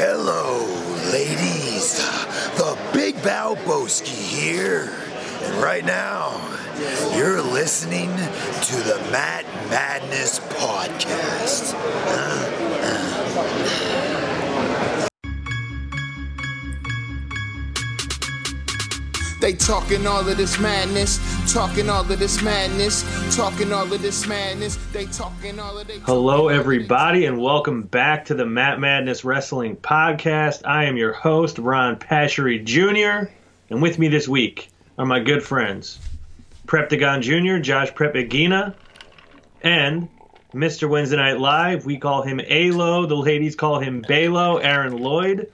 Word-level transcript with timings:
Hello, 0.00 0.64
ladies. 1.10 1.98
The 2.56 2.78
Big 2.92 3.16
Balboski 3.16 4.06
here. 4.06 4.94
And 5.42 5.60
right 5.60 5.84
now, 5.84 6.40
you're 7.16 7.42
listening 7.42 8.08
to 8.10 8.76
the 8.76 9.04
Matt 9.10 9.44
Madness 9.68 10.38
Podcast. 10.38 11.74
Uh, 11.74 12.44
uh. 14.14 14.17
They 19.40 19.52
talking 19.52 20.04
all 20.04 20.28
of 20.28 20.36
this 20.36 20.58
madness, 20.58 21.20
talking 21.52 21.88
all 21.88 22.00
of 22.00 22.18
this 22.18 22.42
madness, 22.42 23.04
talking 23.36 23.72
all 23.72 23.92
of 23.92 24.02
this 24.02 24.26
madness. 24.26 24.76
They 24.92 25.04
talking 25.06 25.60
all 25.60 25.78
of 25.78 25.86
this. 25.86 26.00
Hello, 26.02 26.48
everybody, 26.48 27.24
and 27.24 27.40
welcome 27.40 27.82
back 27.82 28.24
to 28.26 28.34
the 28.34 28.44
Matt 28.44 28.80
Madness 28.80 29.24
Wrestling 29.24 29.76
Podcast. 29.76 30.66
I 30.66 30.86
am 30.86 30.96
your 30.96 31.12
host, 31.12 31.58
Ron 31.58 32.00
Pashery 32.00 32.64
Jr., 32.64 33.30
and 33.70 33.80
with 33.80 33.96
me 33.96 34.08
this 34.08 34.26
week 34.26 34.70
are 34.98 35.06
my 35.06 35.20
good 35.20 35.44
friends, 35.44 36.00
Preptagon 36.66 37.20
Jr., 37.22 37.62
Josh 37.62 37.92
Prepagina, 37.92 38.74
and 39.62 40.08
Mr. 40.52 40.90
Wednesday 40.90 41.16
Night 41.16 41.38
Live. 41.38 41.86
We 41.86 41.98
call 41.98 42.22
him 42.22 42.40
Alo. 42.44 43.06
The 43.06 43.14
ladies 43.14 43.54
call 43.54 43.78
him 43.78 44.02
Balo, 44.02 44.60
Aaron 44.60 44.98
Lloyd. 44.98 45.52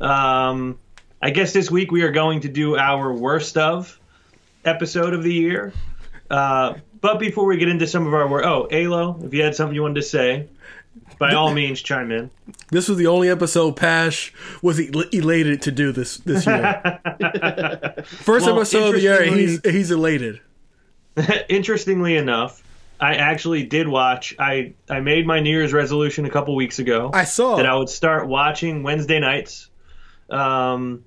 Um, 0.00 0.78
I 1.24 1.30
guess 1.30 1.54
this 1.54 1.70
week 1.70 1.90
we 1.90 2.02
are 2.02 2.10
going 2.10 2.40
to 2.40 2.50
do 2.50 2.76
our 2.76 3.10
worst 3.10 3.56
of 3.56 3.98
episode 4.66 5.14
of 5.14 5.22
the 5.22 5.32
year. 5.32 5.72
Uh, 6.30 6.74
but 7.00 7.18
before 7.18 7.46
we 7.46 7.56
get 7.56 7.70
into 7.70 7.86
some 7.86 8.06
of 8.06 8.12
our 8.12 8.28
work, 8.28 8.44
oh, 8.44 8.68
Alo, 8.70 9.18
if 9.22 9.32
you 9.32 9.42
had 9.42 9.54
something 9.54 9.74
you 9.74 9.80
wanted 9.80 9.94
to 9.94 10.02
say, 10.02 10.48
by 11.18 11.32
all 11.32 11.50
means, 11.54 11.80
chime 11.80 12.12
in. 12.12 12.30
This 12.70 12.90
was 12.90 12.98
the 12.98 13.06
only 13.06 13.30
episode 13.30 13.74
Pash 13.74 14.34
was 14.60 14.78
el- 14.78 15.08
elated 15.12 15.62
to 15.62 15.72
do 15.72 15.92
this 15.92 16.18
this 16.18 16.44
year. 16.44 16.82
First 18.04 18.44
Well, 18.44 18.56
episode 18.56 18.88
of 18.88 18.92
the 18.96 19.00
year, 19.00 19.24
he's 19.24 19.60
he's 19.64 19.90
elated. 19.90 20.42
Interestingly 21.48 22.16
enough, 22.18 22.62
I 23.00 23.14
actually 23.14 23.64
did 23.64 23.88
watch. 23.88 24.34
I 24.38 24.74
I 24.90 25.00
made 25.00 25.26
my 25.26 25.40
New 25.40 25.48
Year's 25.56 25.72
resolution 25.72 26.26
a 26.26 26.30
couple 26.30 26.54
weeks 26.54 26.78
ago. 26.80 27.10
I 27.14 27.24
saw. 27.24 27.56
that 27.56 27.64
I 27.64 27.74
would 27.76 27.88
start 27.88 28.28
watching 28.28 28.82
Wednesday 28.82 29.20
nights. 29.20 29.70
Um, 30.28 31.04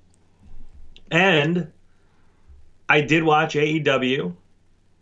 and 1.10 1.72
I 2.88 3.02
did 3.02 3.22
watch 3.22 3.54
AEW, 3.54 4.34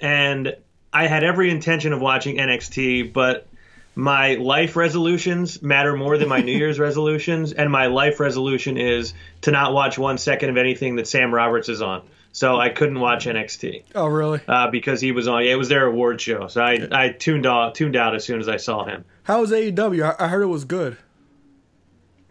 and 0.00 0.56
I 0.92 1.06
had 1.06 1.24
every 1.24 1.50
intention 1.50 1.92
of 1.92 2.00
watching 2.00 2.36
NXT, 2.36 3.12
but 3.12 3.46
my 3.94 4.34
life 4.34 4.76
resolutions 4.76 5.62
matter 5.62 5.96
more 5.96 6.18
than 6.18 6.28
my 6.28 6.40
New 6.40 6.52
Year's 6.58 6.78
resolutions, 6.78 7.52
and 7.52 7.70
my 7.70 7.86
life 7.86 8.20
resolution 8.20 8.76
is 8.76 9.14
to 9.42 9.50
not 9.50 9.72
watch 9.72 9.98
one 9.98 10.18
second 10.18 10.50
of 10.50 10.56
anything 10.56 10.96
that 10.96 11.06
Sam 11.06 11.32
Roberts 11.32 11.68
is 11.68 11.80
on. 11.82 12.02
So 12.32 12.60
I 12.60 12.68
couldn't 12.68 13.00
watch 13.00 13.24
NXT 13.24 13.84
oh 13.94 14.08
really? 14.08 14.40
uh, 14.46 14.70
because 14.70 15.00
he 15.00 15.10
was 15.10 15.26
on. 15.26 15.42
Yeah, 15.42 15.52
it 15.52 15.56
was 15.56 15.70
their 15.70 15.86
award 15.86 16.20
show, 16.20 16.48
so 16.48 16.60
I, 16.60 16.86
I 16.92 17.08
tuned 17.08 17.46
out 17.46 17.74
tuned 17.74 17.96
out 17.96 18.14
as 18.14 18.24
soon 18.24 18.40
as 18.40 18.48
I 18.48 18.58
saw 18.58 18.84
him. 18.84 19.06
How 19.22 19.40
was 19.40 19.52
AEW? 19.52 20.04
I, 20.04 20.22
I 20.22 20.28
heard 20.28 20.42
it 20.42 20.46
was 20.46 20.66
good. 20.66 20.98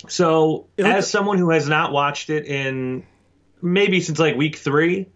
So, 0.08 0.68
as 0.78 1.10
someone 1.10 1.40
who 1.40 1.50
has 1.50 1.68
not 1.68 1.92
watched 1.92 2.30
it 2.30 2.46
in 2.46 3.04
maybe 3.66 4.00
since 4.00 4.20
like 4.20 4.36
week 4.36 4.56
three 4.56 5.08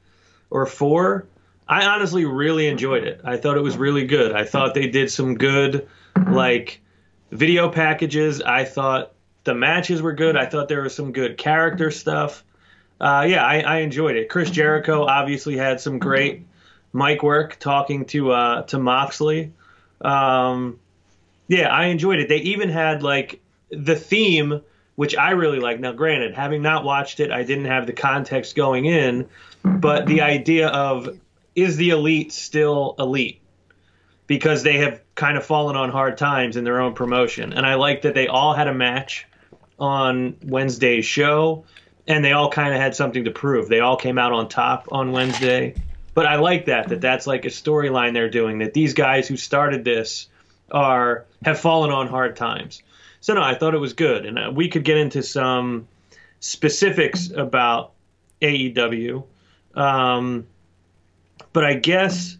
or 0.49 0.65
four, 0.65 1.27
I 1.67 1.85
honestly 1.85 2.25
really 2.25 2.67
enjoyed 2.67 3.03
it. 3.03 3.21
I 3.23 3.37
thought 3.37 3.55
it 3.55 3.61
was 3.61 3.77
really 3.77 4.05
good. 4.05 4.33
I 4.33 4.43
thought 4.43 4.73
they 4.73 4.87
did 4.87 5.11
some 5.11 5.35
good, 5.35 5.87
like, 6.27 6.81
video 7.31 7.69
packages. 7.69 8.41
I 8.41 8.65
thought 8.65 9.13
the 9.43 9.53
matches 9.53 10.01
were 10.01 10.13
good. 10.13 10.35
I 10.35 10.47
thought 10.47 10.67
there 10.67 10.81
was 10.81 10.95
some 10.95 11.11
good 11.11 11.37
character 11.37 11.91
stuff. 11.91 12.43
Uh, 12.99 13.27
yeah, 13.29 13.45
I, 13.45 13.59
I 13.59 13.77
enjoyed 13.77 14.15
it. 14.15 14.29
Chris 14.29 14.49
Jericho 14.49 15.03
obviously 15.05 15.55
had 15.55 15.79
some 15.79 15.99
great 15.99 16.47
mic 16.91 17.21
work 17.21 17.57
talking 17.59 18.05
to 18.05 18.31
uh, 18.31 18.63
to 18.63 18.79
Moxley. 18.79 19.53
Um, 20.01 20.79
yeah, 21.47 21.67
I 21.67 21.85
enjoyed 21.85 22.19
it. 22.19 22.29
They 22.29 22.37
even 22.37 22.69
had 22.69 23.03
like 23.03 23.41
the 23.69 23.95
theme, 23.95 24.61
which 24.99 25.15
I 25.15 25.31
really 25.31 25.61
like. 25.61 25.79
Now, 25.79 25.93
granted, 25.93 26.33
having 26.33 26.61
not 26.61 26.83
watched 26.83 27.21
it, 27.21 27.31
I 27.31 27.43
didn't 27.43 27.67
have 27.67 27.87
the 27.87 27.93
context 27.93 28.53
going 28.53 28.83
in, 28.83 29.29
but 29.63 30.05
the 30.07 30.19
idea 30.19 30.67
of 30.67 31.17
is 31.55 31.77
the 31.77 31.91
elite 31.91 32.33
still 32.33 32.95
elite? 32.99 33.39
Because 34.27 34.61
they 34.61 34.79
have 34.79 34.99
kind 35.15 35.37
of 35.37 35.45
fallen 35.45 35.77
on 35.77 35.89
hard 35.89 36.17
times 36.17 36.57
in 36.57 36.65
their 36.65 36.81
own 36.81 36.95
promotion. 36.95 37.53
And 37.53 37.65
I 37.65 37.75
like 37.75 38.01
that 38.01 38.13
they 38.13 38.27
all 38.27 38.53
had 38.53 38.67
a 38.67 38.73
match 38.73 39.25
on 39.79 40.35
Wednesday's 40.43 41.05
show, 41.05 41.63
and 42.05 42.25
they 42.25 42.33
all 42.33 42.51
kind 42.51 42.73
of 42.73 42.81
had 42.81 42.93
something 42.93 43.23
to 43.23 43.31
prove. 43.31 43.69
They 43.69 43.79
all 43.79 43.95
came 43.95 44.17
out 44.17 44.33
on 44.33 44.49
top 44.49 44.89
on 44.91 45.13
Wednesday. 45.13 45.75
But 46.13 46.25
I 46.25 46.35
like 46.35 46.65
that, 46.65 46.89
that 46.89 46.99
that's 46.99 47.25
like 47.25 47.45
a 47.45 47.49
storyline 47.49 48.13
they're 48.13 48.29
doing, 48.29 48.59
that 48.59 48.73
these 48.73 48.95
guys 48.95 49.29
who 49.29 49.37
started 49.37 49.85
this 49.85 50.27
are 50.69 51.25
have 51.45 51.57
fallen 51.57 51.89
on 51.89 52.07
hard 52.07 52.35
times. 52.35 52.83
So 53.21 53.33
no, 53.33 53.41
I 53.41 53.55
thought 53.55 53.73
it 53.73 53.79
was 53.79 53.93
good, 53.93 54.25
and 54.25 54.39
uh, 54.39 54.51
we 54.53 54.69
could 54.69 54.83
get 54.83 54.97
into 54.97 55.23
some 55.23 55.87
specifics 56.39 57.29
about 57.31 57.91
AEW. 58.41 59.23
Um, 59.75 60.47
but 61.53 61.65
I 61.65 61.73
guess 61.73 62.37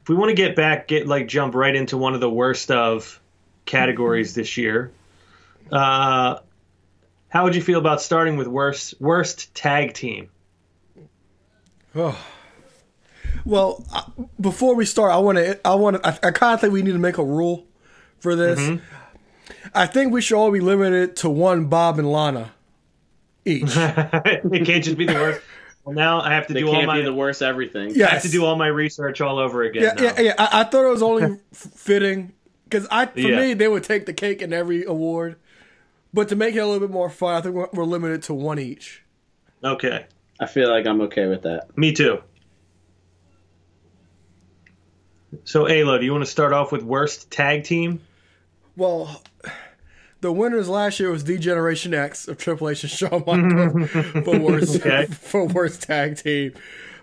if 0.00 0.08
we 0.08 0.14
want 0.14 0.30
to 0.30 0.34
get 0.34 0.56
back, 0.56 0.88
get 0.88 1.06
like 1.06 1.28
jump 1.28 1.54
right 1.54 1.74
into 1.74 1.96
one 1.96 2.14
of 2.14 2.20
the 2.20 2.30
worst 2.30 2.70
of 2.70 3.20
categories 3.66 4.34
this 4.34 4.56
year. 4.56 4.92
Uh, 5.70 6.38
how 7.28 7.44
would 7.44 7.54
you 7.54 7.62
feel 7.62 7.78
about 7.78 8.02
starting 8.02 8.36
with 8.36 8.46
worst 8.46 8.94
worst 9.00 9.54
tag 9.54 9.94
team? 9.94 10.28
Well, 13.44 13.84
uh, 13.92 14.02
before 14.40 14.74
we 14.74 14.84
start, 14.84 15.12
I 15.12 15.18
want 15.18 15.38
to 15.38 15.66
I 15.66 15.74
want 15.74 16.02
to 16.02 16.06
I, 16.06 16.28
I 16.28 16.30
kind 16.30 16.54
of 16.54 16.60
think 16.60 16.72
we 16.72 16.82
need 16.82 16.92
to 16.92 16.98
make 16.98 17.18
a 17.18 17.24
rule 17.24 17.66
for 18.18 18.36
this. 18.36 18.60
Mm-hmm. 18.60 18.84
I 19.74 19.86
think 19.86 20.12
we 20.12 20.20
should 20.20 20.36
all 20.36 20.50
be 20.50 20.60
limited 20.60 21.16
to 21.16 21.30
one 21.30 21.66
Bob 21.66 21.98
and 21.98 22.10
Lana 22.10 22.52
each. 23.44 23.64
it 23.76 24.66
can't 24.66 24.84
just 24.84 24.96
be 24.96 25.06
the 25.06 25.14
worst. 25.14 25.40
Well, 25.84 25.94
now 25.96 26.20
I 26.20 26.32
have 26.34 26.46
to 26.46 26.54
They 26.54 26.60
do 26.60 26.68
all 26.68 26.74
can't 26.74 26.86
my 26.86 26.98
be 26.98 27.02
the 27.04 27.12
worst 27.12 27.42
everything. 27.42 27.92
Yeah. 27.94 28.06
I 28.06 28.10
have 28.10 28.22
to 28.22 28.28
do 28.28 28.44
all 28.44 28.54
my 28.56 28.68
research 28.68 29.20
all 29.20 29.38
over 29.38 29.62
again. 29.64 29.82
Yeah, 29.82 29.92
now. 29.94 30.02
yeah, 30.02 30.20
yeah. 30.20 30.34
I, 30.38 30.60
I 30.60 30.64
thought 30.64 30.84
it 30.84 30.90
was 30.90 31.02
only 31.02 31.38
fitting 31.52 32.32
because 32.64 32.86
I, 32.90 33.06
for 33.06 33.18
Yeah. 33.20 33.40
me, 33.40 33.54
they 33.54 33.66
would 33.68 33.82
take 33.84 34.06
the 34.06 34.12
cake 34.12 34.42
in 34.42 34.52
every 34.52 34.84
award. 34.84 35.36
But 36.14 36.28
to 36.28 36.36
make 36.36 36.54
it 36.54 36.58
a 36.58 36.66
little 36.66 36.80
bit 36.80 36.90
more 36.90 37.10
fun, 37.10 37.34
I 37.34 37.40
think 37.40 37.54
we're, 37.54 37.68
we're 37.72 37.84
limited 37.84 38.22
to 38.24 38.34
one 38.34 38.58
each. 38.58 39.02
Okay, 39.64 40.06
I 40.38 40.46
feel 40.46 40.68
like 40.70 40.86
I'm 40.86 41.00
okay 41.02 41.26
with 41.26 41.42
that. 41.42 41.76
me 41.76 41.92
too. 41.92 42.22
So, 45.44 45.64
Ayla, 45.64 45.98
do 45.98 46.04
you 46.04 46.12
want 46.12 46.24
to 46.24 46.30
start 46.30 46.52
off 46.52 46.72
with 46.72 46.82
worst 46.82 47.30
tag 47.30 47.64
team? 47.64 48.00
Well, 48.76 49.22
the 50.22 50.32
winners 50.32 50.68
last 50.68 50.98
year 50.98 51.10
was 51.10 51.22
D-Generation 51.22 51.92
X 51.92 52.26
of 52.26 52.38
Triple 52.38 52.70
H 52.70 52.82
and 52.84 52.90
Shawn 52.90 53.22
Michaels 53.26 53.90
for 54.24 54.38
worst 54.38 54.76
Okay. 54.76 55.04
for 55.06 55.44
worst 55.46 55.82
tag 55.82 56.16
team. 56.16 56.54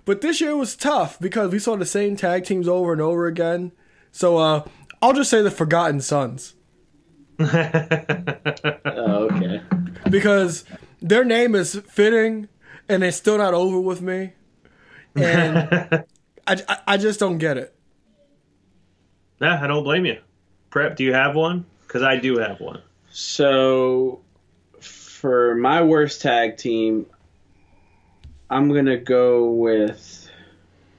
But 0.05 0.21
this 0.21 0.41
year 0.41 0.55
was 0.55 0.75
tough 0.75 1.19
because 1.19 1.51
we 1.51 1.59
saw 1.59 1.75
the 1.75 1.85
same 1.85 2.15
tag 2.15 2.45
teams 2.45 2.67
over 2.67 2.91
and 2.91 3.01
over 3.01 3.27
again. 3.27 3.71
So 4.11 4.37
uh, 4.37 4.67
I'll 5.01 5.13
just 5.13 5.29
say 5.29 5.41
the 5.43 5.51
Forgotten 5.51 6.01
Sons 6.01 6.55
Oh, 7.39 9.29
okay. 9.31 9.61
because 10.09 10.65
their 11.01 11.23
name 11.23 11.53
is 11.55 11.75
fitting 11.87 12.47
and 12.87 13.03
it's 13.03 13.17
still 13.17 13.37
not 13.37 13.53
over 13.53 13.79
with 13.79 14.01
me, 14.01 14.33
and 15.15 15.57
I, 16.47 16.57
I, 16.67 16.77
I 16.87 16.97
just 16.97 17.19
don't 17.19 17.37
get 17.37 17.55
it. 17.57 17.75
Nah, 19.39 19.63
I 19.63 19.67
don't 19.67 19.83
blame 19.83 20.05
you. 20.05 20.19
Prep, 20.71 20.95
do 20.95 21.03
you 21.03 21.13
have 21.13 21.35
one? 21.35 21.65
Because 21.81 22.01
I 22.01 22.17
do 22.17 22.37
have 22.39 22.59
one. 22.59 22.81
So, 23.11 24.21
for 24.79 25.55
my 25.55 25.81
worst 25.81 26.21
tag 26.21 26.57
team, 26.57 27.05
I'm 28.49 28.73
gonna 28.73 28.97
go 28.97 29.51
with. 29.51 30.29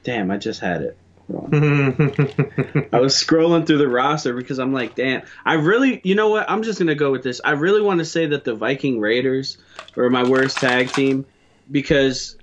Damn, 0.03 0.31
I 0.31 0.39
just 0.39 0.61
had 0.61 0.83
it. 0.83 0.97
I 1.31 2.99
was 2.99 3.15
scrolling 3.15 3.65
through 3.65 3.79
the 3.79 3.89
roster 3.89 4.35
because 4.35 4.59
I'm 4.59 4.73
like, 4.73 4.97
damn, 4.97 5.23
I 5.45 5.55
really, 5.55 6.01
you 6.03 6.17
know 6.17 6.29
what? 6.29 6.51
I'm 6.51 6.65
just 6.65 6.79
gonna 6.79 6.97
go 6.97 7.13
with 7.13 7.23
this. 7.23 7.41
I 7.45 7.53
really 7.53 7.81
want 7.81 7.99
to 7.99 8.05
say 8.05 8.27
that 8.27 8.45
the 8.45 8.55
Viking 8.55 8.99
Raiders 8.99 9.57
are 9.97 10.11
my 10.11 10.25
worst 10.25 10.59
tag 10.59 10.93
team 10.93 11.25
because 11.71 12.37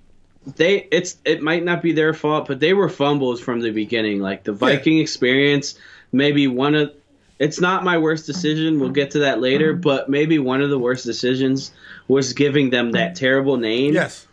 they, 0.56 0.88
it's, 0.90 1.18
it 1.26 1.42
might 1.42 1.66
not 1.66 1.82
be 1.82 1.92
their 1.92 2.14
fault, 2.14 2.48
but 2.48 2.62
they 2.62 2.74
were 2.74 2.88
fumbles 2.88 3.42
from 3.42 3.60
the 3.60 3.72
beginning. 3.72 4.22
Like 4.22 4.46
the 4.46 4.54
Viking 4.54 5.00
experience, 5.00 5.78
maybe 6.14 6.48
one 6.48 6.76
of, 6.76 6.94
it's 7.40 7.60
not 7.60 7.84
my 7.84 7.98
worst 7.98 8.26
decision. 8.26 8.80
We'll 8.80 8.90
get 8.90 9.12
to 9.12 9.20
that 9.20 9.40
later, 9.40 9.74
but 9.74 10.10
maybe 10.10 10.40
one 10.40 10.62
of 10.62 10.70
the 10.70 10.80
worst 10.80 11.06
decisions 11.06 11.72
was 12.08 12.34
giving 12.34 12.70
them 12.70 12.94
that 12.94 13.16
terrible 13.16 13.58
name. 13.58 13.94
Yes. 13.94 14.26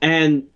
And 0.00 0.48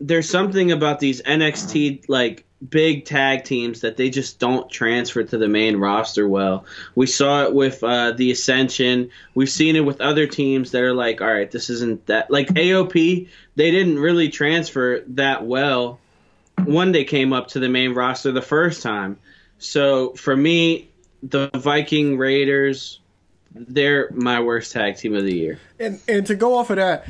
there's 0.00 0.28
something 0.28 0.72
about 0.72 1.00
these 1.00 1.22
NXT 1.22 2.08
like 2.08 2.44
big 2.68 3.04
tag 3.04 3.44
teams 3.44 3.80
that 3.80 3.96
they 3.96 4.10
just 4.10 4.38
don't 4.38 4.70
transfer 4.70 5.22
to 5.22 5.38
the 5.38 5.48
main 5.48 5.76
roster 5.76 6.28
well. 6.28 6.64
We 6.94 7.06
saw 7.06 7.44
it 7.44 7.54
with 7.54 7.82
uh, 7.82 8.12
the 8.12 8.30
Ascension. 8.30 9.10
We've 9.34 9.50
seen 9.50 9.76
it 9.76 9.84
with 9.84 10.00
other 10.00 10.26
teams 10.26 10.70
that 10.72 10.82
are 10.82 10.94
like, 10.94 11.20
all 11.20 11.32
right, 11.32 11.50
this 11.50 11.70
isn't 11.70 12.06
that 12.06 12.30
like 12.30 12.48
AOP. 12.48 13.28
They 13.56 13.70
didn't 13.70 13.98
really 13.98 14.28
transfer 14.28 15.02
that 15.08 15.44
well 15.44 15.98
when 16.64 16.92
they 16.92 17.04
came 17.04 17.32
up 17.32 17.48
to 17.48 17.58
the 17.58 17.68
main 17.68 17.94
roster 17.94 18.32
the 18.32 18.42
first 18.42 18.82
time. 18.82 19.18
So 19.58 20.10
for 20.14 20.36
me, 20.36 20.90
the 21.22 21.50
Viking 21.54 22.18
Raiders, 22.18 23.00
they're 23.54 24.10
my 24.12 24.40
worst 24.40 24.72
tag 24.72 24.96
team 24.96 25.14
of 25.14 25.24
the 25.24 25.34
year. 25.34 25.58
And 25.78 26.00
and 26.08 26.26
to 26.26 26.34
go 26.34 26.56
off 26.56 26.70
of 26.70 26.76
that, 26.76 27.06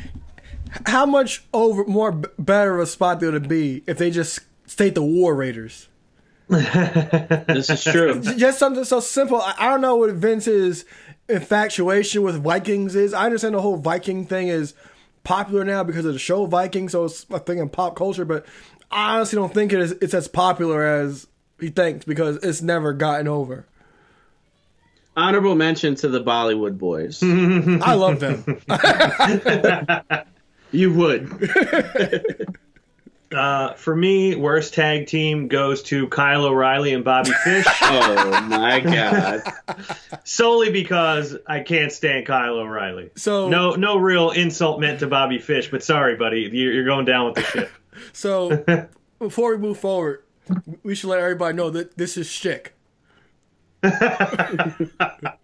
how 0.87 1.06
much 1.06 1.44
over 1.53 1.85
more 1.85 2.12
better 2.12 2.75
of 2.75 2.81
a 2.81 2.87
spot 2.87 3.20
they 3.20 3.31
would 3.31 3.49
be 3.49 3.82
if 3.87 3.99
they 3.99 4.11
just 4.11 4.41
state 4.67 4.94
the 4.94 5.03
War 5.03 5.35
Raiders? 5.35 5.88
This 6.49 7.70
is 7.70 7.85
true. 7.85 8.20
Just 8.20 8.59
something 8.59 8.85
so 8.85 9.00
simple. 9.00 9.41
I, 9.41 9.55
I 9.59 9.70
don't 9.70 9.81
know 9.81 9.97
what 9.97 10.11
Vince's 10.11 10.85
infatuation 11.29 12.23
with 12.23 12.43
Vikings 12.43 12.94
is. 12.94 13.14
I 13.14 13.25
understand 13.25 13.55
the 13.55 13.61
whole 13.61 13.76
Viking 13.76 14.26
thing 14.26 14.49
is 14.49 14.75
popular 15.25 15.64
now 15.64 15.82
because 15.85 16.05
of 16.05 16.12
the 16.12 16.19
show 16.19 16.47
Vikings, 16.47 16.93
so 16.93 17.05
it's 17.05 17.25
a 17.31 17.38
thing 17.38 17.59
in 17.59 17.69
pop 17.69 17.97
culture. 17.97 18.25
But 18.25 18.44
I 18.91 19.17
honestly 19.17 19.37
don't 19.37 19.55
think 19.55 19.73
it 19.73 19.81
is. 19.81 19.93
It's 19.93 20.14
as 20.14 20.29
popular 20.29 20.85
as 20.85 21.26
he 21.59 21.70
thinks 21.70 22.05
because 22.05 22.37
it's 22.43 22.61
never 22.61 22.93
gotten 22.93 23.29
over. 23.29 23.67
Honorable 25.17 25.55
mention 25.55 25.94
to 25.97 26.09
the 26.09 26.23
Bollywood 26.23 26.79
boys. 26.79 27.23
I 27.23 27.94
love 27.94 28.20
them. 28.20 28.44
you 30.73 30.93
would. 30.94 32.49
Uh, 33.35 33.73
for 33.76 33.97
me, 33.97 34.35
worst 34.35 34.75
tag 34.75 35.06
team 35.06 35.49
goes 35.49 35.82
to 35.85 36.06
Kyle 36.09 36.44
O'Reilly 36.44 36.93
and 36.93 37.03
Bobby 37.03 37.31
Fish, 37.44 37.64
Oh 37.81 38.43
my 38.47 38.81
god. 38.81 39.41
solely 40.25 40.70
because 40.70 41.35
I 41.47 41.61
can't 41.61 41.91
stand 41.91 42.26
Kyle 42.26 42.59
O'Reilly. 42.59 43.09
So 43.17 43.49
No, 43.49 43.75
no 43.75 43.97
real 43.97 44.32
insult 44.32 44.81
meant 44.81 45.00
to 45.00 45.06
Bobby 45.06 45.38
Fish, 45.38 45.70
but 45.70 45.82
sorry, 45.82 46.17
buddy, 46.17 46.50
you're, 46.53 46.75
you're 46.75 46.85
going 46.85 47.06
down 47.06 47.25
with 47.25 47.37
the 47.37 47.43
ship. 47.44 47.70
So 48.12 48.87
before 49.19 49.53
we 49.53 49.56
move 49.56 49.79
forward, 49.79 50.25
we 50.82 50.94
should 50.94 51.09
let 51.09 51.20
everybody 51.20 51.56
know 51.56 51.70
that 51.70 51.97
this 51.97 52.19
is 52.19 52.29
shtick. 52.29 52.75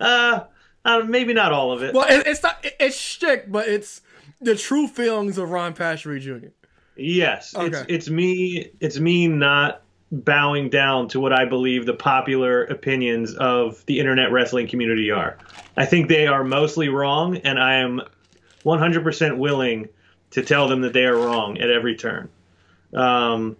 Uh, 0.00 0.44
uh, 0.84 0.98
maybe 1.06 1.32
not 1.32 1.52
all 1.52 1.70
of 1.70 1.82
it. 1.84 1.94
Well, 1.94 2.06
it, 2.08 2.26
it's 2.26 2.42
not. 2.42 2.58
it- 2.64 2.74
it's 2.80 2.96
shtick, 2.96 3.52
but 3.52 3.68
it's 3.68 4.00
the 4.40 4.56
true 4.56 4.88
feelings 4.88 5.38
of 5.38 5.50
Ron 5.50 5.74
Paschery 5.74 6.20
Jr. 6.20 6.48
Yes, 6.96 7.54
it's, 7.56 7.84
it's 7.88 8.10
me. 8.10 8.70
It's 8.80 8.98
me 8.98 9.28
not 9.28 9.82
bowing 10.10 10.70
down 10.70 11.06
to 11.08 11.20
what 11.20 11.32
I 11.32 11.44
believe 11.44 11.86
the 11.86 11.94
popular 11.94 12.64
opinions 12.64 13.34
of 13.34 13.86
the 13.86 14.00
internet 14.00 14.32
wrestling 14.32 14.66
community 14.66 15.10
are. 15.12 15.38
I 15.76 15.86
think 15.86 16.08
they 16.08 16.26
are 16.26 16.42
mostly 16.42 16.88
wrong, 16.88 17.36
and 17.38 17.58
I 17.60 17.74
am 17.76 18.00
100% 18.64 19.38
willing 19.38 19.88
to 20.32 20.42
tell 20.42 20.66
them 20.68 20.80
that 20.80 20.92
they 20.92 21.04
are 21.04 21.16
wrong 21.16 21.58
at 21.58 21.70
every 21.70 21.94
turn. 21.96 22.28
Um, 22.92 23.56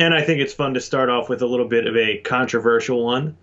and 0.00 0.14
I 0.14 0.22
think 0.22 0.40
it's 0.40 0.54
fun 0.54 0.74
to 0.74 0.80
start 0.80 1.08
off 1.10 1.28
with 1.28 1.42
a 1.42 1.46
little 1.46 1.68
bit 1.68 1.86
of 1.86 1.96
a 1.96 2.18
controversial 2.18 3.04
one. 3.04 3.36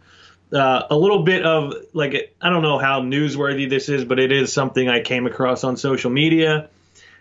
Uh, 0.51 0.83
a 0.89 0.98
little 0.98 1.24
bit 1.24 1.45
of 1.45 1.74
like 1.94 2.33
I 2.42 2.50
don't 2.50 2.62
know 2.62 2.77
how 2.80 3.01
newsworthy 3.01 3.69
this 3.69 3.89
is, 3.89 4.06
but 4.06 4.19
it 4.19 4.31
is 4.31 4.51
something 4.54 4.88
I 4.89 5.01
came 5.01 5.25
across 5.27 5.63
on 5.63 5.77
social 5.77 6.09
media 6.09 6.69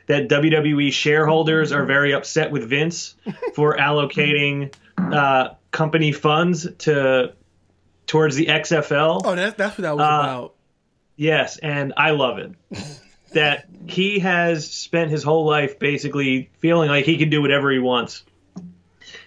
that 0.06 0.28
WWE 0.28 0.92
shareholders 0.92 1.72
are 1.72 1.84
very 1.84 2.14
upset 2.14 2.50
with 2.52 2.68
Vince 2.68 3.14
for 3.54 3.76
allocating 3.78 4.72
uh, 4.96 5.54
company 5.72 6.12
funds 6.12 6.68
to 6.78 7.32
towards 8.06 8.36
the 8.36 8.46
XFL. 8.46 9.22
Oh, 9.24 9.34
that's 9.34 9.56
that's 9.56 9.76
what 9.76 9.82
that 9.82 9.96
was 9.96 10.02
Uh, 10.02 10.04
about. 10.04 10.54
Yes, 11.16 11.56
and 11.58 11.94
I 11.96 12.10
love 12.12 12.38
it. 12.38 12.52
that 13.32 13.66
he 13.88 14.20
has 14.20 14.70
spent 14.70 15.10
his 15.10 15.24
whole 15.24 15.44
life 15.46 15.78
basically 15.80 16.50
feeling 16.58 16.88
like 16.88 17.04
he 17.06 17.18
can 17.18 17.28
do 17.28 17.42
whatever 17.42 17.72
he 17.72 17.78
wants. 17.80 18.22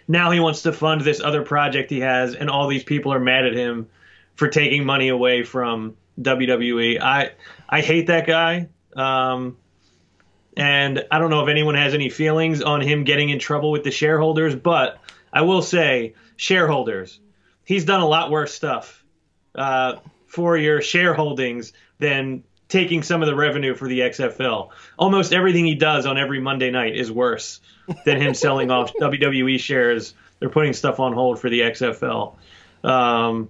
Now 0.10 0.32
he 0.32 0.40
wants 0.40 0.64
to 0.64 0.74
fund 0.74 1.02
this 1.02 1.22
other 1.22 1.44
project 1.44 1.92
he 1.92 2.00
has, 2.00 2.34
and 2.34 2.50
all 2.50 2.68
these 2.68 2.84
people 2.84 3.14
are 3.14 3.20
mad 3.20 3.46
at 3.46 3.54
him 3.54 3.88
for 4.36 4.50
taking 4.50 4.84
money 4.84 5.10
away 5.10 5.44
from 5.44 5.96
WWE. 6.20 7.00
I 7.00 7.32
I 7.70 7.82
hate 7.82 8.08
that 8.08 8.26
guy. 8.26 8.68
Um, 8.96 9.56
and 10.58 11.06
I 11.12 11.20
don't 11.20 11.30
know 11.30 11.44
if 11.44 11.50
anyone 11.50 11.76
has 11.76 11.94
any 11.94 12.10
feelings 12.10 12.62
on 12.62 12.82
him 12.82 13.04
getting 13.04 13.30
in 13.30 13.40
trouble 13.40 13.72
with 13.72 13.84
the 13.84 13.92
shareholders, 13.92 14.56
but 14.56 15.00
I 15.32 15.44
will 15.44 15.62
say, 15.62 16.16
shareholders, 16.38 17.20
he's 17.64 17.86
done 17.86 18.02
a 18.02 18.08
lot 18.08 18.32
worse 18.32 18.54
stuff 18.54 19.06
uh, 19.54 19.98
for 20.26 20.58
your 20.58 20.80
shareholdings 20.80 21.72
than 22.00 22.44
taking 22.70 23.02
some 23.04 23.22
of 23.22 23.28
the 23.28 23.36
revenue 23.36 23.76
for 23.76 23.88
the 23.88 24.00
XFL. 24.00 24.70
Almost 24.98 25.34
everything 25.34 25.66
he 25.66 25.76
does 25.76 26.06
on 26.06 26.18
every 26.18 26.40
Monday 26.40 26.72
night 26.72 26.96
is 26.96 27.12
worse 27.12 27.60
than 28.06 28.22
him 28.22 28.34
selling 28.36 28.72
off 28.72 28.94
WWE 28.94 29.60
shares. 29.60 30.14
They're 30.40 30.50
putting 30.50 30.74
stuff 30.74 31.00
on 31.00 31.14
hold 31.14 31.40
for 31.40 31.50
the 31.50 31.62
XFL. 31.62 32.36
Um, 32.84 33.50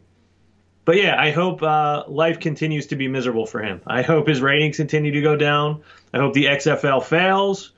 but 0.85 0.95
yeah, 0.97 1.21
I 1.21 1.31
hope 1.31 1.61
uh, 1.61 2.05
life 2.07 2.39
continues 2.39 2.87
to 2.87 2.95
be 2.95 3.07
miserable 3.07 3.45
for 3.45 3.61
him. 3.61 3.81
I 3.85 4.01
hope 4.01 4.27
his 4.27 4.41
ratings 4.41 4.77
continue 4.77 5.11
to 5.11 5.21
go 5.21 5.35
down. 5.35 5.83
I 6.13 6.17
hope 6.17 6.33
the 6.33 6.45
XFL 6.45 7.03
fails, 7.03 7.73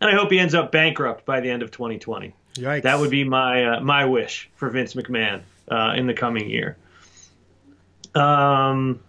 and 0.00 0.10
I 0.10 0.14
hope 0.14 0.32
he 0.32 0.40
ends 0.40 0.54
up 0.54 0.72
bankrupt 0.72 1.24
by 1.24 1.40
the 1.40 1.50
end 1.50 1.62
of 1.62 1.70
2020. 1.70 2.34
Yikes. 2.54 2.82
That 2.82 2.98
would 2.98 3.10
be 3.10 3.22
my 3.22 3.76
uh, 3.76 3.80
my 3.80 4.06
wish 4.06 4.50
for 4.56 4.70
Vince 4.70 4.94
McMahon 4.94 5.42
uh, 5.70 5.92
in 5.96 6.06
the 6.06 6.14
coming 6.14 6.50
year. 6.50 6.76
Um, 8.14 9.00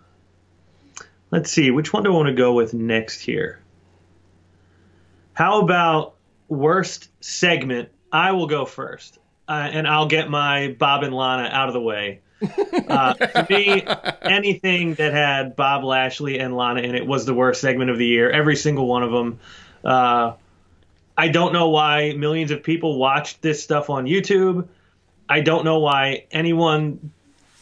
let's 1.32 1.52
see, 1.52 1.72
which 1.72 1.94
one 1.94 2.04
do 2.04 2.14
I 2.14 2.16
want 2.16 2.28
to 2.28 2.34
go 2.34 2.54
with 2.54 2.74
next 2.74 3.22
here? 3.22 3.60
How 5.34 5.62
about 5.62 6.16
worst 6.48 7.10
segment? 7.24 7.90
I 8.12 8.32
will 8.32 8.48
go 8.48 8.66
first, 8.66 9.20
uh, 9.48 9.70
and 9.72 9.88
I'll 9.88 10.08
get 10.08 10.30
my 10.30 10.76
Bob 10.80 11.04
and 11.04 11.14
Lana 11.14 11.50
out 11.52 11.68
of 11.68 11.74
the 11.74 11.82
way. 11.82 12.22
Uh, 12.88 13.14
to 13.14 13.46
me, 13.50 13.86
anything 14.22 14.94
that 14.94 15.12
had 15.12 15.56
Bob 15.58 15.84
Lashley 15.84 16.40
and 16.40 16.56
Lana 16.56 16.82
in 16.82 16.96
it 16.96 17.06
was 17.06 17.26
the 17.26 17.34
worst 17.34 17.60
segment 17.60 17.90
of 17.90 17.98
the 17.98 18.06
year. 18.06 18.30
Every 18.30 18.56
single 18.56 18.88
one 18.88 19.04
of 19.04 19.12
them. 19.12 19.40
Uh, 19.84 20.34
I 21.18 21.28
don't 21.28 21.52
know 21.52 21.70
why 21.70 22.14
millions 22.14 22.52
of 22.52 22.64
people 22.64 22.98
watched 22.98 23.42
this 23.42 23.62
stuff 23.62 23.90
on 23.90 24.06
YouTube. 24.06 24.68
I 25.28 25.42
don't 25.42 25.66
know 25.66 25.80
why 25.80 26.28
anyone 26.32 27.12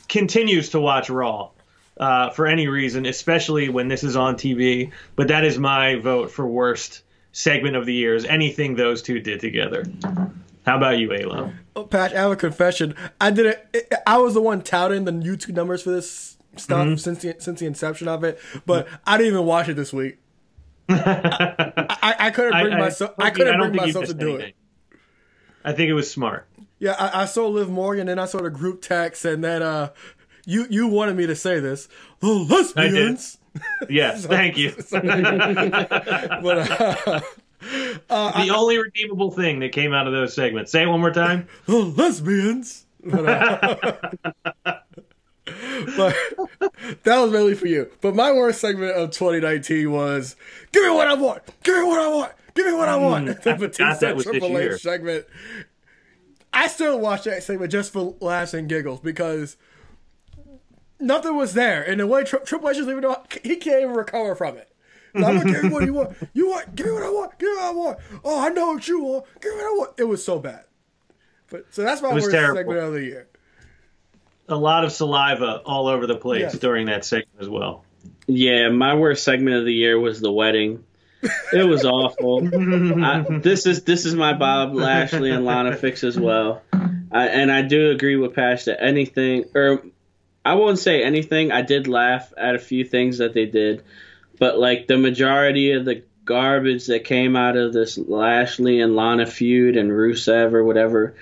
continues 0.08 0.70
to 0.72 0.80
watch 0.80 1.10
Raw 1.10 1.50
uh, 1.98 2.30
for 2.32 2.48
any 2.48 2.68
reason, 2.68 3.06
especially 3.06 3.70
when 3.70 3.88
this 3.88 4.04
is 4.04 4.16
on 4.16 4.36
TV. 4.36 4.92
But 5.16 5.30
that 5.30 5.44
is 5.44 5.58
my 5.58 5.96
vote 5.96 6.32
for 6.32 6.46
worst 6.48 7.04
segment 7.32 7.76
of 7.76 7.86
the 7.86 7.94
year. 7.94 8.16
Is 8.16 8.26
anything 8.26 8.76
those 8.76 9.02
two 9.02 9.20
did 9.20 9.40
together. 9.40 9.86
How 10.66 10.78
about 10.78 10.98
you, 10.98 11.14
Alo? 11.14 11.52
Oh, 11.76 11.84
Patch, 11.84 12.14
I 12.14 12.22
have 12.22 12.32
a 12.32 12.36
confession. 12.36 12.96
I 13.22 13.30
did 13.32 13.58
it. 13.74 13.94
I 14.08 14.18
was 14.18 14.34
the 14.34 14.42
one 14.42 14.62
touting 14.62 15.06
the 15.06 15.12
YouTube 15.12 15.54
numbers 15.54 15.84
for 15.84 15.92
this 15.92 16.38
stuff 16.58 16.88
Mm-hmm. 16.88 16.96
since 16.96 17.22
the 17.22 17.36
since 17.40 17.60
the 17.60 17.66
inception 17.66 18.08
of 18.08 18.24
it, 18.24 18.40
but 18.66 18.88
I 19.06 19.18
didn't 19.18 19.34
even 19.34 19.46
watch 19.46 19.68
it 19.70 19.76
this 19.76 19.92
week. 19.94 20.18
I, 20.90 21.86
I, 22.02 22.16
I 22.20 22.32
couldn't 22.32 22.62
bring 22.62 22.78
myself. 22.78 23.12
I, 23.18 23.30
couldn't 23.30 23.60
bring 23.60 23.76
myself 23.76 24.06
to 24.06 24.14
do 24.14 24.30
anything. 24.36 24.50
it. 24.50 24.56
I 25.64 25.74
think 25.74 25.90
it 25.90 25.94
was 25.94 26.10
smart. 26.10 26.48
Yeah, 26.80 26.96
I, 26.98 27.24
I 27.24 27.26
saw 27.26 27.48
Liv 27.48 27.70
Morgan, 27.70 28.08
and 28.08 28.20
I 28.22 28.26
saw 28.26 28.42
the 28.42 28.50
group 28.50 28.82
text, 28.82 29.26
and 29.26 29.44
then 29.44 29.62
uh, 29.64 29.90
you 30.46 30.68
you 30.70 30.88
wanted 30.88 31.16
me 31.16 31.28
to 31.28 31.36
say 31.36 31.60
this. 31.60 31.88
The 32.20 32.28
lesbians. 32.28 33.38
Yes, 33.90 34.26
thank 34.26 34.58
you. 34.58 34.76
But 34.92 34.92
uh, 38.10 38.46
the 38.46 38.54
only 38.54 38.78
redeemable 38.78 39.32
thing 39.32 39.60
that 39.60 39.72
came 39.72 39.94
out 39.94 40.08
of 40.08 40.14
those 40.14 40.34
segments. 40.34 40.72
Say 40.74 40.84
it 40.84 40.88
one 40.88 41.00
more 41.00 41.12
time. 41.12 41.48
the 41.66 41.78
lesbians. 41.78 42.86
But, 43.04 43.26
uh, 43.26 43.76
but 45.96 46.16
that 47.04 47.18
was 47.20 47.32
mainly 47.32 47.56
for 47.56 47.68
you. 47.68 47.90
But 48.02 48.14
my 48.16 48.32
worst 48.32 48.60
segment 48.60 48.92
of 48.96 49.12
2019 49.12 49.92
was 49.92 50.36
"Give 50.72 50.84
me 50.84 50.90
what 50.90 51.08
I 51.08 51.14
want, 51.14 51.44
give 51.64 51.78
me 51.78 51.84
what 51.84 52.00
I 52.00 52.08
want, 52.10 52.32
give 52.56 52.66
me 52.66 52.74
what 52.74 52.90
I 52.90 52.98
want." 52.98 53.28
the 53.28 53.36
forgot 53.36 53.60
Batista 53.60 53.94
that 54.08 54.16
was 54.16 54.26
this 54.26 54.32
Triple. 54.34 54.58
H 54.58 54.82
segment. 54.82 55.26
I 56.54 56.68
still 56.68 57.00
watch 57.00 57.24
that 57.24 57.44
segment 57.44 57.72
just 57.72 57.94
for 57.94 58.16
laughs 58.20 58.54
and 58.54 58.68
giggles 58.70 59.00
because 59.02 59.58
nothing 61.00 61.36
was 61.36 61.54
there, 61.54 61.82
and 61.84 62.00
the 62.00 62.08
way 62.08 62.24
Tri- 62.24 62.40
Triple 62.40 62.70
H 62.70 62.78
is 62.78 62.88
leaving, 62.88 63.04
it, 63.04 63.40
he 63.44 63.56
can't 63.58 63.82
even 63.82 63.94
recover 63.96 64.36
from 64.36 64.58
it. 64.58 64.70
I'm 65.16 65.22
gonna 65.38 65.46
give 65.46 65.64
you 65.64 65.70
what 65.72 65.86
you 65.86 65.94
want. 65.94 66.18
You 66.34 66.50
want? 66.50 66.76
Give 66.76 66.88
me 66.88 66.92
what 66.92 67.04
I 67.04 67.10
want. 67.10 67.40
Give 67.40 67.50
me 67.50 67.56
what 67.56 67.64
I 67.64 67.72
want. 67.72 68.00
Oh, 68.26 68.40
I 68.46 68.50
know 68.50 68.68
what 68.74 68.88
you 68.88 69.02
want. 69.02 69.26
Give 69.40 69.52
me 69.54 69.58
what 69.62 69.66
I 69.66 69.78
want. 69.78 69.92
It 69.98 70.04
was 70.04 70.26
so 70.26 70.40
bad. 70.40 70.66
But 71.50 71.74
so 71.74 71.84
that's 71.84 72.02
my 72.02 72.12
was 72.14 72.24
worst 72.26 72.34
terrible. 72.36 72.58
segment 72.60 72.80
of 72.80 72.94
the 72.94 73.04
year. 73.04 73.28
A 74.50 74.56
lot 74.56 74.84
of 74.84 74.92
saliva 74.92 75.62
all 75.66 75.88
over 75.88 76.06
the 76.06 76.18
place 76.18 76.54
Yeah. 76.54 76.60
during 76.60 76.88
that 76.88 77.06
segment 77.06 77.40
as 77.40 77.48
well. 77.48 77.86
Yeah, 78.28 78.70
my 78.70 78.94
worst 78.96 79.24
segment 79.24 79.56
of 79.58 79.66
the 79.66 79.74
year 79.74 79.98
was 80.00 80.20
the 80.20 80.32
wedding. 80.32 80.84
It 81.54 81.64
was 81.66 81.86
awful. 81.86 82.48
I, 83.04 83.26
this 83.40 83.66
is 83.66 83.84
this 83.84 84.06
is 84.06 84.16
my 84.16 84.34
Bob 84.34 84.76
Lashley 84.76 85.32
and 85.32 85.46
Lana 85.46 85.76
fix 85.78 86.04
as 86.04 86.20
well. 86.20 86.62
I, 87.12 87.28
and 87.28 87.52
I 87.52 87.62
do 87.62 87.90
agree 87.92 88.16
with 88.18 88.36
Pash 88.36 88.66
that 88.66 88.84
anything, 88.84 89.46
or 89.56 89.82
I 90.46 90.54
won't 90.54 90.78
say 90.78 91.04
anything. 91.04 91.52
I 91.52 91.64
did 91.64 91.88
laugh 91.88 92.32
at 92.38 92.54
a 92.54 92.60
few 92.60 92.86
things 92.86 93.18
that 93.18 93.34
they 93.34 93.48
did, 93.48 93.84
but 94.38 94.60
like 94.60 94.86
the 94.86 94.98
majority 94.98 95.72
of 95.72 95.86
the 95.86 96.04
garbage 96.24 96.86
that 96.88 97.04
came 97.04 97.36
out 97.36 97.58
of 97.58 97.74
this 97.74 97.98
Lashley 97.98 98.80
and 98.80 98.96
Lana 98.96 99.26
feud 99.26 99.76
and 99.76 99.92
Rusev 99.92 100.54
or 100.54 100.64
whatever, 100.64 101.16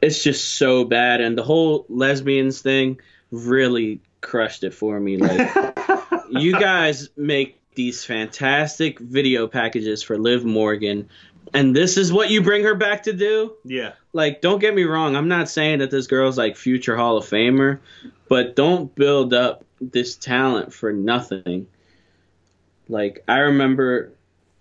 it's 0.00 0.22
just 0.22 0.54
so 0.54 0.84
bad. 0.84 1.20
And 1.20 1.36
the 1.36 1.42
whole 1.42 1.84
lesbians 1.88 2.62
thing 2.62 3.00
really 3.30 4.00
crushed 4.22 4.64
it 4.64 4.72
for 4.72 4.98
me. 4.98 5.18
Like, 5.18 5.76
you 6.30 6.52
guys 6.52 7.10
make 7.16 7.60
these 7.74 8.04
fantastic 8.04 8.98
video 8.98 9.46
packages 9.46 10.02
for 10.02 10.18
Liv 10.18 10.44
Morgan, 10.44 11.08
and 11.52 11.74
this 11.74 11.96
is 11.96 12.12
what 12.12 12.30
you 12.30 12.42
bring 12.42 12.64
her 12.64 12.74
back 12.74 13.04
to 13.04 13.12
do? 13.12 13.54
Yeah. 13.64 13.92
Like, 14.12 14.40
don't 14.40 14.58
get 14.58 14.74
me 14.74 14.82
wrong, 14.84 15.14
I'm 15.16 15.28
not 15.28 15.48
saying 15.48 15.78
that 15.78 15.90
this 15.90 16.06
girl's 16.08 16.36
like 16.36 16.56
future 16.56 16.96
Hall 16.96 17.16
of 17.16 17.24
Famer, 17.26 17.78
but 18.28 18.56
don't 18.56 18.92
build 18.94 19.32
up 19.32 19.64
this 19.80 20.16
talent 20.16 20.72
for 20.74 20.92
nothing. 20.92 21.66
Like, 22.88 23.22
I 23.28 23.38
remember, 23.38 24.10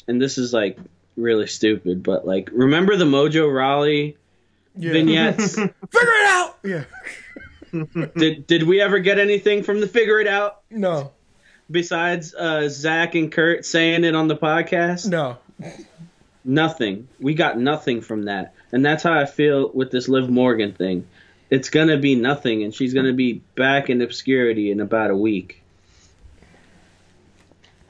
and 0.07 0.21
this 0.21 0.37
is 0.37 0.53
like 0.53 0.77
really 1.17 1.47
stupid, 1.47 2.03
but 2.03 2.27
like, 2.27 2.49
remember 2.53 2.95
the 2.95 3.05
Mojo 3.05 3.51
Rawley 3.51 4.17
Yeah. 4.75 4.91
vignettes? 4.91 5.55
Figure 5.55 5.71
it 5.91 6.27
out. 6.29 6.57
Yeah. 6.63 6.83
did 8.17 8.45
did 8.47 8.63
we 8.63 8.81
ever 8.81 8.99
get 8.99 9.19
anything 9.19 9.63
from 9.63 9.79
the 9.81 9.87
Figure 9.87 10.19
It 10.19 10.27
Out 10.27 10.61
No. 10.71 11.11
besides 11.69 12.33
uh, 12.33 12.67
Zach 12.69 13.13
and 13.15 13.31
Curt 13.31 13.65
saying 13.65 14.03
it 14.03 14.15
on 14.15 14.27
the 14.27 14.35
podcast? 14.37 15.07
No. 15.09 15.37
Nothing. 16.45 17.07
We 17.19 17.33
got 17.33 17.59
nothing 17.59 18.01
from 18.01 18.23
that. 18.23 18.53
And 18.71 18.85
that's 18.85 19.03
how 19.03 19.13
I 19.13 19.25
feel 19.25 19.69
with 19.73 19.91
this 19.91 20.07
Liv 20.07 20.29
Morgan 20.29 20.73
thing. 20.73 21.07
It's 21.49 21.69
going 21.69 21.87
to 21.87 21.97
be 21.97 22.15
nothing, 22.15 22.63
and 22.63 22.73
she's 22.73 22.93
going 22.93 23.07
to 23.07 23.13
be 23.13 23.41
back 23.55 23.89
in 23.89 24.01
obscurity 24.01 24.69
in 24.69 24.79
about 24.79 25.09
a 25.09 25.15
week. 25.15 25.63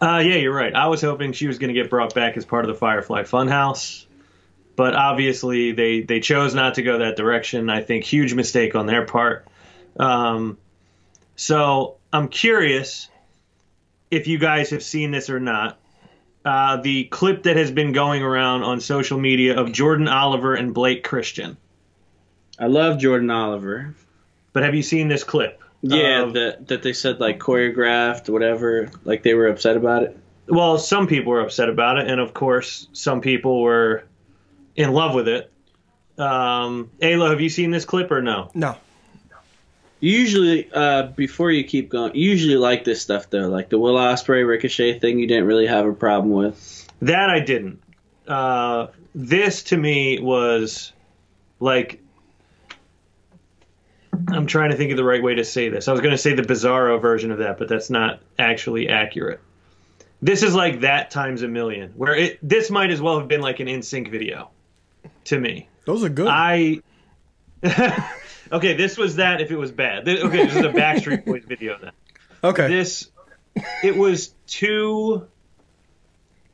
Uh, 0.02 0.24
yeah, 0.26 0.36
you're 0.36 0.54
right. 0.54 0.74
I 0.74 0.88
was 0.88 1.02
hoping 1.02 1.34
she 1.34 1.48
was 1.48 1.60
going 1.60 1.74
to 1.74 1.80
get 1.80 1.90
brought 1.90 2.14
back 2.16 2.38
as 2.38 2.46
part 2.46 2.64
of 2.64 2.70
the 2.70 2.76
Firefly 2.76 3.24
Funhouse, 3.24 4.06
but 4.78 4.96
obviously 4.96 5.74
they 5.74 6.02
they 6.02 6.22
chose 6.22 6.56
not 6.56 6.76
to 6.76 6.84
go 6.84 7.00
that 7.00 7.18
direction. 7.18 7.70
I 7.70 7.82
think 7.82 8.06
huge 8.06 8.34
mistake 8.34 8.76
on 8.76 8.86
their 8.86 9.06
part. 9.06 9.46
Um, 10.00 10.58
so 11.36 11.98
I'm 12.14 12.30
curious 12.30 13.10
if 14.10 14.28
you 14.28 14.40
guys 14.40 14.70
have 14.70 14.84
seen 14.84 15.12
this 15.12 15.30
or 15.30 15.42
not. 15.42 15.78
Uh, 16.46 16.78
the 16.78 17.04
clip 17.06 17.44
that 17.44 17.58
has 17.58 17.70
been 17.70 17.92
going 17.92 18.24
around 18.24 18.64
on 18.64 18.80
social 18.80 19.20
media 19.20 19.60
of 19.60 19.72
Jordan 19.72 20.08
Oliver 20.08 20.56
and 20.56 20.74
Blake 20.74 21.04
Christian. 21.04 21.58
I 22.58 22.68
love 22.68 22.98
Jordan 23.00 23.30
Oliver. 23.30 23.94
But 24.54 24.64
have 24.64 24.74
you 24.74 24.82
seen 24.82 25.08
this 25.10 25.24
clip? 25.24 25.62
Yeah, 25.82 26.24
of- 26.24 26.34
that 26.34 26.68
that 26.68 26.82
they 26.84 26.94
said 26.94 27.20
like 27.20 27.40
choreographed, 27.40 28.30
whatever. 28.30 28.90
Like 29.06 29.24
they 29.24 29.34
were 29.34 29.48
upset 29.48 29.78
about 29.78 30.04
it. 30.04 30.18
well, 30.48 30.78
some 30.78 31.08
people 31.08 31.32
were 31.32 31.42
upset 31.42 31.70
about 31.70 31.98
it, 32.00 32.08
and 32.08 32.20
of 32.20 32.34
course, 32.34 32.88
some 32.94 33.22
people 33.22 33.62
were 33.62 34.04
in 34.76 34.92
love 34.92 35.14
with 35.14 35.28
it. 35.28 35.52
Um, 36.18 36.90
Ayla, 37.02 37.30
have 37.30 37.40
you 37.40 37.50
seen 37.50 37.72
this 37.72 37.86
clip 37.86 38.12
or 38.12 38.22
no? 38.22 38.50
No. 38.54 38.76
Usually, 40.00 40.70
uh, 40.72 41.08
before 41.08 41.52
you 41.52 41.64
keep 41.66 41.90
going, 41.90 42.16
usually 42.16 42.56
like 42.56 42.86
this 42.86 43.02
stuff 43.02 43.30
though, 43.30 43.50
like 43.50 43.70
the 43.70 43.78
Will 43.78 43.96
Ospreay 43.96 44.48
Ricochet 44.48 45.00
thing. 45.00 45.20
You 45.20 45.28
didn't 45.28 45.46
really 45.46 45.68
have 45.68 45.86
a 45.86 45.94
problem 45.94 46.32
with. 46.32 46.88
That 47.02 47.30
I 47.30 47.42
didn't. 47.42 47.82
Uh, 48.28 48.88
this 49.14 49.64
to 49.64 49.78
me 49.78 50.20
was 50.20 50.94
like. 51.60 52.02
I'm 54.28 54.48
trying 54.48 54.72
to 54.72 54.78
think 54.78 54.92
of 54.92 54.98
the 54.98 55.04
right 55.04 55.24
way 55.24 55.36
to 55.36 55.46
say 55.46 55.70
this. 55.70 55.88
I 55.88 55.92
was 55.92 56.02
going 56.02 56.12
to 56.12 56.18
say 56.18 56.34
the 56.34 56.42
bizarro 56.42 57.02
version 57.02 57.32
of 57.32 57.40
that, 57.40 57.58
but 57.58 57.68
that's 57.68 57.90
not 57.90 58.20
actually 58.38 58.90
accurate. 58.90 59.40
This 60.22 60.44
is 60.44 60.54
like 60.54 60.82
that 60.82 61.12
times 61.12 61.42
a 61.42 61.48
million, 61.48 61.92
where 61.96 62.16
it 62.16 62.40
this 62.42 62.70
might 62.70 62.92
as 62.92 63.02
well 63.02 63.20
have 63.20 63.28
been 63.28 63.42
like 63.42 63.60
an 63.60 63.68
NSYNC 63.68 64.12
video 64.12 64.50
to 65.26 65.40
me. 65.40 65.70
Those 65.86 66.04
are 66.04 66.10
good. 66.10 66.28
I 66.28 66.82
okay, 68.52 68.76
this 68.76 68.98
was 68.98 69.18
that 69.18 69.42
if 69.42 69.52
it 69.52 69.58
was 69.58 69.72
bad. 69.72 70.08
Okay, 70.08 70.46
this 70.46 70.56
is 70.56 70.66
a 70.66 70.70
Backstreet 70.70 71.26
Boys 71.26 71.44
video 71.46 71.78
then. 71.82 71.92
okay. 72.44 72.68
This 72.68 73.10
it 73.84 73.96
was 73.96 74.34
too 74.48 75.28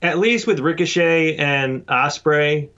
at 0.01 0.19
least 0.19 0.47
with 0.47 0.59
Ricochet 0.59 1.35
and 1.37 1.85
Ospreay, 1.87 2.69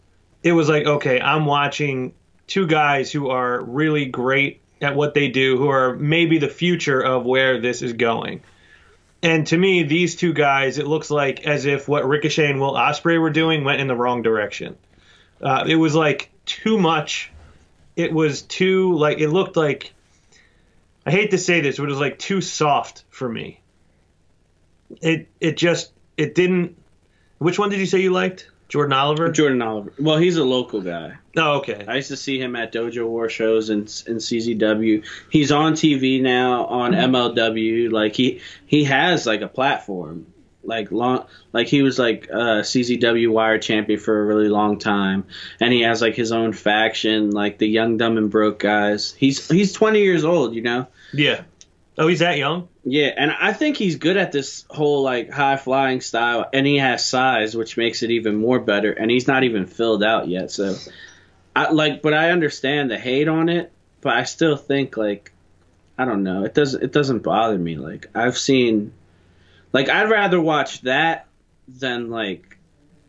it 0.43 0.51
was 0.53 0.69
like, 0.69 0.85
okay, 0.85 1.19
I'm 1.19 1.45
watching 1.45 2.13
two 2.47 2.67
guys 2.67 3.11
who 3.11 3.29
are 3.29 3.61
really 3.61 4.05
great 4.05 4.61
at 4.81 4.95
what 4.95 5.13
they 5.13 5.27
do, 5.27 5.57
who 5.57 5.69
are 5.69 5.95
maybe 5.95 6.37
the 6.37 6.47
future 6.47 7.01
of 7.01 7.25
where 7.25 7.59
this 7.59 7.81
is 7.81 7.93
going. 7.93 8.41
And 9.21 9.47
to 9.47 9.57
me, 9.57 9.83
these 9.83 10.15
two 10.15 10.31
guys, 10.31 10.77
it 10.77 10.87
looks 10.87 11.09
like 11.09 11.45
as 11.45 11.65
if 11.65 11.87
what 11.87 12.07
Ricochet 12.07 12.49
and 12.49 12.61
Will 12.61 12.73
Ospreay 12.73 13.19
were 13.19 13.31
doing 13.31 13.63
went 13.63 13.81
in 13.81 13.87
the 13.87 13.95
wrong 13.95 14.21
direction. 14.21 14.77
Uh, 15.41 15.65
it 15.67 15.75
was 15.75 15.95
like 15.95 16.29
too 16.45 16.77
much. 16.77 17.31
It 17.97 18.13
was 18.13 18.43
too 18.43 18.95
like 18.95 19.19
it 19.19 19.29
looked 19.29 19.57
like. 19.57 19.93
I 21.05 21.11
hate 21.11 21.31
to 21.31 21.37
say 21.37 21.61
this, 21.61 21.77
but 21.77 21.85
it 21.85 21.89
was 21.89 21.99
like 21.99 22.19
too 22.19 22.41
soft 22.41 23.03
for 23.09 23.27
me. 23.27 23.59
It 25.01 25.27
it 25.41 25.57
just 25.57 25.91
it 26.15 26.35
didn't. 26.35 26.77
Which 27.39 27.59
one 27.59 27.69
did 27.69 27.79
you 27.79 27.85
say 27.85 27.99
you 27.99 28.11
liked? 28.11 28.49
Jordan 28.69 28.93
Oliver. 28.93 29.31
Jordan 29.31 29.61
Oliver. 29.61 29.93
Well, 29.97 30.17
he's 30.17 30.37
a 30.37 30.43
local 30.43 30.81
guy. 30.81 31.13
Oh, 31.37 31.57
okay. 31.59 31.85
I 31.87 31.95
used 31.95 32.09
to 32.09 32.17
see 32.17 32.39
him 32.39 32.55
at 32.55 32.73
Dojo 32.73 33.07
War 33.07 33.29
shows 33.29 33.69
and 33.69 33.81
in 34.07 34.17
CZW. 34.17 35.05
He's 35.29 35.51
on 35.51 35.73
TV 35.73 36.21
now 36.21 36.65
on 36.65 36.91
MLW. 36.91 37.91
Like 37.91 38.15
he 38.15 38.41
he 38.65 38.83
has 38.83 39.25
like 39.25 39.41
a 39.41 39.47
platform. 39.47 40.27
Like 40.67 40.91
long, 40.91 41.25
like 41.53 41.67
he 41.67 41.81
was 41.81 41.97
like 41.97 42.27
uh, 42.29 42.61
CZW 42.61 43.31
Wire 43.31 43.57
champion 43.57 43.99
for 43.99 44.21
a 44.21 44.25
really 44.25 44.49
long 44.49 44.79
time, 44.79 45.23
and 45.61 45.71
he 45.71 45.81
has 45.81 46.01
like 46.01 46.15
his 46.15 46.33
own 46.33 46.51
faction, 46.51 47.31
like 47.31 47.57
the 47.57 47.67
Young 47.67 47.95
Dumb 47.95 48.17
and 48.17 48.29
Broke 48.29 48.59
guys. 48.59 49.13
He's 49.13 49.47
he's 49.47 49.71
20 49.71 50.01
years 50.01 50.25
old, 50.25 50.53
you 50.53 50.61
know. 50.61 50.87
Yeah. 51.13 51.43
Oh, 51.97 52.07
he's 52.07 52.19
that 52.19 52.37
young. 52.37 52.67
Yeah, 52.83 53.11
and 53.17 53.31
I 53.31 53.53
think 53.53 53.77
he's 53.77 53.95
good 53.95 54.17
at 54.17 54.31
this 54.31 54.65
whole 54.69 55.03
like 55.03 55.31
high 55.31 55.57
flying 55.57 56.01
style, 56.01 56.49
and 56.53 56.67
he 56.67 56.77
has 56.77 57.07
size, 57.07 57.55
which 57.55 57.77
makes 57.77 58.03
it 58.03 58.11
even 58.11 58.35
more 58.35 58.59
better. 58.59 58.91
And 58.91 59.09
he's 59.09 59.27
not 59.27 59.43
even 59.43 59.65
filled 59.67 60.03
out 60.03 60.27
yet, 60.27 60.51
so 60.51 60.75
I 61.55 61.71
like. 61.71 62.01
But 62.01 62.13
I 62.13 62.31
understand 62.31 62.91
the 62.91 62.99
hate 62.99 63.29
on 63.29 63.47
it, 63.49 63.71
but 64.01 64.15
I 64.15 64.23
still 64.23 64.57
think 64.57 64.97
like 64.97 65.31
I 65.97 66.05
don't 66.05 66.23
know. 66.23 66.43
It 66.43 66.53
doesn't 66.53 66.83
it 66.83 66.91
doesn't 66.91 67.23
bother 67.23 67.57
me. 67.57 67.75
Like 67.75 68.07
I've 68.13 68.37
seen, 68.37 68.93
like 69.77 69.89
I'd 69.89 70.09
rather 70.09 70.41
watch 70.41 70.81
that 70.81 71.27
than 71.67 72.09
like 72.09 72.57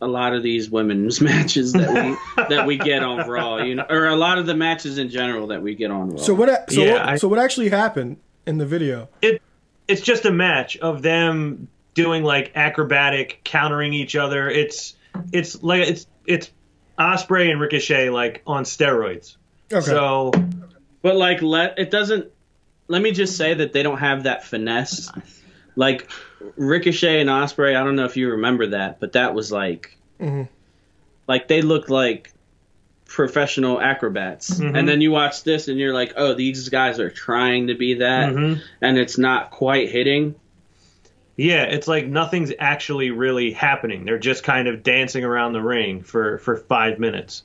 a 0.01 0.07
lot 0.07 0.35
of 0.35 0.43
these 0.43 0.69
women's 0.71 1.21
matches 1.31 1.73
that 1.73 1.89
we 1.91 2.45
that 2.49 2.67
we 2.67 2.77
get 2.77 3.03
on 3.03 3.27
Raw, 3.29 3.57
you 3.63 3.75
know, 3.77 3.87
or 3.89 4.07
a 4.07 4.17
lot 4.17 4.39
of 4.39 4.47
the 4.47 4.55
matches 4.55 4.99
in 4.99 5.09
general 5.09 5.47
that 5.49 5.63
we 5.63 5.75
get 5.75 5.91
on 5.91 6.11
Raw. 6.11 6.19
so 6.19 6.35
what? 6.35 6.71
So 6.71 6.83
Yeah, 6.83 6.93
what, 6.93 7.03
I- 7.03 7.17
so 7.17 7.29
what 7.29 7.39
actually 7.39 7.71
happened 7.71 8.19
in 8.47 8.59
the 8.59 8.67
video? 8.67 9.09
It 9.23 9.41
it's 9.87 10.03
just 10.03 10.27
a 10.27 10.31
match 10.31 10.77
of 10.77 11.01
them 11.03 11.69
doing 11.95 12.23
like 12.23 12.53
acrobatic 12.55 13.41
countering 13.45 13.95
each 13.95 14.15
other. 14.15 14.49
It's 14.51 14.95
it's 15.33 15.63
like 15.63 15.89
it's 15.89 16.07
it's 16.27 16.51
Ospreay 16.99 17.51
and 17.51 17.61
Ricochet 17.61 18.11
like 18.11 18.43
on 18.47 18.65
steroids. 18.65 19.37
Okay. 19.73 19.81
So 19.87 20.33
But 21.01 21.17
like, 21.17 21.41
let 21.43 21.79
it 21.79 21.91
doesn't. 21.91 22.31
Let 22.89 23.03
me 23.03 23.11
just 23.13 23.37
say 23.37 23.55
that 23.55 23.73
they 23.73 23.83
don't 23.83 23.99
have 23.99 24.25
that 24.25 24.45
finesse. 24.45 25.11
Like 25.77 26.11
Ricochet 26.57 27.21
and 27.21 27.29
Ospreay, 27.31 27.77
I 27.77 27.85
don't 27.85 27.97
know 27.97 28.05
if 28.05 28.17
you 28.17 28.31
remember 28.33 28.69
that, 28.69 29.01
but 29.01 29.13
that 29.13 29.35
was 29.35 29.51
like, 29.51 29.97
mm-hmm. 30.21 30.45
like 31.27 31.49
they 31.49 31.63
looked 31.63 31.91
like 31.91 32.33
professional 33.07 33.81
acrobats. 33.81 34.51
Mm-hmm. 34.51 34.77
And 34.77 34.89
then 34.89 35.01
you 35.01 35.11
watch 35.11 35.43
this, 35.43 35.69
and 35.69 35.79
you're 35.79 35.95
like, 35.95 36.13
oh, 36.17 36.35
these 36.35 36.69
guys 36.69 37.01
are 37.01 37.11
trying 37.11 37.69
to 37.69 37.75
be 37.75 37.95
that, 37.95 38.33
mm-hmm. 38.33 38.61
and 38.81 38.99
it's 38.99 39.19
not 39.19 39.51
quite 39.51 39.91
hitting. 39.91 40.37
Yeah, 41.37 41.63
it's 41.63 41.87
like 41.87 42.07
nothing's 42.07 42.53
actually 42.59 43.11
really 43.13 43.53
happening. 43.53 44.05
They're 44.05 44.19
just 44.19 44.43
kind 44.43 44.67
of 44.67 44.83
dancing 44.83 45.25
around 45.25 45.53
the 45.53 45.63
ring 45.63 46.03
for 46.03 46.39
for 46.39 46.57
five 46.57 46.99
minutes. 46.99 47.45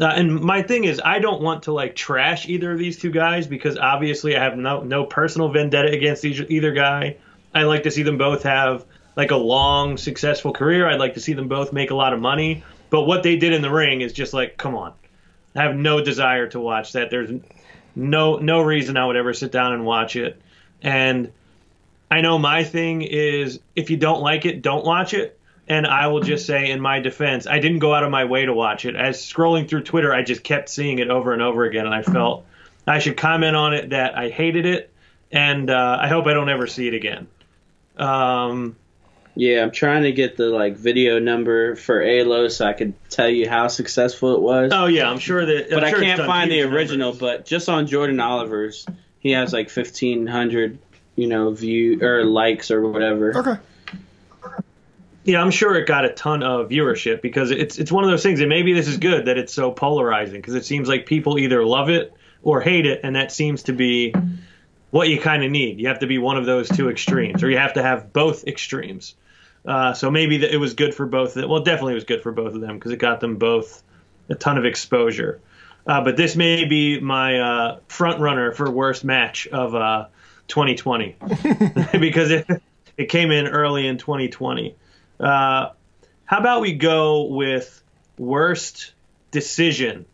Uh, 0.00 0.06
and 0.06 0.40
my 0.40 0.62
thing 0.62 0.84
is, 0.84 1.00
I 1.04 1.18
don't 1.18 1.42
want 1.42 1.64
to 1.64 1.72
like 1.72 1.94
trash 1.94 2.48
either 2.48 2.72
of 2.72 2.78
these 2.78 2.98
two 2.98 3.10
guys 3.10 3.46
because 3.46 3.76
obviously 3.76 4.36
I 4.36 4.42
have 4.42 4.56
no 4.56 4.82
no 4.82 5.04
personal 5.04 5.48
vendetta 5.48 5.92
against 5.92 6.24
each, 6.24 6.40
either 6.48 6.72
guy. 6.72 7.18
I 7.54 7.64
like 7.64 7.84
to 7.84 7.90
see 7.90 8.02
them 8.02 8.18
both 8.18 8.44
have 8.44 8.84
like 9.16 9.30
a 9.30 9.36
long 9.36 9.96
successful 9.96 10.52
career. 10.52 10.88
I'd 10.88 11.00
like 11.00 11.14
to 11.14 11.20
see 11.20 11.32
them 11.32 11.48
both 11.48 11.72
make 11.72 11.90
a 11.90 11.94
lot 11.94 12.12
of 12.12 12.20
money. 12.20 12.64
But 12.90 13.02
what 13.02 13.22
they 13.22 13.36
did 13.36 13.52
in 13.52 13.62
the 13.62 13.70
ring 13.70 14.00
is 14.00 14.12
just 14.12 14.32
like, 14.32 14.56
come 14.56 14.74
on. 14.74 14.92
I 15.54 15.62
have 15.62 15.76
no 15.76 16.02
desire 16.02 16.48
to 16.48 16.60
watch 16.60 16.92
that. 16.92 17.10
There's 17.10 17.30
no 17.96 18.36
no 18.36 18.60
reason 18.60 18.96
I 18.96 19.04
would 19.06 19.16
ever 19.16 19.34
sit 19.34 19.50
down 19.50 19.72
and 19.72 19.84
watch 19.84 20.16
it. 20.16 20.40
And 20.80 21.32
I 22.10 22.20
know 22.20 22.38
my 22.38 22.64
thing 22.64 23.02
is 23.02 23.60
if 23.74 23.90
you 23.90 23.96
don't 23.96 24.20
like 24.20 24.46
it, 24.46 24.62
don't 24.62 24.84
watch 24.84 25.14
it. 25.14 25.38
And 25.68 25.86
I 25.86 26.08
will 26.08 26.20
just 26.20 26.46
say, 26.46 26.70
in 26.70 26.80
my 26.80 26.98
defense, 26.98 27.46
I 27.46 27.60
didn't 27.60 27.78
go 27.78 27.94
out 27.94 28.02
of 28.02 28.10
my 28.10 28.24
way 28.24 28.44
to 28.44 28.52
watch 28.52 28.84
it. 28.84 28.96
As 28.96 29.18
scrolling 29.18 29.68
through 29.68 29.84
Twitter, 29.84 30.12
I 30.12 30.22
just 30.22 30.42
kept 30.42 30.68
seeing 30.68 30.98
it 30.98 31.10
over 31.10 31.32
and 31.32 31.40
over 31.40 31.64
again, 31.64 31.86
and 31.86 31.94
I 31.94 32.02
felt 32.02 32.44
I 32.88 32.98
should 32.98 33.16
comment 33.16 33.54
on 33.54 33.74
it 33.74 33.90
that 33.90 34.18
I 34.18 34.30
hated 34.30 34.66
it, 34.66 34.92
and 35.30 35.70
uh, 35.70 35.98
I 36.00 36.08
hope 36.08 36.26
I 36.26 36.32
don't 36.32 36.48
ever 36.48 36.66
see 36.66 36.88
it 36.88 36.94
again. 36.94 37.28
Um, 38.00 38.76
Yeah, 39.36 39.62
I'm 39.62 39.70
trying 39.70 40.02
to 40.04 40.12
get 40.12 40.36
the 40.36 40.46
like 40.48 40.76
video 40.76 41.18
number 41.18 41.76
for 41.76 42.02
Alo 42.02 42.48
so 42.48 42.66
I 42.66 42.72
could 42.72 42.94
tell 43.10 43.28
you 43.28 43.48
how 43.48 43.68
successful 43.68 44.34
it 44.34 44.40
was. 44.40 44.72
oh 44.74 44.86
yeah, 44.86 45.08
I'm 45.10 45.18
sure 45.18 45.44
that. 45.46 45.70
but 45.70 45.78
I'm 45.78 45.84
I 45.84 45.90
sure 45.90 45.98
it's 46.02 46.06
can't 46.16 46.26
find 46.26 46.50
the 46.50 46.62
original. 46.62 47.12
numbers. 47.12 47.20
But 47.20 47.46
just 47.46 47.68
on 47.68 47.86
Jordan 47.86 48.18
Oliver's, 48.20 48.86
he 49.20 49.30
has 49.32 49.52
like 49.52 49.70
1,500, 49.70 50.78
you 51.16 51.26
know, 51.28 51.50
view 51.52 52.02
or 52.02 52.24
likes 52.24 52.70
or 52.70 52.86
whatever. 52.88 53.36
Okay. 53.38 53.60
Yeah, 55.24 55.42
I'm 55.42 55.50
sure 55.50 55.74
it 55.76 55.86
got 55.86 56.06
a 56.06 56.12
ton 56.14 56.42
of 56.42 56.70
viewership 56.70 57.20
because 57.20 57.50
it's 57.50 57.78
it's 57.78 57.92
one 57.92 58.04
of 58.04 58.10
those 58.10 58.22
things, 58.22 58.40
and 58.40 58.48
maybe 58.48 58.72
this 58.72 58.88
is 58.88 58.96
good 58.96 59.26
that 59.26 59.36
it's 59.36 59.52
so 59.52 59.70
polarizing 59.70 60.40
because 60.40 60.54
it 60.54 60.64
seems 60.64 60.88
like 60.88 61.04
people 61.06 61.38
either 61.38 61.64
love 61.64 61.90
it 61.90 62.14
or 62.42 62.62
hate 62.62 62.86
it, 62.86 63.00
and 63.04 63.14
that 63.16 63.30
seems 63.30 63.64
to 63.64 63.72
be 63.74 64.14
what 64.90 65.08
you 65.08 65.20
kind 65.20 65.44
of 65.44 65.50
need. 65.50 65.80
You 65.80 65.88
have 65.88 66.00
to 66.00 66.06
be 66.06 66.18
one 66.18 66.36
of 66.36 66.46
those 66.46 66.68
two 66.68 66.90
extremes, 66.90 67.42
or 67.42 67.50
you 67.50 67.58
have 67.58 67.74
to 67.74 67.82
have 67.82 68.12
both 68.12 68.46
extremes. 68.46 69.14
Uh, 69.64 69.92
so 69.92 70.10
maybe 70.10 70.38
that 70.38 70.52
it 70.52 70.56
was 70.56 70.74
good 70.74 70.94
for 70.94 71.06
both. 71.06 71.30
Of 71.30 71.42
them. 71.42 71.50
Well, 71.50 71.62
definitely 71.62 71.92
it 71.92 71.96
was 71.96 72.04
good 72.04 72.22
for 72.22 72.32
both 72.32 72.54
of 72.54 72.60
them 72.60 72.76
because 72.76 72.92
it 72.92 72.98
got 72.98 73.20
them 73.20 73.36
both 73.36 73.82
a 74.28 74.34
ton 74.34 74.58
of 74.58 74.64
exposure. 74.64 75.40
Uh, 75.86 76.02
but 76.04 76.16
this 76.16 76.36
may 76.36 76.64
be 76.64 77.00
my 77.00 77.40
uh, 77.40 77.78
front 77.88 78.20
runner 78.20 78.52
for 78.52 78.70
worst 78.70 79.04
match 79.04 79.46
of 79.48 79.74
uh, 79.74 80.06
2020 80.48 81.16
because 81.98 82.30
it 82.30 82.46
it 82.96 83.08
came 83.08 83.30
in 83.30 83.46
early 83.46 83.86
in 83.86 83.98
2020. 83.98 84.74
Uh, 85.18 85.70
how 86.24 86.38
about 86.38 86.60
we 86.60 86.74
go 86.74 87.24
with 87.24 87.82
worst 88.18 88.92
decision 89.30 90.04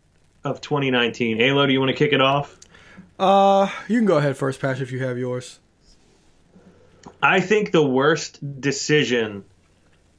of 0.43 0.61
2019? 0.61 1.41
Alo, 1.41 1.65
do 1.65 1.73
you 1.73 1.79
want 1.79 1.89
to 1.89 1.97
kick 1.97 2.13
it 2.13 2.21
off? 2.21 2.56
Uh, 3.19 3.69
you 3.87 3.97
can 3.97 4.05
go 4.05 4.17
ahead 4.17 4.37
first, 4.37 4.59
Patch, 4.59 4.81
if 4.81 4.91
you 4.91 4.99
have 4.99 5.17
yours. 5.17 5.59
I 7.21 7.39
think 7.39 7.71
the 7.71 7.85
worst 7.85 8.61
decision 8.61 9.43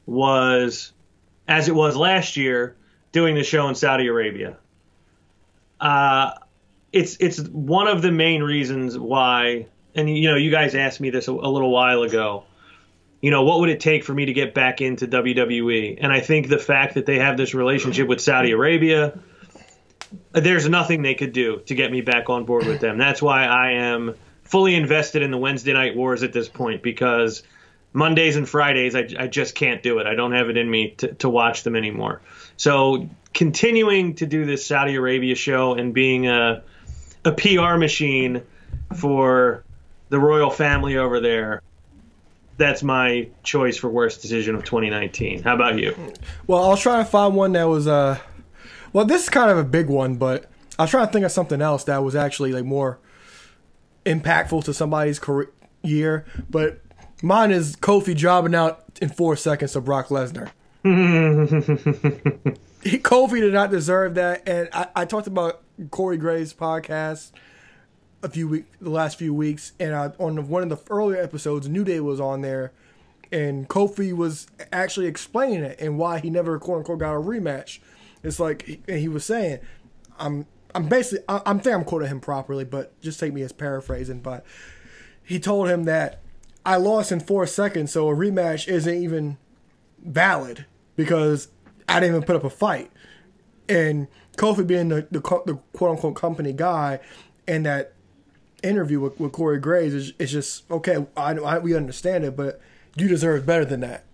was, 0.07 0.93
as 1.47 1.69
it 1.69 1.75
was 1.75 1.97
last 1.97 2.37
year, 2.37 2.77
doing 3.13 3.35
the 3.35 3.45
show 3.45 3.69
in 3.69 3.75
Saudi 3.75 4.07
Arabia. 4.09 4.57
Uh, 5.81 6.33
it's 6.93 7.17
it's 7.21 7.41
one 7.41 7.87
of 7.87 8.03
the 8.03 8.11
main 8.11 8.43
reasons 8.43 8.99
why, 8.99 9.67
and 9.95 10.09
you 10.09 10.29
know, 10.29 10.37
you 10.37 10.51
guys 10.51 10.75
asked 10.75 11.01
me 11.01 11.11
this 11.11 11.29
a, 11.29 11.33
a 11.33 11.51
little 11.51 11.71
while 11.71 12.03
ago. 12.03 12.45
You 13.21 13.31
know, 13.31 13.43
what 13.43 13.61
would 13.61 13.69
it 13.69 13.81
take 13.81 14.05
for 14.05 14.15
me 14.15 14.27
to 14.27 14.33
get 14.33 14.55
back 14.55 14.81
into 14.81 15.07
WWE? 15.07 15.99
And 16.01 16.13
I 16.13 16.21
think 16.21 16.49
the 16.49 16.59
fact 16.59 16.95
that 16.95 17.05
they 17.05 17.19
have 17.19 17.37
this 17.37 17.53
relationship 17.53 18.09
with 18.09 18.21
Saudi 18.21 18.53
Arabia, 18.53 19.19
there's 20.33 20.69
nothing 20.69 21.03
they 21.03 21.15
could 21.15 21.33
do 21.33 21.61
to 21.67 21.75
get 21.75 21.91
me 21.91 22.01
back 22.01 22.31
on 22.31 22.45
board 22.45 22.67
with 22.67 22.81
them. 22.81 22.99
That's 22.99 23.21
why 23.21 23.45
I 23.45 23.73
am 23.73 24.15
fully 24.45 24.75
invested 24.75 25.23
in 25.23 25.31
the 25.31 25.39
Wednesday 25.39 25.73
Night 25.73 25.95
Wars 25.95 26.23
at 26.23 26.33
this 26.33 26.49
point 26.49 26.83
because 26.83 27.43
Mondays 27.93 28.37
and 28.37 28.49
Fridays, 28.49 28.95
I, 28.95 29.09
I 29.19 29.27
just 29.27 29.55
can't 29.55 29.83
do 29.83 29.99
it. 29.99 30.07
I 30.07 30.15
don't 30.15 30.33
have 30.33 30.49
it 30.49 30.57
in 30.57 30.71
me 30.71 30.91
to, 30.99 31.15
to 31.15 31.29
watch 31.29 31.63
them 31.63 31.77
anymore. 31.77 32.21
So 32.57 33.09
continuing 33.35 34.15
to 34.17 34.27
do 34.27 34.45
this 34.45 34.65
Saudi 34.65 34.95
Arabia 34.95 35.35
show 35.35 35.75
and 35.75 35.93
being 35.93 36.27
a, 36.27 36.63
a 37.25 37.33
PR 37.33 37.77
machine 37.77 38.43
for 38.97 39.65
the 40.09 40.19
royal 40.19 40.51
family 40.51 40.97
over 40.97 41.21
there, 41.21 41.63
that's 42.57 42.83
my 42.83 43.29
choice 43.43 43.77
for 43.77 43.89
worst 43.89 44.23
decision 44.23 44.55
of 44.55 44.65
2019. 44.65 45.43
How 45.43 45.55
about 45.55 45.79
you? 45.79 45.95
Well, 46.47 46.65
I 46.65 46.69
was 46.69 46.81
trying 46.81 47.05
to 47.05 47.11
find 47.11 47.35
one 47.35 47.53
that 47.53 47.65
was 47.65 47.87
uh, 47.87 48.19
well, 48.93 49.05
this 49.05 49.25
is 49.25 49.29
kind 49.29 49.51
of 49.51 49.59
a 49.59 49.65
big 49.65 49.89
one, 49.89 50.17
but 50.17 50.51
I 50.79 50.83
was 50.83 50.91
trying 50.91 51.07
to 51.07 51.13
think 51.13 51.25
of 51.25 51.33
something 51.33 51.61
else 51.61 51.85
that 51.85 52.03
was 52.03 52.15
actually 52.15 52.53
like 52.53 52.65
more 52.65 52.99
impactful 54.07 54.65
to 54.65 54.75
somebody's 54.75 55.19
career. 55.19 56.25
But 56.51 56.81
mine 57.23 57.51
is 57.51 57.77
Kofi 57.77 58.15
jobbing 58.15 58.55
out 58.55 58.85
in 59.01 59.09
four 59.09 59.37
seconds 59.37 59.73
to 59.73 59.81
Brock 59.81 60.09
Lesnar. 60.09 60.51
Kofi 62.85 63.41
did 63.41 63.53
not 63.53 63.71
deserve 63.71 64.15
that, 64.15 64.49
and 64.49 64.69
I, 64.73 64.89
I 64.95 65.05
talked 65.05 65.27
about 65.27 65.63
Corey 65.91 66.17
Graves' 66.17 66.55
podcast 66.55 67.33
a 68.23 68.29
few 68.29 68.49
week, 68.49 68.65
the 68.81 68.91
last 68.91 69.19
few 69.19 69.35
weeks, 69.35 69.73
and 69.79 69.95
I, 69.95 70.13
on 70.19 70.49
one 70.49 70.63
of 70.63 70.69
the 70.69 70.79
earlier 70.93 71.21
episodes, 71.21 71.69
New 71.69 71.85
Day 71.85 72.01
was 72.01 72.21
on 72.21 72.41
there, 72.41 72.73
and 73.31 73.69
Kofi 73.69 74.13
was 74.13 74.47
actually 74.73 75.07
explaining 75.07 75.63
it 75.63 75.81
and 75.81 75.99
why 75.99 76.19
he 76.19 76.31
never 76.31 76.59
quote 76.59 76.79
unquote 76.79 76.99
got 77.01 77.15
a 77.15 77.21
rematch. 77.21 77.79
It's 78.23 78.41
like, 78.41 78.81
and 78.89 78.99
he 78.99 79.09
was 79.09 79.25
saying, 79.25 79.61
I'm, 80.19 80.47
I'm 80.75 80.89
basically, 80.89 81.25
I, 81.29 81.41
I'm 81.47 81.61
think 81.61 81.75
I'm 81.75 81.85
quoting 81.85 82.09
him 82.09 82.21
properly, 82.21 82.65
but 82.65 82.99
just 83.01 83.21
take 83.21 83.33
me 83.33 83.43
as 83.43 83.53
paraphrasing. 83.53 84.21
But 84.21 84.45
he 85.23 85.39
told 85.39 85.69
him 85.69 85.85
that 85.85 86.21
I 86.65 86.77
lost 86.77 87.13
in 87.13 87.21
four 87.21 87.47
seconds, 87.47 87.93
so 87.93 88.09
a 88.09 88.15
rematch 88.15 88.69
isn't 88.69 88.95
even 88.95 89.39
valid 90.05 90.67
because 90.97 91.49
I 91.89 92.01
didn't 92.01 92.17
even 92.17 92.27
put 92.27 92.37
up 92.37 92.45
a 92.45 92.51
fight. 92.51 92.91
And 93.69 94.09
Kofi 94.37 94.67
being 94.67 94.89
the, 94.89 95.07
the, 95.11 95.21
the 95.21 95.59
quote 95.73 95.91
unquote 95.91 96.17
company 96.17 96.53
guy, 96.53 97.01
and 97.47 97.65
that 97.67 97.95
interview 98.63 99.01
with, 99.01 99.19
with 99.21 99.33
Corey 99.33 99.59
Graves 99.59 99.95
is, 99.95 100.13
is 100.19 100.33
just 100.33 100.71
okay. 100.71 101.07
I, 101.17 101.33
I 101.35 101.59
we 101.59 101.75
understand 101.75 102.25
it, 102.25 102.37
but 102.37 102.61
you 102.97 103.09
deserve 103.09 103.47
better 103.47 103.65
than 103.65 103.81
that. 103.81 104.05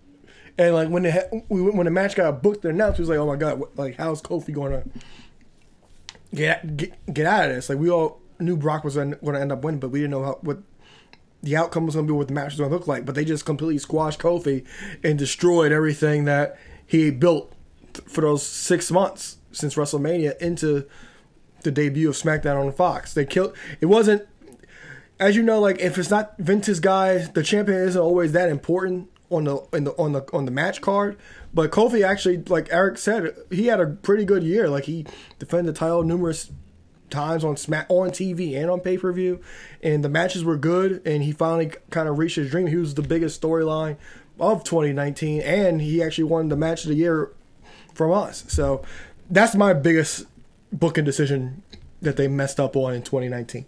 And 0.57 0.73
like 0.73 0.89
when 0.89 1.03
the 1.03 1.43
when 1.49 1.85
the 1.85 1.91
match 1.91 2.15
got 2.15 2.41
booked 2.41 2.63
and 2.63 2.73
announced, 2.73 2.99
it 2.99 3.03
was 3.03 3.09
like, 3.09 3.19
oh 3.19 3.27
my 3.27 3.35
god, 3.35 3.59
what, 3.59 3.75
like 3.77 3.95
how's 3.97 4.21
Kofi 4.21 4.53
going 4.53 4.71
to 4.71 4.83
get, 6.33 6.77
get 6.77 7.13
get 7.13 7.25
out 7.25 7.49
of 7.49 7.55
this? 7.55 7.69
Like 7.69 7.77
we 7.77 7.89
all 7.89 8.21
knew 8.39 8.55
Brock 8.55 8.83
was 8.83 8.95
going 8.95 9.15
to 9.19 9.39
end 9.39 9.51
up 9.51 9.63
winning, 9.63 9.79
but 9.79 9.89
we 9.89 9.99
didn't 9.99 10.11
know 10.11 10.23
how, 10.23 10.39
what 10.41 10.59
the 11.43 11.57
outcome 11.57 11.85
was 11.85 11.95
going 11.95 12.07
to 12.07 12.13
be, 12.13 12.17
what 12.17 12.27
the 12.27 12.33
match 12.33 12.53
was 12.53 12.59
going 12.59 12.69
to 12.69 12.75
look 12.75 12.87
like. 12.87 13.05
But 13.05 13.15
they 13.15 13.25
just 13.25 13.45
completely 13.45 13.77
squashed 13.79 14.19
Kofi 14.19 14.65
and 15.03 15.19
destroyed 15.19 15.71
everything 15.71 16.25
that 16.25 16.57
he 16.87 17.11
built 17.11 17.51
for 18.07 18.21
those 18.21 18.43
six 18.43 18.91
months 18.91 19.37
since 19.51 19.75
WrestleMania 19.75 20.37
into 20.39 20.85
the 21.63 21.71
debut 21.71 22.09
of 22.09 22.15
SmackDown 22.15 22.65
on 22.65 22.71
Fox. 22.71 23.13
They 23.13 23.25
killed. 23.25 23.55
It 23.81 23.87
wasn't, 23.87 24.27
as 25.19 25.35
you 25.35 25.43
know, 25.43 25.59
like 25.59 25.79
if 25.79 25.97
it's 25.97 26.09
not 26.09 26.37
Vince's 26.37 26.79
guy, 26.79 27.19
the 27.19 27.43
champion 27.43 27.79
isn't 27.79 28.01
always 28.01 28.31
that 28.33 28.49
important 28.49 29.09
on 29.29 29.45
the 29.45 29.57
in 29.73 29.85
the 29.85 29.91
on 29.93 30.11
the 30.11 30.25
on 30.33 30.45
the 30.45 30.51
match 30.51 30.81
card. 30.81 31.17
But 31.53 31.71
Kofi 31.71 32.05
actually, 32.05 32.37
like 32.37 32.67
Eric 32.71 32.97
said, 32.97 33.35
he 33.49 33.67
had 33.67 33.79
a 33.79 33.87
pretty 33.87 34.25
good 34.25 34.43
year. 34.43 34.69
Like 34.69 34.85
he 34.85 35.05
defended 35.39 35.75
the 35.75 35.79
title 35.79 36.03
numerous 36.03 36.51
times 37.09 37.43
on 37.43 37.55
Smack 37.57 37.85
on 37.89 38.09
TV 38.09 38.57
and 38.57 38.69
on 38.69 38.79
pay 38.79 38.97
per 38.97 39.11
view, 39.11 39.39
and 39.81 40.03
the 40.03 40.09
matches 40.09 40.43
were 40.43 40.57
good. 40.57 41.01
And 41.05 41.23
he 41.23 41.31
finally 41.31 41.71
kind 41.89 42.07
of 42.07 42.17
reached 42.17 42.35
his 42.35 42.51
dream. 42.51 42.67
He 42.67 42.75
was 42.75 42.93
the 42.93 43.01
biggest 43.01 43.41
storyline 43.41 43.97
of 44.39 44.63
2019, 44.63 45.41
and 45.41 45.81
he 45.81 46.03
actually 46.03 46.25
won 46.25 46.49
the 46.49 46.57
match 46.57 46.83
of 46.83 46.89
the 46.89 46.95
year 46.95 47.31
from 47.93 48.11
us. 48.11 48.43
So 48.47 48.83
that's 49.29 49.55
my 49.55 49.73
biggest 49.73 50.25
booking 50.71 51.05
decision 51.05 51.63
that 52.01 52.17
they 52.17 52.27
messed 52.27 52.59
up 52.59 52.75
on 52.75 52.93
in 52.93 53.01
2019. 53.01 53.65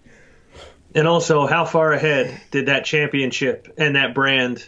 And 0.96 1.08
also, 1.08 1.46
how 1.48 1.66
far 1.66 1.92
ahead 1.92 2.40
did 2.52 2.68
that 2.68 2.86
championship 2.86 3.74
and 3.78 3.96
that 3.96 4.14
brand 4.14 4.68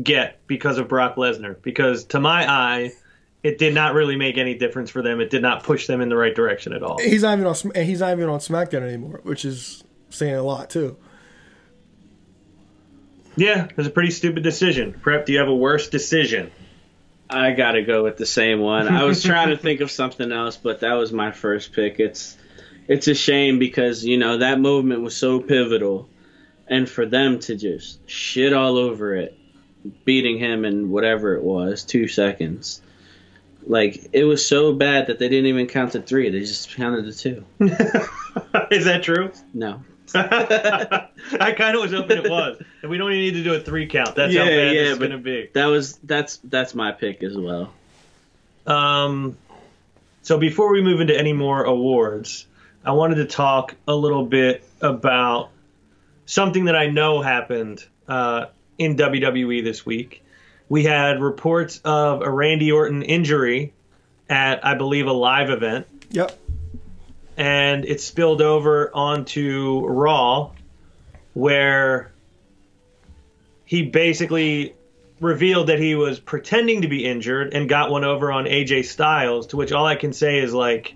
get 0.00 0.46
because 0.46 0.78
of 0.78 0.88
Brock 0.88 1.16
Lesnar? 1.16 1.60
Because 1.60 2.04
to 2.06 2.20
my 2.20 2.50
eye, 2.50 2.92
it 3.42 3.58
did 3.58 3.74
not 3.74 3.94
really 3.94 4.16
make 4.16 4.38
any 4.38 4.54
difference 4.54 4.90
for 4.90 5.02
them. 5.02 5.20
It 5.20 5.30
did 5.30 5.42
not 5.42 5.64
push 5.64 5.86
them 5.86 6.00
in 6.00 6.08
the 6.08 6.16
right 6.16 6.34
direction 6.34 6.72
at 6.72 6.82
all. 6.82 6.98
He's 6.98 7.22
not 7.22 7.38
even 7.38 7.46
on 7.46 7.84
he's 7.84 8.00
not 8.00 8.12
even 8.12 8.28
on 8.28 8.40
SmackDown 8.40 8.82
anymore, 8.82 9.20
which 9.22 9.44
is 9.44 9.82
saying 10.10 10.34
a 10.34 10.42
lot 10.42 10.70
too. 10.70 10.96
Yeah, 13.36 13.64
it 13.64 13.76
was 13.76 13.86
a 13.86 13.90
pretty 13.90 14.10
stupid 14.10 14.42
decision. 14.42 14.92
Prep, 14.92 15.26
do 15.26 15.32
you 15.32 15.38
have 15.38 15.48
a 15.48 15.54
worse 15.54 15.88
decision? 15.88 16.50
I 17.30 17.52
gotta 17.52 17.82
go 17.82 18.02
with 18.02 18.16
the 18.16 18.26
same 18.26 18.60
one. 18.60 18.88
I 18.88 19.04
was 19.04 19.22
trying 19.22 19.50
to 19.50 19.56
think 19.56 19.80
of 19.80 19.90
something 19.90 20.32
else, 20.32 20.56
but 20.56 20.80
that 20.80 20.94
was 20.94 21.12
my 21.12 21.30
first 21.30 21.72
pick. 21.72 22.00
It's 22.00 22.36
it's 22.88 23.06
a 23.06 23.14
shame 23.14 23.58
because 23.58 24.04
you 24.04 24.18
know 24.18 24.38
that 24.38 24.58
movement 24.58 25.02
was 25.02 25.16
so 25.16 25.40
pivotal, 25.40 26.08
and 26.66 26.88
for 26.88 27.06
them 27.06 27.38
to 27.40 27.54
just 27.56 28.08
shit 28.10 28.52
all 28.52 28.76
over 28.76 29.14
it, 29.14 29.38
beating 30.04 30.38
him 30.38 30.64
in 30.64 30.90
whatever 30.90 31.34
it 31.34 31.42
was, 31.42 31.84
two 31.84 32.08
seconds. 32.08 32.82
Like 33.66 34.08
it 34.12 34.24
was 34.24 34.46
so 34.46 34.72
bad 34.72 35.08
that 35.08 35.18
they 35.18 35.28
didn't 35.28 35.46
even 35.46 35.66
count 35.66 35.92
to 35.92 36.02
three; 36.02 36.30
they 36.30 36.40
just 36.40 36.74
counted 36.74 37.04
to 37.04 37.12
two. 37.12 37.44
Is 38.70 38.84
that 38.86 39.02
true? 39.02 39.32
No. 39.52 39.82
I 40.14 41.54
kind 41.56 41.76
of 41.76 41.82
was 41.82 41.92
hoping 41.92 42.18
it 42.18 42.28
was. 42.28 42.60
And 42.82 42.90
we 42.90 42.98
don't 42.98 43.12
even 43.12 43.22
need 43.22 43.34
to 43.34 43.44
do 43.44 43.54
a 43.54 43.60
three 43.60 43.86
count. 43.86 44.16
That's 44.16 44.34
how 44.34 44.44
bad 44.44 44.74
yeah, 44.74 44.92
but- 44.92 44.98
going 44.98 45.10
to 45.12 45.18
be. 45.18 45.50
That 45.52 45.66
was 45.66 45.98
that's 46.02 46.38
that's 46.44 46.74
my 46.74 46.92
pick 46.92 47.22
as 47.22 47.36
well. 47.36 47.72
Um, 48.66 49.36
so 50.22 50.38
before 50.38 50.72
we 50.72 50.82
move 50.82 51.00
into 51.00 51.16
any 51.16 51.32
more 51.32 51.62
awards, 51.64 52.46
I 52.84 52.92
wanted 52.92 53.16
to 53.16 53.26
talk 53.26 53.74
a 53.86 53.94
little 53.94 54.24
bit 54.24 54.64
about 54.80 55.50
something 56.26 56.66
that 56.66 56.76
I 56.76 56.88
know 56.88 57.20
happened 57.20 57.84
uh, 58.08 58.46
in 58.80 58.96
WWE 58.96 59.62
this 59.62 59.84
week. 59.84 60.24
We 60.70 60.84
had 60.84 61.20
reports 61.20 61.80
of 61.84 62.22
a 62.22 62.30
Randy 62.30 62.72
Orton 62.72 63.02
injury 63.02 63.74
at, 64.28 64.64
I 64.64 64.74
believe, 64.74 65.06
a 65.06 65.12
live 65.12 65.50
event, 65.50 65.86
Yep. 66.10 66.38
and 67.36 67.84
it 67.84 68.00
spilled 68.00 68.40
over 68.40 68.90
onto 68.94 69.84
Raw, 69.86 70.52
where 71.34 72.10
he 73.66 73.82
basically 73.82 74.74
revealed 75.20 75.66
that 75.66 75.78
he 75.78 75.94
was 75.94 76.18
pretending 76.18 76.80
to 76.82 76.88
be 76.88 77.04
injured 77.04 77.52
and 77.52 77.68
got 77.68 77.90
one 77.90 78.04
over 78.04 78.32
on 78.32 78.46
AJ 78.46 78.86
Styles, 78.86 79.48
to 79.48 79.56
which 79.58 79.72
all 79.72 79.84
I 79.84 79.96
can 79.96 80.14
say 80.14 80.38
is 80.38 80.54
like, 80.54 80.94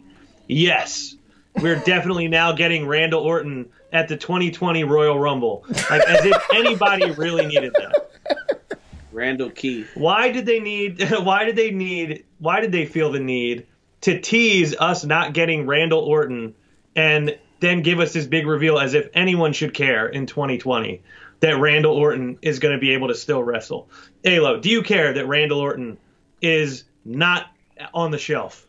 yes, 0.48 1.14
we're 1.60 1.76
definitely 1.76 2.28
now 2.28 2.52
getting 2.52 2.86
Randall 2.86 3.20
Orton 3.22 3.68
at 3.94 4.08
the 4.08 4.16
2020 4.16 4.84
Royal 4.84 5.18
Rumble. 5.18 5.64
Like 5.68 6.02
as 6.02 6.26
if 6.26 6.36
anybody 6.52 7.10
really 7.12 7.46
needed 7.46 7.72
that. 7.74 8.78
Randall 9.12 9.50
Keith. 9.50 9.88
Why 9.94 10.30
did 10.30 10.44
they 10.44 10.60
need 10.60 11.00
why 11.22 11.44
did 11.44 11.56
they 11.56 11.70
need 11.70 12.24
why 12.40 12.60
did 12.60 12.72
they 12.72 12.84
feel 12.84 13.12
the 13.12 13.20
need 13.20 13.66
to 14.02 14.20
tease 14.20 14.74
us 14.76 15.04
not 15.04 15.32
getting 15.32 15.66
Randall 15.66 16.00
Orton 16.00 16.54
and 16.94 17.38
then 17.60 17.82
give 17.82 18.00
us 18.00 18.12
this 18.12 18.26
big 18.26 18.46
reveal 18.46 18.78
as 18.78 18.92
if 18.92 19.08
anyone 19.14 19.52
should 19.54 19.72
care 19.72 20.06
in 20.06 20.26
2020 20.26 21.00
that 21.40 21.58
Randall 21.58 21.94
Orton 21.94 22.38
is 22.42 22.58
going 22.58 22.74
to 22.74 22.80
be 22.80 22.90
able 22.90 23.08
to 23.08 23.14
still 23.14 23.42
wrestle. 23.42 23.88
Alo, 24.24 24.60
do 24.60 24.68
you 24.68 24.82
care 24.82 25.14
that 25.14 25.26
Randall 25.26 25.60
Orton 25.60 25.96
is 26.42 26.84
not 27.04 27.46
on 27.94 28.10
the 28.10 28.18
shelf? 28.18 28.66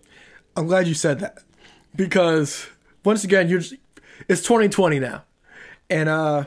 I'm 0.55 0.67
glad 0.67 0.88
you 0.88 0.93
said 0.93 1.19
that 1.19 1.39
because 1.95 2.67
once 3.03 3.23
again, 3.23 3.49
you're 3.49 3.59
just, 3.59 3.75
it's 4.28 4.41
2020 4.41 4.99
now, 4.99 5.23
and 5.89 6.10
uh, 6.10 6.45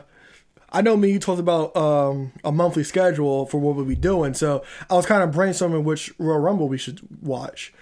I 0.71 0.81
know 0.81 0.95
me. 0.97 1.11
You 1.11 1.19
talked 1.19 1.39
about 1.39 1.75
um, 1.75 2.31
a 2.43 2.51
monthly 2.51 2.83
schedule 2.83 3.45
for 3.45 3.59
what 3.59 3.75
we'll 3.75 3.85
be 3.85 3.95
doing, 3.95 4.33
so 4.33 4.63
I 4.89 4.95
was 4.95 5.05
kind 5.05 5.23
of 5.23 5.33
brainstorming 5.33 5.83
which 5.83 6.13
Royal 6.17 6.39
Rumble 6.39 6.67
we 6.67 6.77
should 6.77 7.01
watch, 7.21 7.73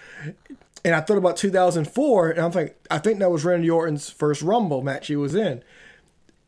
and 0.87 0.95
I 0.95 1.01
thought 1.01 1.17
about 1.17 1.37
2004, 1.37 2.29
and 2.31 2.39
I'm 2.39 2.51
like, 2.51 2.81
I 2.89 2.97
think 2.99 3.19
that 3.19 3.29
was 3.29 3.43
Randy 3.43 3.69
Orton's 3.69 4.09
first 4.09 4.41
Rumble 4.41 4.81
match 4.81 5.07
he 5.07 5.15
was 5.15 5.35
in. 5.35 5.63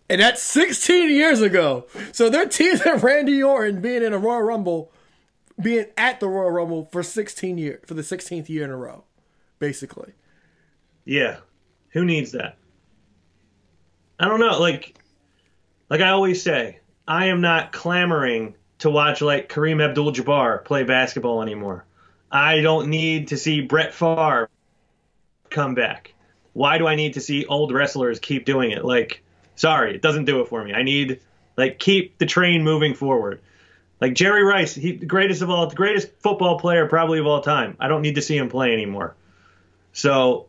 And 0.10 0.21
that's 0.21 0.41
16 0.41 1.10
years 1.10 1.41
ago. 1.41 1.86
So 2.12 2.30
they're 2.30 2.45
teasing 2.49 2.97
Randy 2.97 3.43
Orton 3.43 3.82
being 3.82 4.02
in 4.02 4.13
a 4.13 4.17
Royal 4.17 4.41
Rumble, 4.41 4.91
being 5.62 5.88
at 5.97 6.21
the 6.21 6.28
Royal 6.28 6.52
Rumble 6.52 6.86
for 6.86 7.04
16 7.04 7.58
years, 7.58 7.82
for 7.86 7.95
the 7.95 8.02
16th 8.02 8.47
year 8.47 8.63
in 8.63 8.71
a 8.71 8.78
row, 8.78 9.04
basically. 9.60 10.13
Yeah. 11.04 11.39
Who 11.89 12.06
needs 12.06 12.32
that? 12.32 12.58
I 14.19 14.27
don't 14.27 14.39
know. 14.39 14.60
Like, 14.60 14.95
like 15.89 16.01
I 16.01 16.10
always 16.10 16.43
say, 16.43 16.79
I 17.08 17.27
am 17.27 17.41
not 17.41 17.71
clamoring 17.71 18.55
to 18.79 18.89
watch 18.89 19.21
like 19.21 19.49
Kareem 19.49 19.84
Abdul-Jabbar 19.84 20.63
play 20.65 20.84
basketball 20.84 21.41
anymore. 21.41 21.86
I 22.32 22.62
don't 22.62 22.89
need 22.89 23.29
to 23.29 23.38
see 23.38 23.62
Brett 23.62 23.93
Favre 23.93 24.49
come 25.49 25.73
back. 25.73 26.13
Why 26.53 26.77
do 26.77 26.88
I 26.88 26.95
need 26.95 27.13
to 27.13 27.21
see 27.21 27.45
old 27.45 27.71
wrestlers 27.73 28.19
keep 28.19 28.45
doing 28.45 28.71
it? 28.71 28.86
Like, 28.86 29.23
sorry, 29.55 29.95
it 29.95 30.01
doesn't 30.01 30.25
do 30.25 30.41
it 30.41 30.47
for 30.47 30.63
me. 30.63 30.73
I 30.73 30.84
need 30.84 31.19
like 31.58 31.79
keep 31.79 32.17
the 32.17 32.25
train 32.25 32.63
moving 32.63 32.93
forward. 32.93 33.41
Like 33.99 34.13
Jerry 34.13 34.43
Rice, 34.43 34.73
he 34.75 34.93
the 34.93 35.05
greatest 35.05 35.41
of 35.41 35.49
all, 35.49 35.67
the 35.67 35.75
greatest 35.75 36.10
football 36.19 36.60
player 36.60 36.88
probably 36.88 37.19
of 37.19 37.27
all 37.27 37.41
time. 37.41 37.75
I 37.79 37.88
don't 37.88 38.01
need 38.01 38.15
to 38.15 38.21
see 38.21 38.38
him 38.38 38.49
play 38.49 38.73
anymore. 38.73 39.15
So, 39.91 40.47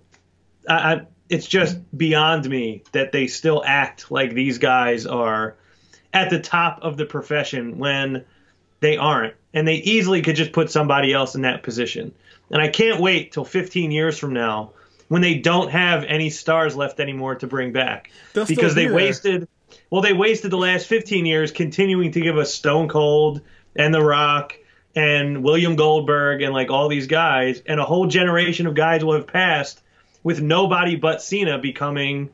I, 0.68 0.94
I 0.94 1.06
it's 1.30 1.46
just 1.46 1.78
beyond 1.96 2.48
me 2.48 2.82
that 2.92 3.12
they 3.12 3.28
still 3.28 3.62
act 3.64 4.10
like 4.10 4.34
these 4.34 4.58
guys 4.58 5.06
are 5.06 5.56
at 6.12 6.28
the 6.28 6.40
top 6.40 6.80
of 6.82 6.96
the 6.96 7.06
profession 7.06 7.78
when 7.78 8.24
they 8.80 8.96
aren't. 8.96 9.34
And 9.54 9.66
they 9.66 9.76
easily 9.76 10.22
could 10.22 10.36
just 10.36 10.52
put 10.52 10.70
somebody 10.70 11.12
else 11.12 11.36
in 11.36 11.42
that 11.42 11.62
position. 11.62 12.12
And 12.50 12.60
I 12.60 12.68
can't 12.68 13.00
wait 13.00 13.32
till 13.32 13.44
15 13.44 13.92
years 13.92 14.18
from 14.18 14.32
now 14.32 14.72
when 15.08 15.22
they 15.22 15.36
don't 15.36 15.70
have 15.70 16.04
any 16.04 16.30
stars 16.30 16.76
left 16.76 16.98
anymore 16.98 17.36
to 17.36 17.46
bring 17.46 17.72
back. 17.72 18.10
They'll 18.32 18.46
because 18.46 18.74
they 18.74 18.90
wasted 18.90 19.48
well, 19.88 20.02
they 20.02 20.12
wasted 20.12 20.50
the 20.50 20.58
last 20.58 20.86
15 20.86 21.26
years 21.26 21.52
continuing 21.52 22.10
to 22.12 22.20
give 22.20 22.36
us 22.38 22.52
Stone 22.52 22.88
Cold 22.88 23.40
and 23.76 23.94
The 23.94 24.02
Rock 24.02 24.56
and 24.96 25.44
William 25.44 25.76
Goldberg 25.76 26.42
and 26.42 26.52
like 26.52 26.70
all 26.70 26.88
these 26.88 27.06
guys, 27.06 27.62
and 27.66 27.78
a 27.78 27.84
whole 27.84 28.06
generation 28.06 28.66
of 28.66 28.74
guys 28.74 29.04
will 29.04 29.14
have 29.14 29.28
passed 29.28 29.80
with 30.22 30.40
nobody 30.40 30.96
but 30.96 31.22
Cena 31.22 31.58
becoming 31.58 32.30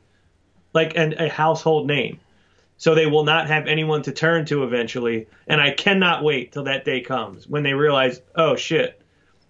like 0.72 0.96
an, 0.96 1.14
a 1.18 1.29
household 1.29 1.87
name. 1.87 2.20
So 2.79 2.94
they 2.94 3.07
will 3.07 3.25
not 3.25 3.46
have 3.49 3.66
anyone 3.66 4.03
to 4.03 4.12
turn 4.12 4.44
to 4.46 4.62
eventually, 4.62 5.29
and 5.46 5.61
I 5.61 5.70
cannot 5.70 6.22
wait 6.22 6.53
till 6.53 6.64
that 6.64 6.85
day 6.85 7.01
comes 7.01 7.49
when 7.49 7.62
they 7.62 7.72
realize, 7.72 8.20
oh 8.35 8.55
shit, 8.57 9.01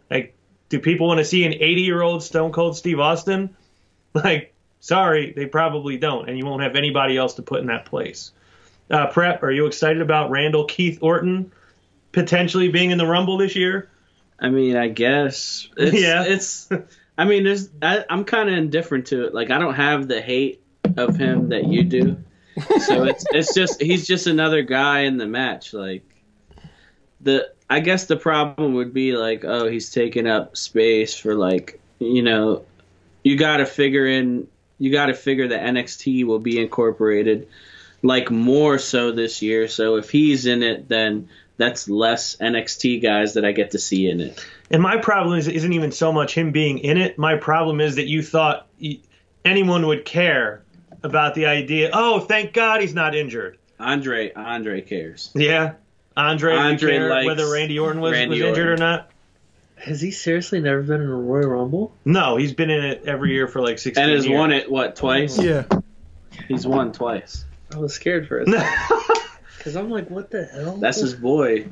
like, 0.09 0.35
do 0.69 0.79
people 0.79 1.09
want 1.09 1.19
to 1.19 1.25
see 1.25 1.45
an 1.45 1.55
80 1.55 1.83
year 1.83 2.03
old 2.03 2.23
Stone 2.23 2.53
Cold 2.53 2.77
Steve 2.77 3.01
Austin? 3.01 3.57
Like, 4.15 4.55
sorry, 4.81 5.35
they 5.37 5.45
probably 5.45 5.99
don't, 5.99 6.27
and 6.27 6.39
you 6.39 6.47
won't 6.47 6.63
have 6.63 6.75
anybody 6.75 7.19
else 7.19 7.35
to 7.35 7.43
put 7.43 7.61
in 7.61 7.67
that 7.67 7.85
place. 7.85 8.33
Uh, 8.91 9.09
Prep, 9.09 9.43
are 9.43 9.51
you 9.51 9.67
excited 9.67 10.01
about 10.01 10.31
Randall 10.31 10.65
Keith 10.65 11.01
Orton 11.03 11.53
potentially 12.13 12.69
being 12.69 12.93
in 12.93 12.97
the 12.97 13.05
Rumble 13.05 13.37
this 13.37 13.57
year? 13.57 13.91
I 14.39 14.49
mean, 14.49 14.75
I 14.75 14.89
guess. 14.89 15.69
It's, 15.77 15.95
Yeah. 16.01 16.25
It's. 16.25 16.71
I 17.19 17.25
mean, 17.25 17.45
there's. 17.45 17.71
I, 17.81 18.05
I'm 18.09 18.25
kind 18.25 18.49
of 18.49 18.57
indifferent 18.57 19.07
to 19.09 19.27
it. 19.27 19.35
Like, 19.35 19.51
I 19.51 19.59
don't 19.59 19.75
have 19.75 20.09
the 20.09 20.21
hate 20.21 20.63
of 20.97 21.17
him 21.17 21.51
that 21.51 21.67
you 21.67 21.85
do. 21.85 22.17
So 22.81 23.05
it's 23.05 23.25
it's 23.31 23.55
just 23.55 23.81
he's 23.81 24.07
just 24.07 24.27
another 24.27 24.63
guy 24.63 25.01
in 25.01 25.17
the 25.17 25.27
match. 25.27 25.73
Like 25.73 26.05
the 27.21 27.51
I 27.69 27.81
guess 27.81 28.07
the 28.07 28.17
problem 28.17 28.75
would 28.75 28.93
be 28.93 29.13
like, 29.13 29.45
oh, 29.45 29.69
he's 29.69 29.91
taking 29.91 30.27
up 30.27 30.57
space 30.57 31.15
for 31.15 31.35
like 31.35 31.81
you 31.99 32.23
know, 32.23 32.65
you 33.23 33.37
got 33.37 33.59
to 33.59 33.67
figure 33.67 34.07
in 34.07 34.49
you 34.79 34.93
got 34.93 35.07
to 35.07 35.15
figure 35.15 35.49
that 35.49 35.63
NXT 35.63 36.25
will 36.27 36.39
be 36.39 36.61
incorporated 36.61 37.49
like 38.03 38.31
more 38.31 38.79
so 38.79 39.13
this 39.13 39.43
year. 39.43 39.69
So 39.69 39.97
if 39.97 40.11
he's 40.11 40.47
in 40.47 40.63
it, 40.63 40.89
then 40.89 41.29
that's 41.57 41.89
less 41.89 42.37
NXT 42.37 43.03
guys 43.03 43.35
that 43.35 43.45
I 43.45 43.53
get 43.53 43.71
to 43.73 43.79
see 43.79 44.09
in 44.09 44.21
it. 44.21 44.45
And 44.71 44.83
my 44.83 44.97
problem 44.99 45.39
is, 45.39 45.49
isn't 45.49 45.73
even 45.73 45.93
so 45.93 46.13
much 46.13 46.35
him 46.35 46.53
being 46.53 46.79
in 46.79 46.99
it. 46.99 47.19
My 47.19 47.37
problem 47.37 47.81
is 47.81 47.97
that 47.97 48.07
you 48.07 48.23
thought 48.23 48.67
anyone 49.45 49.87
would 49.87 50.05
care 50.05 50.63
about 51.03 51.35
the 51.35 51.47
idea. 51.47 51.91
Oh, 51.93 52.21
thank 52.21 52.53
God 52.53 52.81
he's 52.81 52.95
not 52.95 53.15
injured. 53.15 53.59
Andre 53.79 54.33
Andre 54.33 54.81
cares. 54.81 55.31
Yeah, 55.35 55.75
Andre, 56.17 56.55
Andre 56.57 56.93
care 56.93 57.11
likes 57.11 57.27
whether 57.27 57.51
Randy 57.53 57.79
Orton 57.79 58.01
was, 58.01 58.13
Randy 58.13 58.41
was 58.41 58.49
injured 58.49 58.69
Orton. 58.69 58.83
or 58.83 58.87
not. 58.87 59.11
Has 59.77 60.01
he 60.01 60.11
seriously 60.11 60.61
never 60.61 60.81
been 60.83 61.03
in 61.03 61.09
a 61.09 61.15
Royal 61.15 61.49
Rumble? 61.51 61.93
No, 62.07 62.37
he's 62.39 62.55
been 62.55 62.71
in 62.71 62.83
it 62.85 63.03
every 63.05 63.33
year 63.33 63.47
for 63.47 63.61
like 63.61 63.79
sixteen 63.79 64.05
And 64.05 64.13
has 64.15 64.27
years. 64.27 64.39
won 64.39 64.51
it 64.53 64.71
what 64.71 64.97
twice? 64.97 65.39
Yeah. 65.39 65.65
He's 66.49 66.67
won 66.67 66.93
twice. 66.93 67.45
I 67.75 67.79
was 67.79 67.93
scared 67.95 68.27
for 68.29 68.41
a 68.41 68.47
second. 68.51 69.16
Because 69.67 69.75
I'm 69.77 69.91
like, 69.91 70.09
what 70.11 70.31
the 70.31 70.45
hell? 70.45 70.77
That's 70.77 71.01
his 71.01 71.15
boy. 71.15 71.67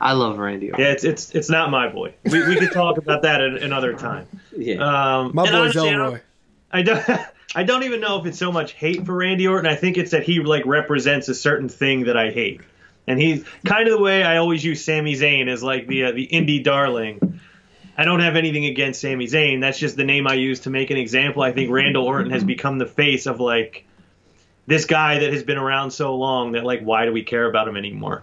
I 0.00 0.14
love 0.14 0.36
Randy 0.36 0.72
Orton. 0.72 0.84
Yeah, 0.84 0.90
it's 0.90 1.04
it's 1.04 1.30
it's 1.32 1.48
not 1.48 1.70
my 1.70 1.86
boy. 1.88 2.12
We 2.24 2.44
we 2.48 2.56
could 2.56 2.72
talk 2.72 2.98
about 2.98 3.22
that 3.22 3.40
at 3.40 3.62
another 3.62 3.92
time. 3.94 4.26
Yeah. 4.56 4.78
Um, 4.78 5.30
My 5.32 5.44
and 5.44 5.52
boy's 5.52 5.76
honestly, 5.76 5.90
I 5.90 5.92
Elroy. 5.92 6.10
don't- 6.10 6.22
I 6.72 6.82
don't. 6.82 7.20
I 7.54 7.62
don't 7.62 7.84
even 7.84 8.00
know 8.00 8.18
if 8.20 8.26
it's 8.26 8.38
so 8.38 8.50
much 8.50 8.72
hate 8.72 9.06
for 9.06 9.14
Randy 9.14 9.46
Orton. 9.46 9.70
I 9.70 9.76
think 9.76 9.96
it's 9.96 10.10
that 10.10 10.24
he 10.24 10.40
like 10.40 10.66
represents 10.66 11.28
a 11.28 11.34
certain 11.36 11.68
thing 11.68 12.06
that 12.06 12.16
I 12.16 12.30
hate, 12.30 12.62
and 13.06 13.16
he's 13.20 13.44
kind 13.64 13.86
of 13.86 13.96
the 13.96 14.02
way 14.02 14.24
I 14.24 14.38
always 14.38 14.64
use 14.64 14.84
Sami 14.84 15.14
Zayn 15.14 15.46
as 15.48 15.62
like 15.62 15.86
the 15.86 16.06
uh, 16.06 16.10
the 16.12 16.26
indie 16.26 16.64
darling. 16.64 17.38
I 17.96 18.04
don't 18.04 18.20
have 18.20 18.34
anything 18.34 18.64
against 18.64 19.00
Sami 19.00 19.26
Zayn. 19.26 19.60
That's 19.60 19.78
just 19.78 19.96
the 19.96 20.04
name 20.04 20.26
I 20.26 20.34
use 20.34 20.60
to 20.60 20.70
make 20.70 20.90
an 20.90 20.96
example. 20.96 21.42
I 21.44 21.52
think 21.52 21.70
Randall 21.70 22.04
Orton 22.06 22.32
has 22.32 22.42
become 22.42 22.78
the 22.78 22.86
face 22.86 23.26
of 23.26 23.38
like 23.38 23.84
this 24.70 24.84
guy 24.84 25.18
that 25.18 25.32
has 25.32 25.42
been 25.42 25.58
around 25.58 25.90
so 25.90 26.14
long 26.14 26.52
that 26.52 26.62
like 26.62 26.80
why 26.80 27.04
do 27.04 27.12
we 27.12 27.24
care 27.24 27.44
about 27.44 27.66
him 27.66 27.76
anymore? 27.76 28.22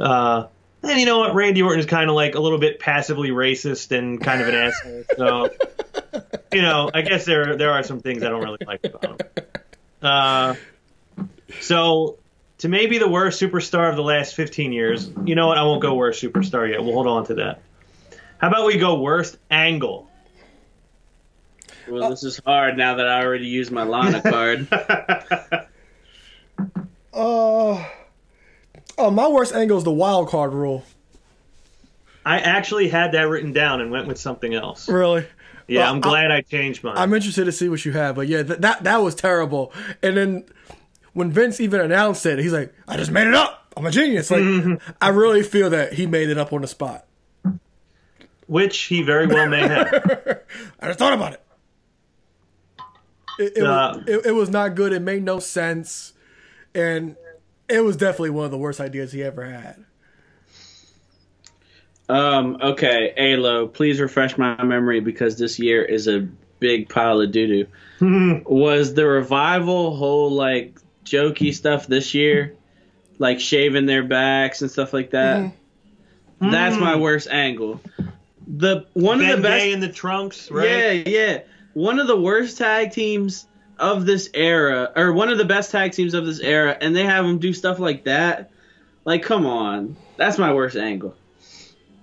Uh, 0.00 0.48
and 0.82 0.98
you 0.98 1.06
know 1.06 1.20
what? 1.20 1.36
Randy 1.36 1.62
Orton 1.62 1.78
is 1.78 1.86
kind 1.86 2.10
of 2.10 2.16
like 2.16 2.34
a 2.34 2.40
little 2.40 2.58
bit 2.58 2.80
passively 2.80 3.30
racist 3.30 3.96
and 3.96 4.20
kind 4.20 4.42
of 4.42 4.48
an 4.48 4.54
asshole. 4.56 5.04
So 5.16 5.50
you 6.52 6.62
know, 6.62 6.90
I 6.92 7.02
guess 7.02 7.24
there 7.24 7.56
there 7.56 7.70
are 7.70 7.84
some 7.84 8.00
things 8.00 8.24
I 8.24 8.28
don't 8.28 8.42
really 8.42 8.58
like 8.66 8.84
about 8.84 9.20
him. 9.20 9.46
Uh, 10.02 10.54
so 11.60 12.18
to 12.58 12.68
maybe 12.68 12.98
the 12.98 13.08
worst 13.08 13.40
superstar 13.40 13.88
of 13.88 13.94
the 13.94 14.02
last 14.02 14.34
15 14.34 14.72
years, 14.72 15.08
you 15.24 15.36
know 15.36 15.46
what? 15.46 15.58
I 15.58 15.62
won't 15.62 15.80
go 15.80 15.94
worst 15.94 16.20
superstar 16.20 16.68
yet. 16.68 16.82
We'll 16.82 16.92
hold 16.92 17.06
on 17.06 17.26
to 17.26 17.34
that. 17.34 17.62
How 18.38 18.48
about 18.48 18.66
we 18.66 18.78
go 18.78 19.00
worst 19.00 19.38
angle? 19.48 20.10
Well, 21.88 22.10
this 22.10 22.24
is 22.24 22.40
hard 22.44 22.76
now 22.76 22.96
that 22.96 23.06
I 23.06 23.24
already 23.24 23.46
used 23.46 23.70
my 23.70 23.84
Lana 23.84 24.22
card. 24.22 24.68
Uh, 27.14 27.84
oh, 29.04 29.10
my 29.10 29.28
worst 29.28 29.54
angle 29.54 29.78
is 29.78 29.84
the 29.84 29.92
wild 29.92 30.28
card 30.28 30.52
rule. 30.52 30.84
I 32.24 32.38
actually 32.40 32.88
had 32.88 33.12
that 33.12 33.28
written 33.28 33.52
down 33.52 33.80
and 33.80 33.90
went 33.90 34.06
with 34.08 34.18
something 34.18 34.54
else. 34.54 34.88
Really? 34.88 35.26
Yeah, 35.68 35.84
Well, 35.84 35.92
I'm 35.94 36.00
glad 36.00 36.30
I 36.30 36.40
changed 36.42 36.82
mine. 36.84 36.94
I'm 36.96 37.12
interested 37.14 37.44
to 37.44 37.52
see 37.52 37.68
what 37.68 37.84
you 37.84 37.92
have, 37.92 38.16
but 38.16 38.28
yeah, 38.28 38.42
th- 38.42 38.60
that 38.60 38.84
that 38.84 38.98
was 39.02 39.14
terrible. 39.14 39.72
And 40.02 40.16
then 40.16 40.44
when 41.14 41.30
Vince 41.32 41.60
even 41.60 41.80
announced 41.80 42.24
it, 42.26 42.38
he's 42.38 42.52
like, 42.52 42.74
"I 42.88 42.96
just 42.98 43.10
made 43.10 43.26
it 43.26 43.34
up." 43.34 43.72
I'm 43.76 43.84
a 43.86 43.90
genius. 43.90 44.30
Like 44.30 44.42
I 45.00 45.08
really 45.08 45.42
feel 45.42 45.70
that 45.70 45.94
he 45.94 46.06
made 46.06 46.28
it 46.28 46.36
up 46.38 46.52
on 46.52 46.60
the 46.62 46.66
spot. 46.66 47.06
which 48.46 48.78
he 48.82 49.02
very 49.02 49.26
well 49.26 49.48
may 49.48 49.60
have. 49.66 49.88
I 50.80 50.86
just 50.88 50.98
thought 50.98 51.14
about 51.14 51.32
it. 51.34 51.42
It, 53.38 53.52
it, 53.56 53.62
Uh, 53.64 53.94
was, 53.96 54.04
it, 54.06 54.26
it 54.26 54.32
was 54.32 54.50
not 54.50 54.74
good. 54.74 54.92
It 54.92 55.00
made 55.00 55.22
no 55.22 55.40
sense, 55.40 56.12
and 56.74 57.16
it 57.68 57.80
was 57.80 57.96
definitely 57.96 58.30
one 58.30 58.44
of 58.44 58.50
the 58.50 58.58
worst 58.58 58.80
ideas 58.80 59.12
he 59.12 59.22
ever 59.22 59.44
had. 59.44 59.84
Um, 62.08 62.58
okay, 62.60 63.14
Alo, 63.16 63.66
please 63.66 63.98
refresh 64.00 64.36
my 64.36 64.62
memory 64.62 65.00
because 65.00 65.38
this 65.38 65.58
year 65.58 65.82
is 65.82 66.06
a 66.06 66.28
big 66.60 66.88
pile 66.88 67.20
of 67.20 67.32
doo 67.32 67.66
doo. 68.00 68.42
Was 68.46 68.94
the 68.94 69.06
revival 69.06 69.96
whole 69.96 70.30
like 70.30 70.78
jokey 71.04 71.54
stuff 71.54 71.86
this 71.86 72.12
year, 72.12 72.54
like 73.18 73.40
shaving 73.40 73.86
their 73.86 74.02
backs 74.02 74.60
and 74.60 74.70
stuff 74.70 74.92
like 74.92 75.10
that? 75.10 75.52
That's 76.40 76.76
my 76.76 76.96
worst 76.96 77.28
angle. 77.30 77.80
The 78.46 78.86
one 78.92 79.22
of 79.22 79.36
the 79.36 79.42
best 79.42 79.64
Gay 79.64 79.72
in 79.72 79.80
the 79.80 79.88
trunks, 79.88 80.50
right? 80.50 80.68
Yeah, 80.68 80.90
yeah. 80.92 81.42
One 81.72 81.98
of 81.98 82.06
the 82.06 82.20
worst 82.20 82.58
tag 82.58 82.92
teams 82.92 83.46
of 83.78 84.06
this 84.06 84.30
era, 84.34 84.92
or 84.94 85.12
one 85.12 85.30
of 85.30 85.38
the 85.38 85.44
best 85.44 85.70
tag 85.70 85.92
teams 85.92 86.14
of 86.14 86.26
this 86.26 86.40
era, 86.40 86.76
and 86.80 86.94
they 86.94 87.04
have 87.04 87.24
them 87.24 87.38
do 87.38 87.52
stuff 87.52 87.78
like 87.78 88.04
that. 88.04 88.50
Like, 89.04 89.22
come 89.22 89.46
on. 89.46 89.96
That's 90.16 90.38
my 90.38 90.52
worst 90.52 90.76
angle. 90.76 91.14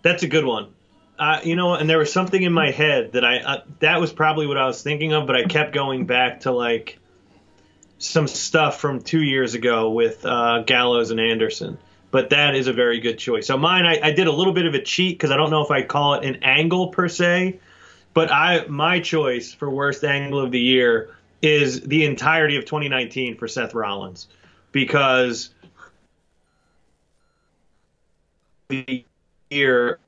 That's 0.02 0.24
a 0.24 0.28
good 0.28 0.46
one. 0.46 0.74
Uh, 1.18 1.40
you 1.44 1.56
know, 1.56 1.76
and 1.76 1.90
there 1.90 2.00
was 2.00 2.12
something 2.12 2.42
in 2.42 2.52
my 2.52 2.72
head 2.72 3.12
that 3.14 3.24
I 3.24 3.38
uh, 3.38 3.64
that 3.80 4.02
was 4.02 4.12
probably 4.12 4.48
what 4.48 4.58
I 4.58 4.66
was 4.66 4.82
thinking 4.82 5.14
of, 5.14 5.28
but 5.28 5.36
I 5.36 5.44
kept 5.44 5.72
going 5.74 6.08
back 6.08 6.42
to 6.42 6.52
like 6.52 6.98
some 8.00 8.28
stuff 8.28 8.80
from 8.80 9.02
two 9.02 9.22
years 9.22 9.54
ago 9.54 9.92
with 9.92 10.26
uh, 10.26 10.64
Gallows 10.64 11.12
and 11.12 11.20
Anderson. 11.20 11.78
But 12.10 12.32
that 12.32 12.56
is 12.56 12.68
a 12.68 12.74
very 12.74 13.00
good 13.00 13.20
choice. 13.20 13.48
So 13.48 13.56
mine, 13.56 13.86
I, 13.86 14.00
I 14.08 14.12
did 14.12 14.28
a 14.28 14.32
little 14.32 14.52
bit 14.52 14.66
of 14.66 14.74
a 14.74 14.82
cheat 14.82 15.18
because 15.18 15.32
I 15.32 15.38
don't 15.38 15.52
know 15.52 15.64
if 15.64 15.72
I 15.72 15.84
call 15.84 16.16
it 16.16 16.26
an 16.26 16.44
angle 16.44 16.88
per 16.88 17.08
se, 17.08 17.60
but 18.14 18.32
I 18.32 18.66
my 18.66 19.00
choice 19.00 19.54
for 19.54 19.70
worst 19.70 20.04
angle 20.04 20.40
of 20.40 20.52
the 20.52 20.60
year 20.60 21.16
is 21.42 21.82
the 21.82 22.06
entirety 22.06 22.58
of 22.58 22.66
2019 22.66 23.38
for 23.38 23.48
Seth 23.48 23.74
Rollins 23.74 24.28
because 24.72 25.54
the 28.70 29.06
year 29.50 30.00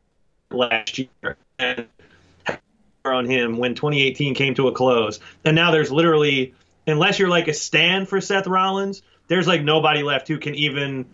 last 0.51 0.99
year 0.99 1.37
and 1.59 1.87
on 3.05 3.25
him 3.25 3.57
when 3.57 3.75
2018 3.75 4.33
came 4.35 4.55
to 4.55 4.67
a 4.67 4.71
close. 4.71 5.19
And 5.43 5.55
now 5.55 5.71
there's 5.71 5.91
literally, 5.91 6.53
unless 6.87 7.19
you're 7.19 7.29
like 7.29 7.47
a 7.47 7.53
stand 7.53 8.07
for 8.07 8.21
Seth 8.21 8.47
Rollins, 8.47 9.01
there's 9.27 9.47
like 9.47 9.61
nobody 9.61 10.03
left 10.03 10.27
who 10.27 10.37
can 10.37 10.55
even 10.55 11.05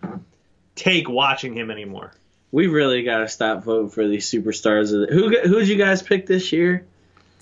take 0.74 1.08
watching 1.08 1.54
him 1.54 1.70
anymore. 1.70 2.12
We 2.52 2.66
really 2.66 3.02
got 3.02 3.18
to 3.18 3.28
stop 3.28 3.64
voting 3.64 3.90
for 3.90 4.06
these 4.06 4.30
superstars. 4.30 4.92
Of 4.92 5.08
the, 5.08 5.14
who 5.14 5.48
who'd 5.48 5.68
you 5.68 5.76
guys 5.76 6.02
pick 6.02 6.26
this 6.26 6.52
year? 6.52 6.84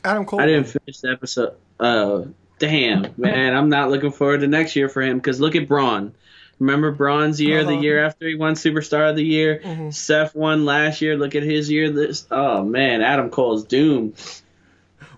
Adam 0.04 0.24
Cole. 0.24 0.40
I 0.40 0.46
didn't 0.46 0.68
finish 0.68 1.00
the 1.00 1.10
episode. 1.10 1.54
Oh, 1.80 2.28
damn, 2.58 3.06
man. 3.16 3.54
I'm 3.54 3.68
not 3.68 3.90
looking 3.90 4.12
forward 4.12 4.40
to 4.40 4.46
next 4.46 4.76
year 4.76 4.88
for 4.88 5.02
him 5.02 5.18
because 5.18 5.40
look 5.40 5.54
at 5.56 5.68
Braun. 5.68 6.14
Remember 6.58 6.90
Braun's 6.90 7.40
year, 7.40 7.62
the 7.64 7.72
Uh-huh. 7.74 7.80
year 7.82 8.04
after 8.04 8.26
he 8.26 8.34
won 8.34 8.54
Superstar 8.54 9.10
of 9.10 9.16
the 9.16 9.22
Year? 9.24 9.90
Seth 9.92 10.34
won 10.34 10.64
last 10.64 11.00
year. 11.00 11.16
Look 11.16 11.36
at 11.36 11.44
his 11.44 11.70
year. 11.70 11.90
This, 11.90 12.26
oh, 12.32 12.64
man. 12.64 13.00
Adam 13.00 13.30
Cole's 13.30 13.64
doomed. 13.64 14.14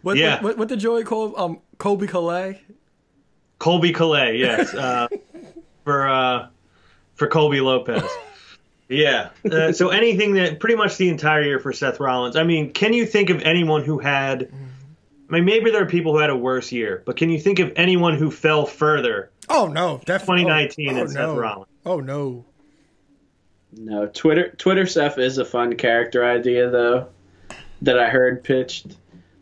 What, 0.02 0.18
Yeah. 0.18 0.34
what, 0.34 0.42
what, 0.42 0.58
what 0.58 0.68
did 0.68 0.80
Joey 0.80 1.04
call 1.04 1.38
um 1.40 1.58
Kobe 1.78 2.06
Calais? 2.06 2.60
Colby 3.58 3.92
Calais, 3.92 4.38
yes, 4.38 4.72
uh, 4.74 5.06
for 5.84 6.08
uh, 6.08 6.46
for 7.14 7.26
Colby 7.26 7.60
Lopez. 7.60 8.02
Yeah. 8.88 9.30
Uh, 9.50 9.72
so 9.72 9.90
anything 9.90 10.34
that 10.34 10.58
pretty 10.60 10.76
much 10.76 10.96
the 10.96 11.10
entire 11.10 11.42
year 11.42 11.58
for 11.58 11.72
Seth 11.72 12.00
Rollins. 12.00 12.36
I 12.36 12.42
mean, 12.44 12.72
can 12.72 12.92
you 12.94 13.04
think 13.06 13.28
of 13.30 13.42
anyone 13.42 13.84
who 13.84 13.98
had? 13.98 14.50
I 15.30 15.34
mean, 15.34 15.44
maybe 15.44 15.70
there 15.70 15.82
are 15.82 15.86
people 15.86 16.12
who 16.12 16.18
had 16.18 16.30
a 16.30 16.36
worse 16.36 16.72
year, 16.72 17.02
but 17.06 17.16
can 17.16 17.30
you 17.30 17.38
think 17.38 17.60
of 17.60 17.72
anyone 17.76 18.16
who 18.16 18.30
fell 18.30 18.66
further? 18.66 19.30
Oh 19.48 19.68
no, 19.68 20.00
definitely 20.04 20.42
2019 20.42 20.88
oh, 20.88 20.90
and 20.90 21.00
oh, 21.00 21.06
Seth 21.06 21.16
no. 21.16 21.36
Rollins. 21.36 21.70
Oh 21.86 22.00
no. 22.00 22.44
No, 23.72 24.06
Twitter 24.06 24.50
Twitter 24.58 24.86
Seth 24.86 25.18
is 25.18 25.38
a 25.38 25.44
fun 25.44 25.76
character 25.76 26.24
idea, 26.24 26.68
though, 26.68 27.08
that 27.82 27.98
I 27.98 28.08
heard 28.08 28.42
pitched. 28.42 28.96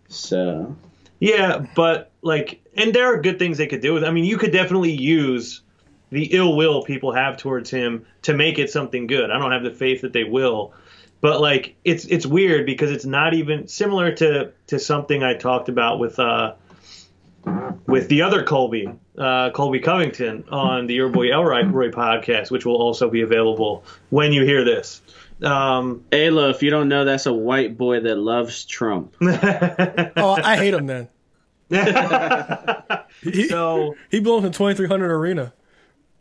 So, 0.08 0.76
Yeah, 1.20 1.66
but 1.74 2.10
like, 2.22 2.60
and 2.76 2.94
there 2.94 3.12
are 3.12 3.20
good 3.20 3.38
things 3.38 3.58
they 3.58 3.66
could 3.66 3.80
do 3.80 3.94
with. 3.94 4.04
I 4.04 4.10
mean, 4.10 4.24
you 4.24 4.36
could 4.36 4.52
definitely 4.52 4.92
use 4.92 5.62
the 6.10 6.24
ill 6.34 6.56
will 6.56 6.82
people 6.82 7.12
have 7.12 7.36
towards 7.36 7.70
him 7.70 8.06
to 8.22 8.34
make 8.34 8.58
it 8.58 8.70
something 8.70 9.06
good. 9.06 9.30
I 9.30 9.38
don't 9.38 9.52
have 9.52 9.62
the 9.62 9.70
faith 9.70 10.02
that 10.02 10.12
they 10.12 10.24
will, 10.24 10.72
but 11.20 11.40
like, 11.40 11.76
it's 11.84 12.04
it's 12.04 12.26
weird 12.26 12.66
because 12.66 12.90
it's 12.90 13.04
not 13.04 13.34
even 13.34 13.68
similar 13.68 14.12
to 14.16 14.52
to 14.68 14.78
something 14.78 15.22
I 15.22 15.34
talked 15.34 15.68
about 15.68 15.98
with 15.98 16.18
uh 16.18 16.54
with 17.86 18.08
the 18.08 18.22
other 18.22 18.42
Colby, 18.42 18.88
uh, 19.16 19.50
Colby 19.50 19.80
Covington 19.80 20.44
on 20.50 20.86
the 20.86 20.94
Your 20.94 21.08
Boy 21.08 21.32
Elroy 21.32 21.64
Roy 21.64 21.90
podcast, 21.90 22.50
which 22.50 22.66
will 22.66 22.76
also 22.76 23.08
be 23.08 23.22
available 23.22 23.84
when 24.10 24.32
you 24.32 24.44
hear 24.44 24.64
this. 24.64 25.00
Um, 25.42 26.04
Ayla, 26.10 26.50
if 26.50 26.62
you 26.62 26.70
don't 26.70 26.88
know, 26.88 27.04
that's 27.04 27.26
a 27.26 27.32
white 27.32 27.78
boy 27.78 28.00
that 28.00 28.16
loves 28.16 28.64
Trump. 28.64 29.14
Oh, 29.20 30.36
I 30.42 30.56
hate 30.56 30.74
him 30.74 30.86
then. 30.86 31.08
He, 33.22 33.48
so. 33.48 33.94
he 34.10 34.20
belongs 34.20 34.44
in 34.44 34.52
2300 34.52 35.10
arena. 35.10 35.52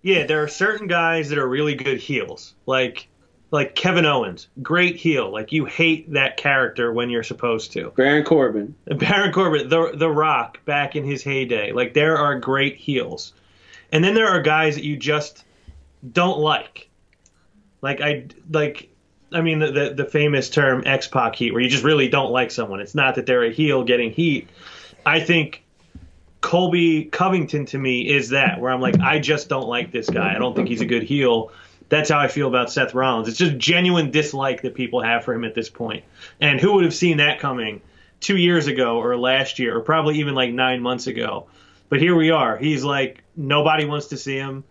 yeah, 0.02 0.26
there 0.26 0.44
are 0.44 0.48
certain 0.48 0.88
guys 0.88 1.30
that 1.30 1.38
are 1.38 1.48
really 1.48 1.76
good 1.76 2.00
heels, 2.00 2.56
like 2.66 3.08
like 3.52 3.76
Kevin 3.76 4.06
Owens, 4.06 4.48
great 4.62 4.98
heel. 4.98 5.32
Like 5.32 5.52
you 5.52 5.66
hate 5.66 6.12
that 6.14 6.38
character 6.38 6.92
when 6.92 7.10
you're 7.10 7.24
supposed 7.24 7.72
to. 7.74 7.92
Baron 7.96 8.24
Corbin. 8.24 8.76
Baron 8.86 9.32
Corbin, 9.32 9.70
the 9.70 9.94
the 9.96 10.10
Rock, 10.10 10.64
back 10.66 10.96
in 10.96 11.04
his 11.04 11.24
heyday. 11.24 11.72
Like 11.72 11.94
there 11.94 12.18
are 12.18 12.40
great 12.40 12.76
heels, 12.76 13.34
and 13.92 14.04
then 14.04 14.14
there 14.14 14.28
are 14.28 14.42
guys 14.42 14.76
that 14.76 14.84
you 14.84 14.98
just 14.98 15.44
don't 16.12 16.40
like. 16.40 16.90
Like 17.82 18.02
I 18.02 18.28
like. 18.52 18.90
I 19.32 19.42
mean 19.42 19.60
the, 19.60 19.72
the 19.72 19.94
the 19.94 20.06
famous 20.06 20.50
term 20.50 20.84
X 20.86 21.08
Pac 21.08 21.36
heat, 21.36 21.52
where 21.52 21.62
you 21.62 21.70
just 21.70 21.84
really 21.84 22.08
don't 22.08 22.32
like 22.32 22.52
someone. 22.52 22.80
It's 22.80 22.96
not 22.96 23.16
that 23.16 23.26
they're 23.26 23.44
a 23.44 23.52
heel 23.52 23.84
getting 23.84 24.12
heat. 24.12 24.50
I 25.06 25.20
think 25.22 25.64
Colby 26.42 27.06
Covington 27.06 27.66
to 27.68 27.78
me 27.78 28.10
is 28.10 28.30
that 28.30 28.60
where 28.60 28.72
I'm 28.72 28.82
like, 28.82 29.00
I 29.00 29.20
just 29.20 29.50
don't 29.50 29.68
like 29.68 29.92
this 29.92 30.10
guy. 30.10 30.34
I 30.34 30.38
don't 30.38 30.56
think 30.56 30.68
he's 30.68 30.82
a 30.82 30.86
good 30.86 31.04
heel. 31.04 31.52
That's 31.90 32.10
how 32.10 32.20
I 32.20 32.28
feel 32.28 32.48
about 32.48 32.72
Seth 32.72 32.94
Rollins. 32.94 33.28
It's 33.28 33.38
just 33.38 33.58
genuine 33.58 34.12
dislike 34.12 34.64
that 34.64 34.76
people 34.76 35.02
have 35.02 35.24
for 35.24 35.34
him 35.34 35.44
at 35.44 35.56
this 35.56 35.70
point. 35.70 36.04
And 36.42 36.60
who 36.60 36.74
would 36.74 36.84
have 36.84 36.94
seen 36.94 37.18
that 37.18 37.40
coming 37.40 37.82
two 38.20 38.36
years 38.36 38.68
ago 38.68 39.02
or 39.02 39.18
last 39.18 39.60
year 39.60 39.78
or 39.78 39.82
probably 39.82 40.20
even 40.20 40.36
like 40.36 40.52
nine 40.52 40.82
months 40.82 41.08
ago? 41.08 41.48
But 41.90 42.00
here 42.00 42.16
we 42.16 42.32
are. 42.32 42.58
He's 42.58 42.84
like, 42.84 43.24
nobody 43.36 43.86
wants 43.86 44.08
to 44.08 44.18
see 44.18 44.36
him. 44.36 44.66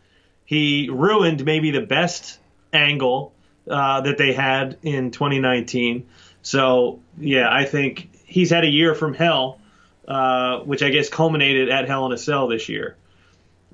He 0.45 0.91
ruined 0.91 1.45
maybe 1.45 1.71
the 1.71 1.81
best 1.81 2.39
angle 2.73 3.33
uh, 3.69 4.03
that 4.03 4.19
they 4.19 4.33
had 4.33 4.77
in 4.83 5.11
2019. 5.11 6.07
So, 6.43 7.01
yeah, 7.19 7.49
I 7.51 7.65
think 7.65 8.11
he's 8.25 8.51
had 8.51 8.65
a 8.65 8.69
year 8.69 8.95
from 8.95 9.15
hell 9.15 9.59
uh, 10.07 10.61
which 10.61 10.83
I 10.83 10.91
guess 10.91 11.09
culminated 11.09 11.69
at 11.69 11.89
Hell 11.89 12.07
in 12.07 12.13
a 12.13 12.19
Cell 12.19 12.47
this 12.47 12.69
year. 12.69 12.97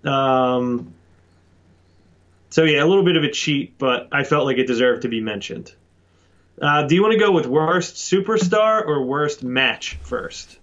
Um, 0.03 0.95
so 2.53 2.65
yeah, 2.65 2.85
a 2.85 2.87
little 2.87 3.03
bit 3.03 3.17
of 3.17 3.25
a 3.25 3.31
cheat, 3.31 3.79
but 3.79 4.09
I 4.13 4.25
felt 4.25 4.45
like 4.45 4.59
it 4.59 4.67
deserved 4.67 5.03
to 5.03 5.09
be 5.09 5.23
mentioned. 5.23 5.75
Uh, 6.61 6.83
do 6.83 6.95
you 6.95 7.01
want 7.01 7.15
to 7.15 7.19
go 7.19 7.33
with 7.33 7.47
worst 7.47 7.95
superstar 7.95 8.87
or 8.87 9.03
worst 9.07 9.43
match 9.43 9.97
first? 10.03 10.59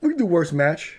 We 0.00 0.08
can 0.08 0.18
do 0.18 0.26
worst 0.26 0.52
match. 0.52 0.98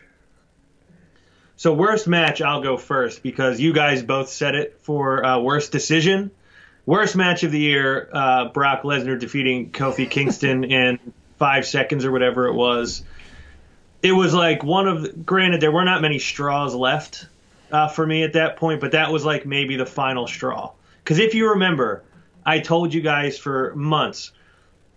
So 1.57 1.73
worst 1.73 2.07
match, 2.07 2.41
I'll 2.41 2.63
go 2.63 2.77
first 2.77 3.21
because 3.21 3.59
you 3.59 3.73
guys 3.73 4.01
both 4.01 4.29
said 4.29 4.55
it 4.55 4.79
for 4.81 5.25
uh, 5.25 5.39
worst 5.39 5.73
decision. 5.73 6.31
Worst 6.85 7.17
match 7.17 7.43
of 7.43 7.51
the 7.51 7.59
year: 7.59 8.09
uh, 8.13 8.47
Brock 8.47 8.83
Lesnar 8.83 9.19
defeating 9.19 9.71
Kofi 9.71 10.09
Kingston 10.09 10.63
in 10.71 10.99
five 11.37 11.65
seconds 11.65 12.05
or 12.05 12.13
whatever 12.13 12.47
it 12.47 12.53
was. 12.53 13.03
It 14.01 14.13
was 14.13 14.33
like 14.33 14.63
one 14.63 14.87
of. 14.87 15.01
The, 15.01 15.09
granted, 15.09 15.59
there 15.59 15.71
were 15.71 15.83
not 15.83 16.01
many 16.01 16.19
straws 16.19 16.73
left 16.73 17.27
uh, 17.73 17.89
for 17.89 18.05
me 18.05 18.23
at 18.23 18.33
that 18.33 18.55
point, 18.55 18.79
but 18.79 18.93
that 18.93 19.11
was 19.11 19.25
like 19.25 19.45
maybe 19.45 19.75
the 19.75 19.85
final 19.85 20.27
straw. 20.27 20.71
Because 21.03 21.19
if 21.19 21.33
you 21.33 21.49
remember, 21.49 22.03
I 22.45 22.59
told 22.59 22.93
you 22.93 23.01
guys 23.01 23.37
for 23.37 23.73
months 23.75 24.31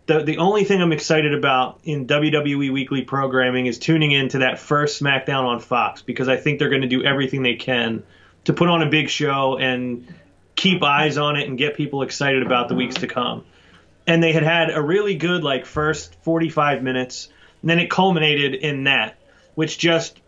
the 0.07 0.23
the 0.23 0.39
only 0.39 0.65
thing 0.65 0.81
I'm 0.81 0.93
excited 0.93 1.35
about 1.35 1.81
in 1.85 2.07
WWE 2.07 2.73
weekly 2.73 3.03
programming 3.03 3.67
is 3.67 3.79
tuning 3.79 4.13
into 4.13 4.39
that 4.39 4.59
first 4.59 5.03
SmackDown 5.03 5.45
on 5.45 5.61
Fox 5.61 6.03
because 6.03 6.29
I 6.29 6.37
think 6.37 6.59
they're 6.59 6.71
going 6.71 6.83
to 6.83 6.89
do 6.89 7.05
everything 7.05 7.43
they 7.43 7.57
can 7.57 8.05
to 8.45 8.53
put 8.53 8.69
on 8.69 8.83
a 8.83 8.89
big 8.89 9.09
show 9.09 9.59
and 9.59 10.07
keep 10.55 10.83
eyes 10.83 11.19
on 11.19 11.37
it 11.37 11.49
and 11.49 11.59
get 11.59 11.77
people 11.77 12.03
excited 12.03 12.45
about 12.45 12.69
the 12.69 12.75
weeks 12.75 12.97
to 12.97 13.09
come. 13.09 13.45
And 14.07 14.23
they 14.23 14.33
had 14.33 14.45
had 14.45 14.71
a 14.71 14.81
really 14.81 15.17
good 15.17 15.43
like 15.43 15.67
first 15.67 16.15
45 16.23 16.83
minutes, 16.83 17.29
and 17.61 17.71
then 17.71 17.81
it 17.81 17.91
culminated 17.91 18.55
in 18.55 18.85
that, 18.85 19.19
which 19.57 19.77
just 19.77 20.21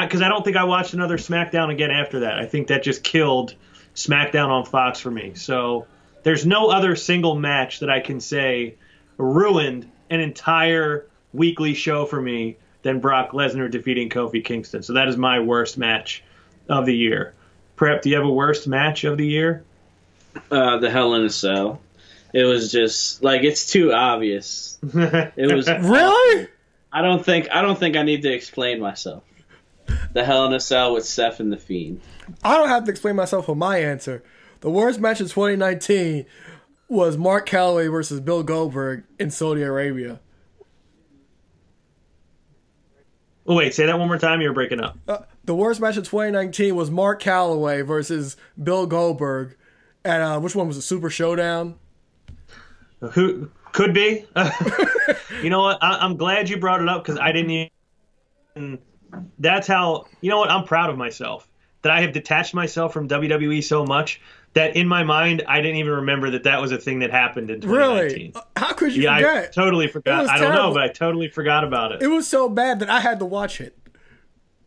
because 0.00 0.22
I, 0.22 0.28
don't 0.28 0.44
think 0.44 0.56
I 0.56 0.64
watched 0.64 0.94
another 0.94 1.18
SmackDown 1.18 1.70
again 1.70 1.90
after 1.90 2.20
that. 2.20 2.38
I 2.38 2.46
think 2.46 2.68
that 2.68 2.82
just 2.82 3.02
killed 3.02 3.54
SmackDown 3.94 4.48
on 4.48 4.64
Fox 4.64 5.00
for 5.00 5.10
me. 5.10 5.34
So 5.34 5.86
there's 6.22 6.46
no 6.46 6.68
other 6.68 6.96
single 6.96 7.34
match 7.34 7.80
that 7.80 7.90
I 7.90 8.00
can 8.00 8.20
say 8.20 8.76
ruined 9.18 9.90
an 10.10 10.20
entire 10.20 11.06
weekly 11.32 11.74
show 11.74 12.06
for 12.06 12.20
me 12.20 12.56
than 12.82 13.00
Brock 13.00 13.30
Lesnar 13.32 13.70
defeating 13.70 14.08
Kofi 14.08 14.44
Kingston. 14.44 14.82
So 14.82 14.94
that 14.94 15.08
is 15.08 15.16
my 15.16 15.40
worst 15.40 15.78
match 15.78 16.22
of 16.68 16.86
the 16.86 16.94
year. 16.94 17.34
Prep, 17.76 18.02
do 18.02 18.10
you 18.10 18.16
have 18.16 18.24
a 18.24 18.32
worst 18.32 18.66
match 18.66 19.04
of 19.04 19.16
the 19.16 19.26
year? 19.26 19.64
Uh, 20.50 20.78
the 20.78 20.90
Hell 20.90 21.14
in 21.14 21.24
a 21.24 21.30
Cell. 21.30 21.80
It 22.32 22.44
was 22.44 22.72
just 22.72 23.22
like 23.22 23.42
it's 23.42 23.70
too 23.70 23.92
obvious. 23.92 24.78
It 24.94 25.54
was 25.54 25.68
Really? 25.68 26.48
I 26.92 27.02
don't 27.02 27.24
think 27.24 27.48
I 27.50 27.62
don't 27.62 27.78
think 27.78 27.96
I 27.96 28.02
need 28.02 28.22
to 28.22 28.32
explain 28.32 28.80
myself. 28.80 29.22
The 30.12 30.24
Hell 30.24 30.46
in 30.46 30.52
a 30.52 30.60
Cell 30.60 30.92
with 30.92 31.06
Seth 31.06 31.40
and 31.40 31.52
the 31.52 31.56
Fiend. 31.56 32.00
I 32.44 32.56
don't 32.56 32.68
have 32.68 32.84
to 32.84 32.90
explain 32.90 33.16
myself 33.16 33.46
for 33.46 33.56
my 33.56 33.78
answer. 33.78 34.22
The 34.60 34.70
worst 34.70 35.00
match 35.00 35.20
of 35.20 35.28
2019 35.28 36.26
was 36.88 37.16
Mark 37.16 37.48
Calaway 37.48 37.90
versus 37.90 38.20
Bill 38.20 38.42
Goldberg 38.42 39.04
in 39.18 39.30
Saudi 39.30 39.62
Arabia. 39.62 40.20
Oh 43.46 43.56
wait, 43.56 43.74
say 43.74 43.86
that 43.86 43.98
one 43.98 44.06
more 44.06 44.18
time. 44.18 44.40
You're 44.40 44.52
breaking 44.52 44.80
up. 44.80 44.96
Uh, 45.08 45.18
the 45.44 45.54
worst 45.54 45.80
match 45.80 45.96
of 45.96 46.04
2019 46.04 46.76
was 46.76 46.90
Mark 46.90 47.20
Calaway 47.20 47.84
versus 47.84 48.36
Bill 48.62 48.86
Goldberg 48.86 49.56
And 50.04 50.22
uh, 50.22 50.40
which 50.40 50.54
one 50.54 50.68
was 50.68 50.76
a 50.76 50.82
Super 50.82 51.10
Showdown. 51.10 51.76
Who 53.00 53.50
could 53.72 53.94
be? 53.94 54.26
you 55.42 55.50
know 55.50 55.62
what? 55.62 55.82
I, 55.82 55.98
I'm 55.98 56.16
glad 56.16 56.48
you 56.48 56.58
brought 56.58 56.80
it 56.80 56.88
up 56.88 57.02
because 57.02 57.18
I 57.18 57.32
didn't 57.32 57.70
even. 58.54 58.78
That's 59.38 59.66
how. 59.66 60.06
You 60.20 60.30
know 60.30 60.38
what? 60.38 60.50
I'm 60.50 60.64
proud 60.64 60.90
of 60.90 60.96
myself 60.98 61.48
that 61.82 61.92
I 61.92 62.00
have 62.02 62.12
detached 62.12 62.54
myself 62.54 62.92
from 62.92 63.08
WWE 63.08 63.62
so 63.62 63.84
much 63.84 64.20
that 64.54 64.76
in 64.76 64.86
my 64.86 65.02
mind 65.02 65.42
I 65.48 65.60
didn't 65.60 65.76
even 65.76 65.92
remember 65.92 66.30
that 66.30 66.44
that 66.44 66.60
was 66.60 66.72
a 66.72 66.78
thing 66.78 67.00
that 67.00 67.10
happened 67.10 67.50
in 67.50 67.60
2019. 67.60 68.32
Really? 68.34 68.34
How 68.56 68.72
could 68.72 68.94
you 68.94 69.02
Yeah, 69.04 69.14
I 69.14 69.22
forget? 69.22 69.52
totally 69.52 69.88
forgot. 69.88 70.28
I 70.28 70.38
don't 70.38 70.54
know, 70.54 70.72
but 70.72 70.82
I 70.82 70.88
totally 70.88 71.28
forgot 71.28 71.64
about 71.64 71.92
it. 71.92 72.02
it 72.02 72.06
was 72.08 72.28
so 72.28 72.48
bad 72.48 72.80
that 72.80 72.90
I 72.90 73.00
had 73.00 73.18
to 73.18 73.24
watch 73.24 73.60
it. 73.60 73.76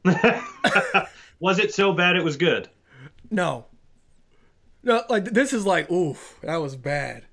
Was 1.39 1.59
it 1.59 1.73
so 1.73 1.93
bad 1.93 2.15
it 2.15 2.23
was 2.23 2.37
good? 2.37 2.69
No. 3.29 3.65
No, 4.83 5.03
like 5.09 5.25
this 5.25 5.51
is 5.51 5.65
like, 5.65 5.89
oof, 5.91 6.37
that 6.43 6.57
was 6.57 6.75
bad. 6.75 7.25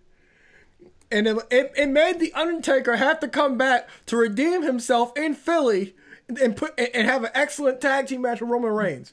And 1.10 1.26
it, 1.26 1.36
it, 1.50 1.72
it 1.76 1.88
made 1.88 2.18
the 2.18 2.32
Undertaker 2.32 2.96
have 2.96 3.20
to 3.20 3.28
come 3.28 3.58
back 3.58 3.88
to 4.06 4.16
redeem 4.16 4.62
himself 4.62 5.16
in 5.16 5.34
Philly 5.34 5.94
and 6.28 6.56
put 6.56 6.78
and 6.78 7.06
have 7.08 7.24
an 7.24 7.30
excellent 7.34 7.80
tag 7.80 8.06
team 8.06 8.22
match 8.22 8.40
with 8.40 8.50
Roman 8.50 8.72
Reigns. 8.72 9.12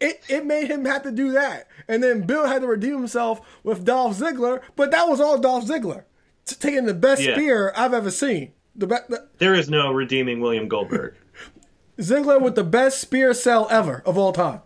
It, 0.00 0.22
it 0.28 0.46
made 0.46 0.68
him 0.68 0.84
have 0.84 1.02
to 1.02 1.10
do 1.10 1.32
that, 1.32 1.66
and 1.88 2.02
then 2.02 2.22
Bill 2.22 2.46
had 2.46 2.62
to 2.62 2.68
redeem 2.68 2.98
himself 2.98 3.40
with 3.64 3.84
Dolph 3.84 4.16
Ziggler. 4.18 4.60
But 4.76 4.92
that 4.92 5.08
was 5.08 5.20
all 5.20 5.38
Dolph 5.38 5.66
Ziggler, 5.66 6.04
taking 6.46 6.86
the 6.86 6.94
best 6.94 7.22
Yeah. 7.22 7.34
spear 7.34 7.72
I've 7.76 7.92
ever 7.92 8.10
seen. 8.12 8.52
The, 8.76 8.86
be- 8.86 8.94
the 9.08 9.28
There 9.38 9.54
is 9.54 9.68
no 9.68 9.90
redeeming 9.92 10.40
William 10.40 10.68
Goldberg. 10.68 11.14
Ziggler 11.98 12.40
with 12.40 12.54
the 12.54 12.64
best 12.64 13.00
spear 13.00 13.34
sell 13.34 13.66
ever 13.70 14.02
of 14.06 14.16
all 14.16 14.32
time. 14.32 14.60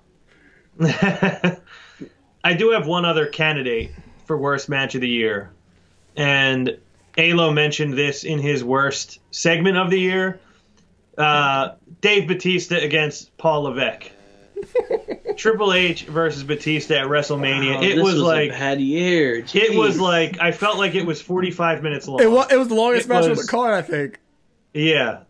I 0.80 2.52
do 2.56 2.70
have 2.70 2.86
one 2.86 3.04
other 3.04 3.26
candidate 3.26 3.92
for 4.26 4.36
worst 4.36 4.68
match 4.68 4.94
of 4.94 5.00
the 5.00 5.08
year, 5.08 5.50
and 6.16 6.76
Alo 7.16 7.52
mentioned 7.52 7.94
this 7.94 8.24
in 8.24 8.38
his 8.38 8.62
worst 8.62 9.18
segment 9.30 9.76
of 9.76 9.90
the 9.90 9.98
year. 9.98 10.38
Uh, 11.16 11.74
Dave 12.00 12.28
Batista 12.28 12.76
against 12.76 13.36
Paul 13.36 13.62
Levesque. 13.62 14.10
Triple 15.36 15.72
H 15.72 16.04
versus 16.04 16.42
Batista 16.44 16.94
at 16.94 17.06
WrestleMania. 17.06 17.76
Oh, 17.76 17.82
it 17.82 17.96
this 17.96 18.04
was, 18.04 18.16
like 18.16 18.50
a 18.50 18.52
bad 18.52 18.80
year. 18.80 19.44
it 19.52 19.76
was 19.76 20.00
like 20.00 20.40
I 20.40 20.52
felt 20.52 20.78
like 20.78 20.94
it 20.94 21.04
was 21.04 21.20
45 21.20 21.82
minutes 21.82 22.08
long. 22.08 22.22
It 22.22 22.30
was, 22.30 22.50
it 22.50 22.56
was 22.56 22.68
the 22.68 22.74
longest 22.74 23.06
It 23.06 23.08
match 23.10 23.24
on 23.24 23.30
was- 23.30 23.46
the 23.46 23.50
card, 23.50 23.74
I 23.74 23.82
think. 23.82 24.18
Yeah. 24.72 25.20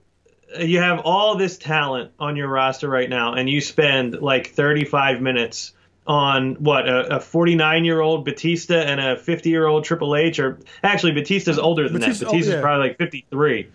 You 0.59 0.79
have 0.81 1.01
all 1.01 1.37
this 1.37 1.59
talent 1.59 2.13
on 2.21 2.37
your 2.37 2.49
roster 2.49 2.89
right 2.89 3.11
now, 3.11 3.35
and 3.35 3.51
you 3.51 3.61
spend 3.61 4.21
like 4.23 4.49
35 4.49 5.21
minutes 5.21 5.73
on 6.07 6.55
what 6.55 6.85
a 6.89 7.19
49 7.19 7.85
year 7.85 8.01
old 8.01 8.25
Batista 8.25 8.77
and 8.77 9.01
a 9.01 9.17
50 9.17 9.51
year 9.51 9.67
old 9.67 9.85
Triple 9.85 10.15
H, 10.15 10.39
or 10.39 10.61
actually 10.85 11.13
Batista's 11.13 11.59
older 11.59 11.89
than 11.89 12.01
Batista- 12.01 12.27
that. 12.27 12.31
Batista's 12.33 12.55
oh, 12.55 12.57
yeah. 12.59 12.63
probably 12.63 12.89
like 12.89 12.99
53. 12.99 13.69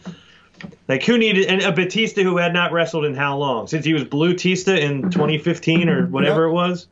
Like 0.87 1.03
who 1.03 1.17
needed 1.17 1.45
and 1.47 1.61
a 1.61 1.71
Batista 1.71 2.23
who 2.23 2.37
had 2.37 2.53
not 2.53 2.71
wrestled 2.71 3.05
in 3.05 3.13
how 3.15 3.37
long? 3.37 3.67
Since 3.67 3.85
he 3.85 3.93
was 3.93 4.03
Blue 4.03 4.33
Tista 4.33 4.79
in 4.79 5.03
2015 5.11 5.89
or 5.89 6.05
whatever 6.07 6.45
Yep. 6.45 6.49
it 6.49 6.53
was. 6.53 6.87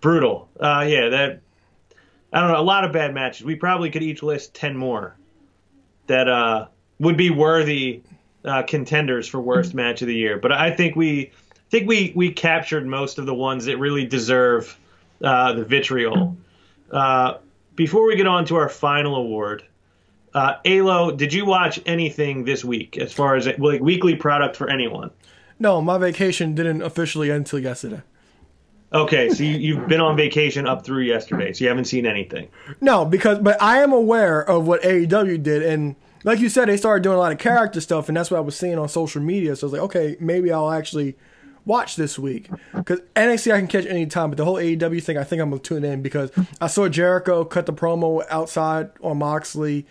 Brutal. 0.00 0.48
Uh, 0.58 0.84
yeah, 0.88 1.08
that. 1.08 1.40
I 2.32 2.40
don't 2.40 2.52
know. 2.52 2.60
A 2.60 2.62
lot 2.62 2.84
of 2.84 2.92
bad 2.92 3.14
matches. 3.14 3.44
We 3.46 3.54
probably 3.54 3.90
could 3.90 4.02
each 4.02 4.22
list 4.22 4.54
10 4.54 4.76
more 4.76 5.16
that 6.06 6.28
uh, 6.28 6.66
would 6.98 7.16
be 7.16 7.30
worthy 7.30 8.02
uh, 8.44 8.62
contenders 8.62 9.26
for 9.26 9.40
worst 9.40 9.74
match 9.74 10.02
of 10.02 10.08
the 10.08 10.14
year. 10.14 10.38
But 10.38 10.52
I 10.52 10.70
think 10.70 10.96
we 10.96 11.30
I 11.30 11.70
think 11.70 11.88
we 11.88 12.12
we 12.14 12.30
captured 12.32 12.86
most 12.86 13.18
of 13.18 13.26
the 13.26 13.34
ones 13.34 13.64
that 13.64 13.78
really 13.78 14.06
deserve 14.06 14.78
uh, 15.22 15.54
the 15.54 15.64
vitriol. 15.64 16.36
Uh, 16.90 17.38
before 17.74 18.06
we 18.06 18.16
get 18.16 18.26
on 18.26 18.44
to 18.46 18.56
our 18.56 18.68
final 18.68 19.16
award, 19.16 19.64
uh, 20.36 20.58
Alo, 20.66 21.10
did 21.10 21.32
you 21.32 21.46
watch 21.46 21.80
anything 21.86 22.44
this 22.44 22.62
week 22.62 22.98
as 22.98 23.10
far 23.10 23.36
as 23.36 23.46
like 23.46 23.80
weekly 23.80 24.14
product 24.14 24.54
for 24.54 24.68
anyone? 24.68 25.10
No, 25.58 25.80
my 25.80 25.96
vacation 25.96 26.54
didn't 26.54 26.82
officially 26.82 27.30
end 27.30 27.38
until 27.38 27.58
yesterday. 27.58 28.02
Okay, 28.92 29.30
so 29.30 29.42
you, 29.42 29.56
you've 29.56 29.88
been 29.88 30.00
on 30.00 30.14
vacation 30.14 30.66
up 30.66 30.84
through 30.84 31.04
yesterday, 31.04 31.54
so 31.54 31.64
you 31.64 31.68
haven't 31.68 31.86
seen 31.86 32.04
anything. 32.04 32.48
No, 32.82 33.06
because 33.06 33.38
but 33.38 33.60
I 33.62 33.78
am 33.78 33.94
aware 33.94 34.42
of 34.42 34.66
what 34.66 34.82
AEW 34.82 35.42
did, 35.42 35.62
and 35.62 35.96
like 36.22 36.38
you 36.38 36.50
said, 36.50 36.68
they 36.68 36.76
started 36.76 37.02
doing 37.02 37.16
a 37.16 37.18
lot 37.18 37.32
of 37.32 37.38
character 37.38 37.80
stuff, 37.80 38.08
and 38.08 38.16
that's 38.16 38.30
what 38.30 38.36
I 38.36 38.40
was 38.40 38.56
seeing 38.56 38.78
on 38.78 38.90
social 38.90 39.22
media. 39.22 39.56
So 39.56 39.64
I 39.64 39.66
was 39.66 39.72
like, 39.72 39.82
okay, 39.82 40.16
maybe 40.20 40.52
I'll 40.52 40.70
actually 40.70 41.16
watch 41.64 41.96
this 41.96 42.18
week 42.18 42.50
because 42.74 43.00
NXT 43.16 43.54
I 43.54 43.58
can 43.58 43.68
catch 43.68 43.86
any 43.86 44.04
time, 44.04 44.30
but 44.30 44.36
the 44.36 44.44
whole 44.44 44.56
AEW 44.56 45.02
thing, 45.02 45.16
I 45.16 45.24
think 45.24 45.40
I'm 45.40 45.48
gonna 45.48 45.62
tune 45.62 45.82
in 45.82 46.02
because 46.02 46.30
I 46.60 46.66
saw 46.66 46.90
Jericho 46.90 47.42
cut 47.46 47.64
the 47.64 47.72
promo 47.72 48.22
outside 48.28 48.90
on 49.02 49.16
Moxley. 49.16 49.86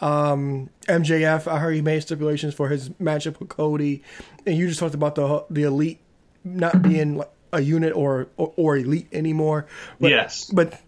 Um, 0.00 0.70
MJF, 0.88 1.46
I 1.50 1.58
heard 1.58 1.72
he 1.74 1.82
made 1.82 2.00
stipulations 2.00 2.54
for 2.54 2.68
his 2.68 2.88
matchup 2.90 3.40
with 3.40 3.48
Cody, 3.48 4.02
and 4.46 4.56
you 4.56 4.68
just 4.68 4.78
talked 4.80 4.94
about 4.94 5.14
the 5.16 5.44
the 5.50 5.64
elite 5.64 5.98
not 6.44 6.82
being 6.82 7.16
like 7.16 7.30
a 7.52 7.60
unit 7.60 7.92
or 7.96 8.28
or, 8.36 8.52
or 8.56 8.76
elite 8.76 9.08
anymore. 9.12 9.66
But, 10.00 10.10
Yes. 10.10 10.50
but 10.52 10.80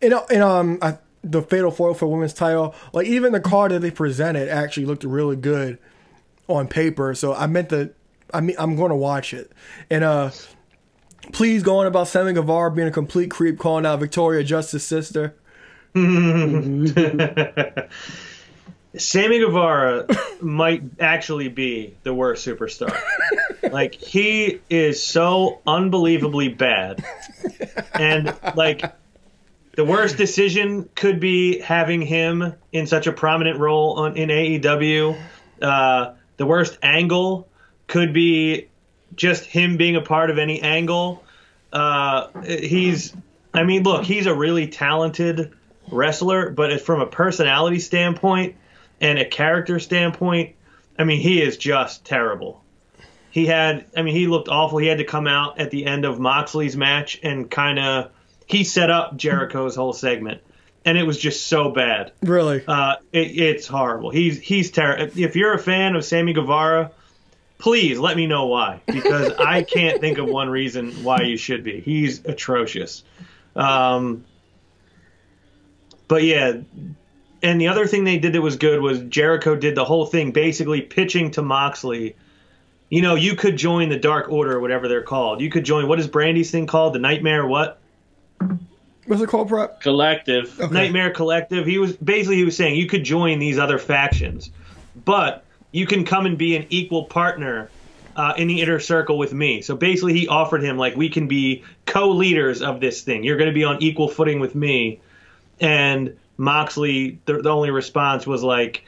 in 0.00 0.14
in 0.30 0.40
um 0.42 0.78
I, 0.80 0.98
the 1.22 1.42
fatal 1.42 1.70
foil 1.70 1.94
for 1.94 2.06
women's 2.06 2.32
title, 2.34 2.74
like 2.92 3.06
even 3.06 3.32
the 3.32 3.40
card 3.40 3.72
that 3.72 3.80
they 3.80 3.90
presented 3.90 4.48
actually 4.48 4.86
looked 4.86 5.04
really 5.04 5.36
good 5.36 5.78
on 6.48 6.68
paper. 6.68 7.14
So 7.14 7.34
I 7.34 7.46
meant 7.46 7.70
to, 7.70 7.92
I 8.32 8.40
mean, 8.42 8.56
I'm 8.58 8.76
going 8.76 8.90
to 8.90 8.96
watch 8.96 9.32
it. 9.32 9.50
And 9.88 10.04
uh, 10.04 10.30
please 11.32 11.62
go 11.62 11.78
on 11.78 11.86
about 11.86 12.08
Sammy 12.08 12.34
Guevara 12.34 12.70
being 12.70 12.88
a 12.88 12.90
complete 12.90 13.30
creep, 13.30 13.58
calling 13.58 13.86
out 13.86 14.00
Victoria 14.00 14.44
Justice's 14.44 14.86
sister. 14.86 15.34
Sammy 18.96 19.40
Guevara 19.40 20.06
might 20.40 20.82
actually 21.00 21.48
be 21.48 21.94
the 22.02 22.14
worst 22.14 22.46
superstar. 22.46 22.96
like 23.62 23.94
he 23.94 24.60
is 24.70 25.02
so 25.02 25.60
unbelievably 25.66 26.50
bad. 26.50 27.04
And 27.94 28.36
like 28.54 28.84
the 29.72 29.84
worst 29.84 30.16
decision 30.16 30.88
could 30.94 31.18
be 31.18 31.60
having 31.60 32.02
him 32.02 32.54
in 32.72 32.86
such 32.86 33.06
a 33.06 33.12
prominent 33.12 33.58
role 33.58 33.94
on 33.94 34.16
in 34.16 34.28
AEW. 34.28 35.20
Uh, 35.60 36.14
the 36.36 36.46
worst 36.46 36.78
angle 36.82 37.48
could 37.86 38.12
be 38.12 38.68
just 39.16 39.44
him 39.44 39.76
being 39.76 39.96
a 39.96 40.00
part 40.00 40.30
of 40.30 40.38
any 40.38 40.60
angle. 40.60 41.24
Uh, 41.72 42.28
he's, 42.44 43.14
I 43.52 43.64
mean, 43.64 43.82
look, 43.82 44.04
he's 44.04 44.26
a 44.26 44.34
really 44.34 44.68
talented 44.68 45.52
wrestler, 45.90 46.50
but 46.50 46.80
from 46.80 47.00
a 47.00 47.06
personality 47.06 47.80
standpoint 47.80 48.56
and 49.00 49.18
a 49.18 49.24
character 49.24 49.78
standpoint, 49.78 50.54
I 50.98 51.04
mean, 51.04 51.20
he 51.20 51.42
is 51.42 51.56
just 51.56 52.04
terrible. 52.04 52.62
He 53.30 53.46
had, 53.46 53.86
I 53.96 54.02
mean, 54.02 54.14
he 54.14 54.28
looked 54.28 54.48
awful. 54.48 54.78
He 54.78 54.86
had 54.86 54.98
to 54.98 55.04
come 55.04 55.26
out 55.26 55.58
at 55.58 55.70
the 55.70 55.86
end 55.86 56.04
of 56.04 56.20
Moxley's 56.20 56.76
match 56.76 57.18
and 57.22 57.50
kind 57.50 57.78
of, 57.78 58.10
he 58.46 58.62
set 58.64 58.90
up 58.90 59.16
Jericho's 59.16 59.74
whole 59.74 59.92
segment, 59.92 60.40
and 60.84 60.96
it 60.98 61.02
was 61.02 61.18
just 61.18 61.46
so 61.46 61.70
bad. 61.70 62.12
Really? 62.22 62.62
Uh, 62.66 62.96
it, 63.12 63.38
it's 63.38 63.66
horrible. 63.66 64.10
He's 64.10 64.38
he's 64.38 64.70
terrible. 64.70 65.10
If 65.18 65.34
you're 65.34 65.54
a 65.54 65.58
fan 65.58 65.96
of 65.96 66.04
Sammy 66.04 66.34
Guevara, 66.34 66.92
please 67.58 67.98
let 67.98 68.16
me 68.16 68.26
know 68.26 68.46
why, 68.46 68.82
because 68.86 69.32
I 69.38 69.62
can't 69.62 70.00
think 70.00 70.18
of 70.18 70.26
one 70.26 70.50
reason 70.50 71.02
why 71.02 71.22
you 71.22 71.36
should 71.36 71.64
be. 71.64 71.80
He's 71.80 72.24
atrocious. 72.24 73.02
Um, 73.56 74.24
but 76.06 76.22
yeah, 76.22 76.58
and 77.44 77.60
the 77.60 77.68
other 77.68 77.86
thing 77.86 78.04
they 78.04 78.18
did 78.18 78.32
that 78.32 78.40
was 78.40 78.56
good 78.56 78.80
was 78.80 79.00
Jericho 79.02 79.54
did 79.54 79.74
the 79.74 79.84
whole 79.84 80.06
thing 80.06 80.32
basically 80.32 80.80
pitching 80.80 81.30
to 81.32 81.42
Moxley. 81.42 82.16
You 82.88 83.02
know, 83.02 83.16
you 83.16 83.36
could 83.36 83.58
join 83.58 83.90
the 83.90 83.98
Dark 83.98 84.30
Order 84.30 84.56
or 84.56 84.60
whatever 84.60 84.88
they're 84.88 85.02
called. 85.02 85.42
You 85.42 85.50
could 85.50 85.62
join 85.64 85.86
what 85.86 86.00
is 86.00 86.08
Brandi's 86.08 86.50
thing 86.50 86.66
called? 86.66 86.94
The 86.94 87.00
Nightmare 87.00 87.46
what? 87.46 87.80
What's 89.06 89.20
it 89.20 89.28
called, 89.28 89.48
prep? 89.48 89.82
Collective. 89.82 90.58
Okay. 90.58 90.72
Nightmare 90.72 91.10
Collective. 91.10 91.66
He 91.66 91.76
was 91.76 91.94
basically 91.96 92.36
he 92.36 92.44
was 92.44 92.56
saying 92.56 92.76
you 92.76 92.86
could 92.86 93.04
join 93.04 93.38
these 93.38 93.58
other 93.58 93.78
factions, 93.78 94.50
but 95.04 95.44
you 95.70 95.86
can 95.86 96.06
come 96.06 96.24
and 96.24 96.38
be 96.38 96.56
an 96.56 96.64
equal 96.70 97.04
partner 97.04 97.68
uh, 98.16 98.32
in 98.38 98.48
the 98.48 98.62
inner 98.62 98.80
circle 98.80 99.18
with 99.18 99.34
me. 99.34 99.60
So 99.60 99.76
basically, 99.76 100.14
he 100.14 100.28
offered 100.28 100.62
him 100.62 100.78
like 100.78 100.96
we 100.96 101.10
can 101.10 101.28
be 101.28 101.62
co-leaders 101.84 102.62
of 102.62 102.80
this 102.80 103.02
thing. 103.02 103.22
You're 103.22 103.36
going 103.36 103.50
to 103.50 103.54
be 103.54 103.64
on 103.64 103.82
equal 103.82 104.08
footing 104.08 104.40
with 104.40 104.54
me. 104.54 105.00
And 105.60 106.16
Moxley, 106.36 107.20
the, 107.24 107.42
the 107.42 107.50
only 107.50 107.70
response 107.70 108.26
was 108.26 108.42
like, 108.42 108.84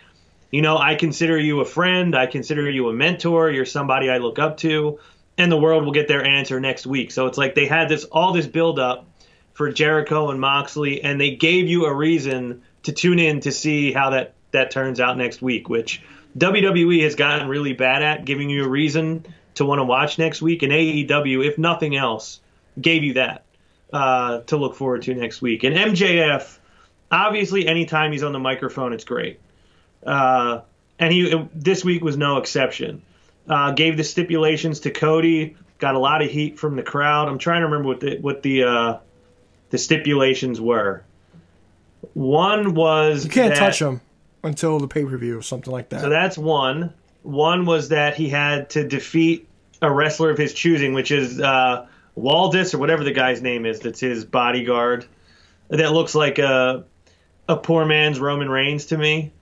you 0.50 0.62
know, 0.62 0.78
I 0.78 0.94
consider 0.94 1.38
you 1.38 1.60
a 1.60 1.64
friend. 1.64 2.16
I 2.16 2.26
consider 2.26 2.68
you 2.70 2.88
a 2.88 2.92
mentor. 2.92 3.50
You're 3.50 3.64
somebody 3.64 4.10
I 4.10 4.18
look 4.18 4.38
up 4.38 4.56
to, 4.58 4.98
and 5.36 5.50
the 5.50 5.56
world 5.56 5.84
will 5.84 5.92
get 5.92 6.08
their 6.08 6.24
answer 6.24 6.60
next 6.60 6.86
week. 6.86 7.10
So 7.10 7.26
it's 7.26 7.38
like 7.38 7.54
they 7.54 7.66
had 7.66 7.88
this 7.88 8.04
all 8.04 8.32
this 8.32 8.46
build 8.46 8.78
up 8.78 9.06
for 9.54 9.72
Jericho 9.72 10.30
and 10.30 10.40
Moxley, 10.40 11.02
and 11.02 11.20
they 11.20 11.34
gave 11.34 11.68
you 11.68 11.86
a 11.86 11.94
reason 11.94 12.62
to 12.84 12.92
tune 12.92 13.18
in 13.18 13.40
to 13.40 13.52
see 13.52 13.92
how 13.92 14.10
that 14.10 14.34
that 14.52 14.70
turns 14.70 15.00
out 15.00 15.18
next 15.18 15.42
week, 15.42 15.68
which 15.68 16.02
WWE 16.38 17.02
has 17.02 17.14
gotten 17.14 17.48
really 17.48 17.72
bad 17.72 18.02
at 18.02 18.24
giving 18.24 18.50
you 18.50 18.64
a 18.64 18.68
reason 18.68 19.26
to 19.54 19.64
want 19.64 19.78
to 19.78 19.84
watch 19.84 20.18
next 20.18 20.42
week, 20.42 20.62
and 20.62 20.72
AEW, 20.72 21.44
if 21.44 21.58
nothing 21.58 21.96
else, 21.96 22.40
gave 22.80 23.02
you 23.02 23.14
that 23.14 23.44
uh, 23.92 24.40
to 24.42 24.56
look 24.56 24.74
forward 24.74 25.02
to 25.02 25.14
next 25.14 25.40
week. 25.40 25.64
And 25.64 25.74
MJF, 25.74 26.58
obviously, 27.10 27.66
anytime 27.66 28.12
he's 28.12 28.22
on 28.22 28.32
the 28.32 28.38
microphone, 28.38 28.92
it's 28.92 29.04
great. 29.04 29.40
Uh, 30.04 30.60
and 30.98 31.12
he 31.12 31.48
this 31.54 31.84
week 31.84 32.02
was 32.02 32.16
no 32.16 32.38
exception. 32.38 33.02
Uh, 33.48 33.70
gave 33.72 33.96
the 33.96 34.04
stipulations 34.04 34.80
to 34.80 34.90
Cody, 34.90 35.56
got 35.78 35.94
a 35.94 35.98
lot 35.98 36.22
of 36.22 36.30
heat 36.30 36.58
from 36.58 36.76
the 36.76 36.82
crowd. 36.82 37.28
I'm 37.28 37.38
trying 37.38 37.60
to 37.60 37.66
remember 37.66 37.88
what 37.88 38.00
the 38.00 38.18
what 38.18 38.42
the 38.42 38.64
uh, 38.64 38.98
the 39.70 39.78
stipulations 39.78 40.60
were. 40.60 41.04
One 42.14 42.74
was 42.74 43.24
You 43.24 43.30
can't 43.30 43.54
that- 43.54 43.58
touch 43.58 43.80
him 43.80 44.00
until 44.42 44.78
the 44.78 44.88
pay 44.88 45.04
per 45.04 45.16
view 45.16 45.38
or 45.38 45.42
something 45.42 45.72
like 45.72 45.88
that. 45.90 46.00
So 46.00 46.08
that's 46.08 46.38
one. 46.38 46.92
One 47.22 47.66
was 47.66 47.88
that 47.88 48.14
he 48.14 48.28
had 48.28 48.70
to 48.70 48.86
defeat 48.86 49.48
a 49.82 49.92
wrestler 49.92 50.30
of 50.30 50.38
his 50.38 50.54
choosing, 50.54 50.94
which 50.94 51.10
is 51.10 51.40
uh, 51.40 51.86
Waldis 52.16 52.72
or 52.72 52.78
whatever 52.78 53.02
the 53.04 53.10
guy's 53.12 53.42
name 53.42 53.66
is. 53.66 53.80
That's 53.80 53.98
his 54.00 54.24
bodyguard. 54.24 55.06
That 55.68 55.92
looks 55.92 56.14
like 56.14 56.38
a 56.38 56.84
a 57.48 57.56
poor 57.56 57.84
man's 57.84 58.18
Roman 58.18 58.48
Reigns 58.48 58.86
to 58.86 58.98
me. 58.98 59.32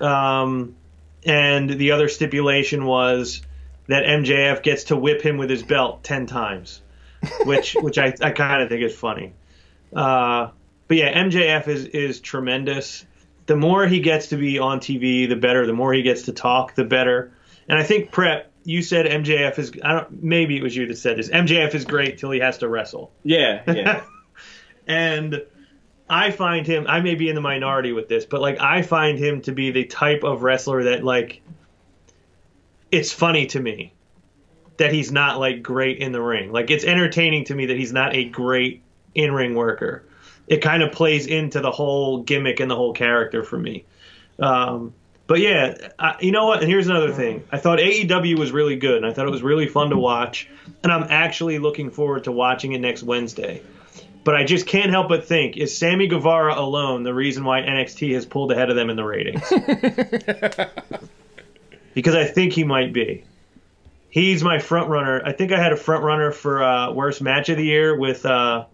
Um, 0.00 0.76
and 1.24 1.68
the 1.68 1.92
other 1.92 2.08
stipulation 2.08 2.84
was 2.84 3.42
that 3.88 4.04
MJF 4.04 4.62
gets 4.62 4.84
to 4.84 4.96
whip 4.96 5.22
him 5.22 5.38
with 5.38 5.50
his 5.50 5.62
belt 5.62 6.04
ten 6.04 6.26
times, 6.26 6.80
which 7.44 7.74
which 7.80 7.98
I, 7.98 8.14
I 8.20 8.30
kind 8.30 8.62
of 8.62 8.68
think 8.68 8.82
is 8.82 8.94
funny. 8.94 9.32
Uh, 9.94 10.50
but 10.86 10.96
yeah, 10.96 11.22
MJF 11.22 11.68
is 11.68 11.86
is 11.86 12.20
tremendous. 12.20 13.04
The 13.46 13.56
more 13.56 13.86
he 13.86 14.00
gets 14.00 14.28
to 14.28 14.36
be 14.36 14.58
on 14.58 14.80
TV, 14.80 15.28
the 15.28 15.36
better. 15.36 15.66
The 15.66 15.72
more 15.72 15.92
he 15.92 16.02
gets 16.02 16.22
to 16.22 16.32
talk, 16.32 16.74
the 16.74 16.84
better. 16.84 17.32
And 17.68 17.78
I 17.78 17.82
think 17.82 18.12
Prep, 18.12 18.50
you 18.64 18.82
said 18.82 19.06
MJF 19.06 19.58
is. 19.58 19.72
I 19.82 19.92
don't. 19.94 20.22
Maybe 20.22 20.56
it 20.56 20.62
was 20.62 20.76
you 20.76 20.86
that 20.86 20.96
said 20.96 21.18
this. 21.18 21.28
MJF 21.28 21.74
is 21.74 21.84
great 21.84 22.18
till 22.18 22.30
he 22.30 22.40
has 22.40 22.58
to 22.58 22.68
wrestle. 22.68 23.10
Yeah, 23.24 23.62
yeah. 23.66 24.02
And 24.86 25.42
I 26.10 26.30
find 26.30 26.66
him. 26.66 26.86
I 26.88 27.00
may 27.00 27.14
be 27.14 27.28
in 27.28 27.34
the 27.34 27.40
minority 27.40 27.92
with 27.92 28.08
this, 28.08 28.24
but 28.24 28.40
like 28.40 28.60
I 28.60 28.82
find 28.82 29.18
him 29.18 29.42
to 29.42 29.52
be 29.52 29.70
the 29.70 29.84
type 29.84 30.24
of 30.24 30.42
wrestler 30.42 30.84
that 30.84 31.04
like. 31.04 31.42
It's 32.90 33.12
funny 33.12 33.46
to 33.48 33.60
me 33.60 33.92
that 34.78 34.92
he's 34.92 35.12
not 35.12 35.38
like 35.38 35.62
great 35.62 35.98
in 35.98 36.12
the 36.12 36.22
ring. 36.22 36.50
Like 36.50 36.70
it's 36.70 36.84
entertaining 36.84 37.44
to 37.44 37.54
me 37.54 37.66
that 37.66 37.76
he's 37.76 37.92
not 37.92 38.14
a 38.14 38.24
great 38.24 38.82
in 39.14 39.32
ring 39.32 39.54
worker. 39.54 40.04
It 40.46 40.62
kind 40.62 40.82
of 40.82 40.92
plays 40.92 41.26
into 41.26 41.60
the 41.60 41.70
whole 41.70 42.22
gimmick 42.22 42.60
and 42.60 42.70
the 42.70 42.76
whole 42.76 42.94
character 42.94 43.44
for 43.44 43.58
me. 43.58 43.84
Um, 44.38 44.94
but 45.26 45.40
yeah, 45.40 45.90
I, 45.98 46.16
you 46.20 46.32
know 46.32 46.46
what? 46.46 46.60
And 46.60 46.68
here's 46.70 46.86
another 46.86 47.12
thing. 47.12 47.44
I 47.52 47.58
thought 47.58 47.80
AEW 47.80 48.38
was 48.38 48.50
really 48.50 48.76
good, 48.76 48.96
and 48.96 49.06
I 49.06 49.12
thought 49.12 49.26
it 49.26 49.30
was 49.30 49.42
really 49.42 49.66
fun 49.66 49.90
to 49.90 49.98
watch, 49.98 50.48
and 50.82 50.90
I'm 50.90 51.04
actually 51.10 51.58
looking 51.58 51.90
forward 51.90 52.24
to 52.24 52.32
watching 52.32 52.72
it 52.72 52.80
next 52.80 53.02
Wednesday. 53.02 53.62
But 54.24 54.34
I 54.34 54.44
just 54.44 54.66
can't 54.66 54.90
help 54.90 55.08
but 55.08 55.26
think: 55.26 55.56
is 55.56 55.76
Sammy 55.76 56.06
Guevara 56.06 56.58
alone 56.58 57.02
the 57.02 57.14
reason 57.14 57.44
why 57.44 57.62
NXT 57.62 58.14
has 58.14 58.26
pulled 58.26 58.52
ahead 58.52 58.70
of 58.70 58.76
them 58.76 58.90
in 58.90 58.96
the 58.96 59.04
ratings? 59.04 59.42
because 61.94 62.14
I 62.14 62.24
think 62.24 62.52
he 62.52 62.64
might 62.64 62.92
be. 62.92 63.24
He's 64.10 64.42
my 64.42 64.58
front 64.58 64.88
runner. 64.88 65.22
I 65.24 65.32
think 65.32 65.52
I 65.52 65.62
had 65.62 65.72
a 65.72 65.76
front 65.76 66.02
runner 66.02 66.32
for 66.32 66.62
uh, 66.62 66.92
worst 66.92 67.20
match 67.20 67.48
of 67.48 67.56
the 67.56 67.64
year 67.64 67.96
with 67.96 68.24
uh, 68.26 68.64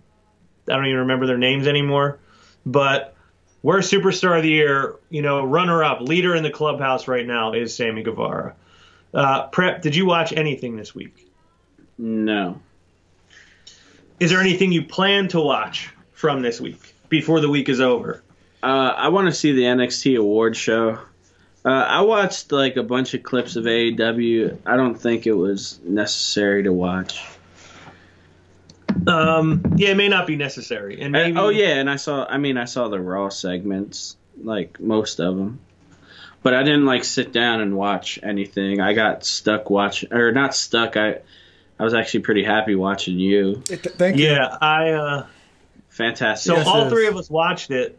I 0.68 0.72
don't 0.72 0.86
even 0.86 1.00
remember 1.00 1.26
their 1.26 1.38
names 1.38 1.66
anymore, 1.66 2.18
but 2.64 3.14
worst 3.62 3.92
superstar 3.92 4.36
of 4.36 4.42
the 4.42 4.50
year, 4.50 4.96
you 5.10 5.22
know, 5.22 5.44
runner 5.44 5.82
up, 5.82 6.00
leader 6.00 6.34
in 6.34 6.42
the 6.42 6.50
clubhouse 6.50 7.08
right 7.08 7.26
now 7.26 7.52
is 7.52 7.74
Sammy 7.74 8.02
Guevara. 8.02 8.54
Uh, 9.12 9.46
Prep, 9.48 9.82
did 9.82 9.94
you 9.94 10.06
watch 10.06 10.32
anything 10.32 10.76
this 10.76 10.94
week? 10.94 11.28
no. 11.98 12.60
Is 14.20 14.30
there 14.30 14.40
anything 14.40 14.72
you 14.72 14.82
plan 14.84 15.28
to 15.28 15.40
watch 15.40 15.90
from 16.12 16.42
this 16.42 16.60
week 16.60 16.94
before 17.08 17.40
the 17.40 17.48
week 17.48 17.68
is 17.68 17.80
over? 17.80 18.22
Uh, 18.62 18.94
I 18.96 19.08
want 19.08 19.26
to 19.26 19.32
see 19.32 19.52
the 19.52 19.62
NXT 19.62 20.18
award 20.18 20.56
show. 20.56 20.98
Uh, 21.64 21.68
I 21.68 22.02
watched 22.02 22.52
like 22.52 22.76
a 22.76 22.82
bunch 22.82 23.14
of 23.14 23.22
clips 23.22 23.56
of 23.56 23.64
AEW. 23.64 24.58
I 24.66 24.76
don't 24.76 24.94
think 24.94 25.26
it 25.26 25.32
was 25.32 25.80
necessary 25.82 26.62
to 26.64 26.72
watch. 26.72 27.22
Um, 29.06 29.62
yeah, 29.76 29.90
it 29.90 29.96
may 29.96 30.08
not 30.08 30.26
be 30.26 30.36
necessary. 30.36 31.00
And 31.00 31.14
Uh, 31.14 31.18
maybe, 31.18 31.38
oh 31.38 31.48
yeah, 31.48 31.74
and 31.76 31.90
I 31.90 31.96
saw. 31.96 32.24
I 32.26 32.38
mean, 32.38 32.56
I 32.56 32.64
saw 32.64 32.88
the 32.88 33.00
Raw 33.00 33.28
segments, 33.28 34.16
like 34.42 34.78
most 34.80 35.20
of 35.20 35.36
them, 35.36 35.58
but 36.42 36.54
I 36.54 36.62
didn't 36.62 36.86
like 36.86 37.04
sit 37.04 37.32
down 37.32 37.60
and 37.60 37.76
watch 37.76 38.18
anything. 38.22 38.80
I 38.80 38.92
got 38.94 39.24
stuck 39.24 39.68
watching, 39.68 40.12
or 40.12 40.32
not 40.32 40.54
stuck. 40.54 40.96
I, 40.96 41.18
I 41.78 41.84
was 41.84 41.94
actually 41.94 42.20
pretty 42.20 42.44
happy 42.44 42.74
watching 42.74 43.18
you. 43.18 43.62
Th- 43.66 43.80
Thank 43.80 44.16
you. 44.16 44.26
yeah, 44.26 44.56
I. 44.60 44.90
Uh, 44.90 45.26
Fantastic. 45.88 46.50
So 46.50 46.56
Yes, 46.56 46.66
all 46.66 46.88
three 46.90 47.06
of 47.06 47.16
us 47.16 47.30
watched 47.30 47.70
it. 47.70 47.96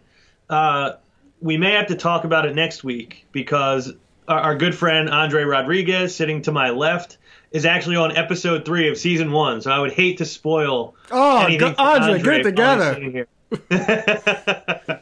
Uh, 0.50 0.94
we 1.42 1.56
may 1.58 1.72
have 1.74 1.88
to 1.88 1.96
talk 1.96 2.26
about 2.26 2.46
it 2.46 2.54
next 2.54 2.84
week 2.84 3.26
because 3.32 3.94
our, 4.28 4.40
our 4.40 4.56
good 4.56 4.76
friend 4.76 5.10
Andre 5.10 5.44
Rodriguez, 5.44 6.14
sitting 6.14 6.42
to 6.42 6.52
my 6.52 6.72
left, 6.72 7.18
is 7.52 7.66
actually 7.66 7.96
on 7.96 8.16
episode 8.18 8.66
three 8.66 8.90
of 8.90 8.98
season 8.98 9.32
one. 9.32 9.62
So 9.62 9.72
I 9.72 9.80
would 9.80 9.94
hate 9.94 10.18
to 10.18 10.26
spoil. 10.26 10.94
Oh, 11.10 11.46
anything 11.46 11.60
go- 11.60 11.74
for 11.74 11.82
Andre, 11.82 12.22
get 12.22 12.40
it 12.40 12.44
together. 12.44 12.96
here. 13.00 13.28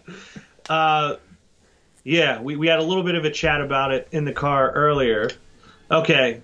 uh, 0.70 1.16
yeah, 2.04 2.42
we, 2.42 2.56
we 2.58 2.68
had 2.68 2.78
a 2.80 2.84
little 2.84 3.04
bit 3.04 3.16
of 3.16 3.26
a 3.26 3.32
chat 3.32 3.62
about 3.62 3.92
it 3.92 4.08
in 4.12 4.26
the 4.26 4.34
car 4.34 4.72
earlier. 4.72 5.32
Okay. 5.90 6.42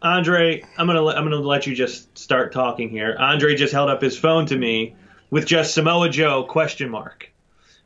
Andre, 0.00 0.62
I'm 0.76 0.86
gonna 0.86 1.02
let, 1.02 1.16
I'm 1.16 1.24
gonna 1.24 1.36
let 1.36 1.66
you 1.66 1.74
just 1.74 2.16
start 2.16 2.52
talking 2.52 2.88
here. 2.88 3.16
Andre 3.18 3.56
just 3.56 3.72
held 3.72 3.90
up 3.90 4.00
his 4.00 4.16
phone 4.16 4.46
to 4.46 4.56
me 4.56 4.94
with 5.30 5.46
just 5.46 5.74
Samoa 5.74 6.08
Joe 6.08 6.44
question 6.44 6.88
mark. 6.88 7.30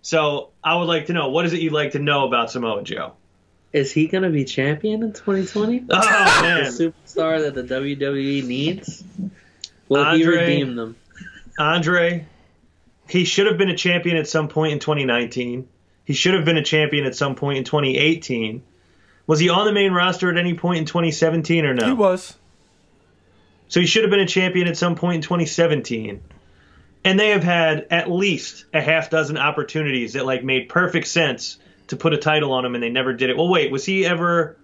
So 0.03 0.51
I 0.63 0.77
would 0.77 0.89
like 0.89 1.07
to 1.07 1.13
know 1.13 1.31
what 1.31 1.47
is 1.47 1.53
it 1.53 1.61
you'd 1.61 1.73
like 1.73 1.93
to 1.93 1.99
know 1.99 2.27
about 2.27 2.51
Samoa 2.51 2.83
Joe? 2.83 3.15
Is 3.73 3.93
he 3.93 4.09
gonna 4.09 4.31
be 4.31 4.45
champion 4.45 5.03
in 5.03 5.13
2020? 5.13 5.85
Oh 5.91 6.01
The 6.01 6.43
man, 6.43 6.65
superstar 6.65 7.41
that 7.41 7.55
the 7.55 7.63
WWE 7.63 8.45
needs? 8.47 9.03
Will 9.89 10.05
he 10.15 10.25
Andre- 10.25 10.41
redeem 10.41 10.77
them? 10.77 10.97
Andre, 11.59 12.27
he 13.09 13.25
should 13.25 13.47
have 13.47 13.59
been 13.59 13.71
a 13.71 13.77
champion 13.77 14.17
at 14.17 14.29
some 14.29 14.49
point 14.49 14.73
in 14.73 14.79
2019. 14.79 15.69
He 16.05 16.13
should 16.15 16.35
have 16.35 16.45
been 16.45 16.57
a 16.57 16.65
champion 16.65 17.07
at 17.07 17.15
some 17.15 17.35
point 17.35 17.59
in 17.59 17.65
2018. 17.65 18.63
Was 19.33 19.41
he 19.41 19.49
on 19.49 19.65
the 19.65 19.73
main 19.73 19.95
roster 19.95 20.31
at 20.31 20.37
any 20.37 20.53
point 20.53 20.81
in 20.81 20.85
2017 20.85 21.65
or 21.65 21.73
no? 21.73 21.87
He 21.87 21.93
was. 21.95 22.37
So 23.69 23.81
he 23.81 23.87
should 23.87 24.03
have 24.03 24.11
been 24.11 24.21
a 24.21 24.27
champion 24.27 24.69
at 24.69 24.77
some 24.77 24.95
point 24.95 25.15
in 25.15 25.23
2017. 25.23 26.21
And 27.03 27.19
they 27.19 27.31
have 27.31 27.43
had 27.43 27.87
at 27.91 28.11
least 28.11 28.67
a 28.75 28.83
half 28.83 29.09
dozen 29.09 29.39
opportunities 29.39 30.13
that 30.13 30.27
like 30.27 30.45
made 30.45 30.69
perfect 30.69 31.07
sense 31.07 31.57
to 31.87 31.97
put 31.97 32.13
a 32.13 32.19
title 32.19 32.53
on 32.53 32.67
him 32.67 32.75
and 32.75 32.85
they 32.85 32.91
never 32.91 33.15
did 33.15 33.31
it. 33.31 33.39
Well, 33.39 33.49
wait, 33.49 33.73
was 33.73 33.87
he 33.87 34.05
ever 34.05 34.59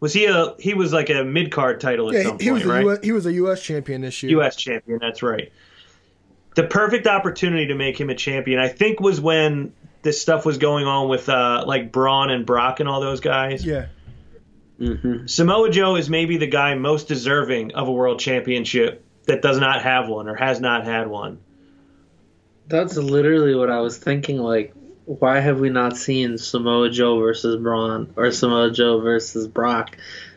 was 0.00 0.12
he 0.12 0.24
a 0.24 0.56
he 0.58 0.74
was 0.74 0.92
like 0.92 1.08
a 1.10 1.22
mid-card 1.22 1.80
title 1.80 2.08
at 2.08 2.16
Yeah, 2.16 2.22
some 2.24 2.40
he, 2.40 2.50
point, 2.50 2.64
right? 2.64 2.84
US, 2.84 2.98
he 3.04 3.12
was 3.12 3.26
a 3.26 3.32
U.S. 3.34 3.62
champion 3.62 4.00
this 4.00 4.24
year. 4.24 4.30
U.S. 4.30 4.56
champion. 4.56 4.98
That's 5.00 5.22
right. 5.22 5.52
The 6.56 6.64
perfect 6.64 7.06
opportunity 7.06 7.68
to 7.68 7.76
make 7.76 8.00
him 8.00 8.10
a 8.10 8.16
champion, 8.16 8.58
I 8.58 8.70
think, 8.70 8.98
was 8.98 9.20
when 9.20 9.72
this 10.04 10.20
stuff 10.22 10.46
was 10.46 10.58
going 10.58 10.86
on 10.86 11.08
with 11.08 11.28
uh, 11.28 11.64
like 11.66 11.90
Braun 11.90 12.30
and 12.30 12.46
Brock 12.46 12.78
and 12.78 12.88
all 12.88 13.00
those 13.00 13.20
guys. 13.20 13.66
Yeah. 13.66 13.86
hmm 14.78 15.26
Samoa 15.26 15.70
Joe 15.70 15.96
is 15.96 16.08
maybe 16.08 16.36
the 16.36 16.46
guy 16.46 16.74
most 16.74 17.08
deserving 17.08 17.74
of 17.74 17.88
a 17.88 17.92
world 17.92 18.20
championship 18.20 19.04
that 19.26 19.42
does 19.42 19.58
not 19.58 19.82
have 19.82 20.08
one 20.08 20.28
or 20.28 20.34
has 20.34 20.60
not 20.60 20.84
had 20.84 21.08
one. 21.08 21.40
That's 22.66 22.96
literally 22.96 23.54
what 23.54 23.70
I 23.70 23.80
was 23.80 23.98
thinking. 23.98 24.38
Like, 24.38 24.74
why 25.06 25.40
have 25.40 25.60
we 25.60 25.68
not 25.68 25.96
seen 25.96 26.38
Samoa 26.38 26.90
Joe 26.90 27.18
versus 27.18 27.60
Braun 27.60 28.12
or 28.16 28.30
Samoa 28.30 28.70
Joe 28.70 29.00
versus 29.00 29.48
Brock? 29.48 29.96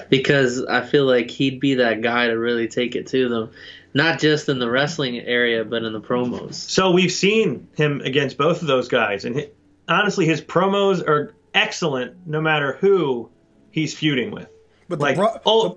Because 0.09 0.63
I 0.63 0.81
feel 0.85 1.05
like 1.05 1.29
he'd 1.29 1.59
be 1.59 1.75
that 1.75 2.01
guy 2.01 2.27
to 2.27 2.37
really 2.37 2.67
take 2.67 2.95
it 2.95 3.07
to 3.07 3.29
them. 3.29 3.51
Not 3.93 4.19
just 4.19 4.49
in 4.49 4.59
the 4.59 4.69
wrestling 4.69 5.19
area, 5.19 5.63
but 5.65 5.83
in 5.83 5.93
the 5.93 6.01
promos. 6.01 6.53
So 6.53 6.91
we've 6.91 7.11
seen 7.11 7.67
him 7.75 8.01
against 8.01 8.37
both 8.37 8.61
of 8.61 8.67
those 8.67 8.89
guys, 8.89 9.25
and 9.25 9.35
hi 9.35 9.47
honestly, 9.87 10.25
his 10.25 10.41
promos 10.41 11.05
are 11.07 11.33
excellent, 11.53 12.27
no 12.27 12.41
matter 12.41 12.73
who 12.79 13.29
he's 13.71 13.93
feuding 13.93 14.31
with. 14.31 14.49
But 14.89 14.99
Like, 14.99 15.15
the, 15.15 15.21
Bro- 15.21 15.41
oh, 15.45 15.69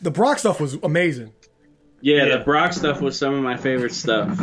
the, 0.00 0.04
the 0.04 0.10
Brock 0.10 0.38
stuff 0.38 0.60
was 0.60 0.74
amazing. 0.82 1.32
Yeah, 2.00 2.24
Yeah. 2.26 2.38
the 2.38 2.44
Brock 2.44 2.72
stuff 2.72 3.00
was 3.00 3.18
some 3.18 3.34
of 3.34 3.42
my 3.42 3.56
favorite 3.56 3.92
stuff. 3.94 4.36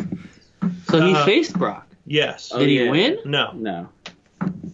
So 0.90 1.02
he 1.06 1.14
Uh, 1.14 1.26
faced 1.26 1.54
Brock. 1.58 1.88
yes, 2.06 2.52
Oh, 2.54 2.60
Did 2.60 2.70
he 2.70 2.84
yeah. 2.84 2.92
win? 2.92 3.18
no. 3.26 3.52
No. 3.54 3.90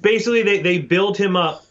Basically, 0.01 0.43
they 0.43 0.59
they 0.61 0.77
build 0.79 1.17
him 1.17 1.35
up 1.35 1.65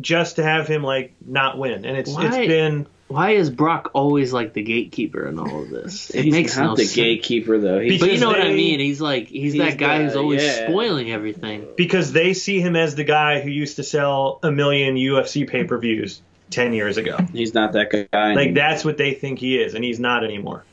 just 0.00 0.36
to 0.36 0.42
have 0.42 0.66
him 0.68 0.82
like 0.82 1.14
not 1.26 1.56
win, 1.58 1.84
and 1.86 1.96
it's 1.96 2.10
it's 2.10 2.16
Why? 2.18 2.46
been 2.46 2.86
Why 3.12 3.30
is 3.32 3.50
Brock 3.50 3.90
always 3.94 4.32
like 4.32 4.52
the 4.54 4.62
gatekeeper 4.62 5.26
in 5.28 5.38
all 5.38 5.62
of 5.62 5.70
this? 5.70 6.10
It 6.14 6.24
He's 6.24 6.32
makes 6.32 6.56
not 6.56 6.64
no 6.64 6.76
the 6.76 6.84
sense. 6.84 6.96
gatekeeper 6.96 7.58
though. 7.58 7.80
He's 7.80 8.00
But 8.00 8.12
you 8.12 8.18
know 8.20 8.28
what 8.28 8.40
I 8.40 8.52
mean? 8.52 8.80
He's 8.80 9.00
like 9.00 9.28
he's, 9.28 9.52
He's 9.52 9.62
that 9.62 9.78
guy 9.78 9.98
the- 9.98 10.04
who's 10.04 10.16
always 10.16 10.42
yeah. 10.42 10.66
spoiling 10.66 11.10
everything. 11.12 11.66
because 11.76 12.12
they 12.12 12.34
see 12.34 12.60
him 12.60 12.74
as 12.76 12.94
the 12.94 13.04
guy 13.04 13.40
who 13.40 13.50
used 13.50 13.76
to 13.76 13.82
sell 13.82 14.38
a 14.42 14.50
million 14.50 14.96
UFC 14.96 15.48
pay 15.48 15.64
per 15.64 15.78
views 15.78 16.20
ten 16.50 16.72
years 16.72 16.96
ago. 16.96 17.16
he's 17.32 17.54
not 17.54 17.72
that 17.72 18.08
guy. 18.12 18.34
Like 18.34 18.54
that's 18.54 18.84
what 18.84 18.96
they 18.98 19.14
think 19.14 19.38
he 19.38 19.56
is, 19.58 19.74
and 19.74 19.82
he's 19.84 20.00
not 20.00 20.24
anymore. 20.24 20.64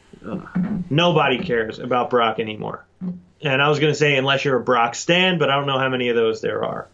Nobody 0.89 1.39
cares 1.39 1.79
about 1.79 2.09
Brock 2.09 2.39
anymore. 2.39 2.85
And 3.41 3.61
I 3.61 3.69
was 3.69 3.79
going 3.79 3.91
to 3.93 3.97
say 3.97 4.17
unless 4.17 4.43
you're 4.43 4.57
a 4.57 4.63
Brock 4.63 4.95
stan, 4.95 5.37
but 5.39 5.49
I 5.49 5.55
don't 5.55 5.67
know 5.67 5.79
how 5.79 5.87
many 5.89 6.09
of 6.09 6.15
those 6.15 6.41
there 6.41 6.63
are. 6.65 6.87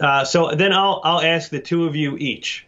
Uh, 0.00 0.24
so 0.24 0.50
then 0.54 0.72
I'll 0.72 1.00
I'll 1.04 1.20
ask 1.20 1.50
the 1.50 1.60
two 1.60 1.84
of 1.84 1.94
you 1.94 2.16
each. 2.16 2.66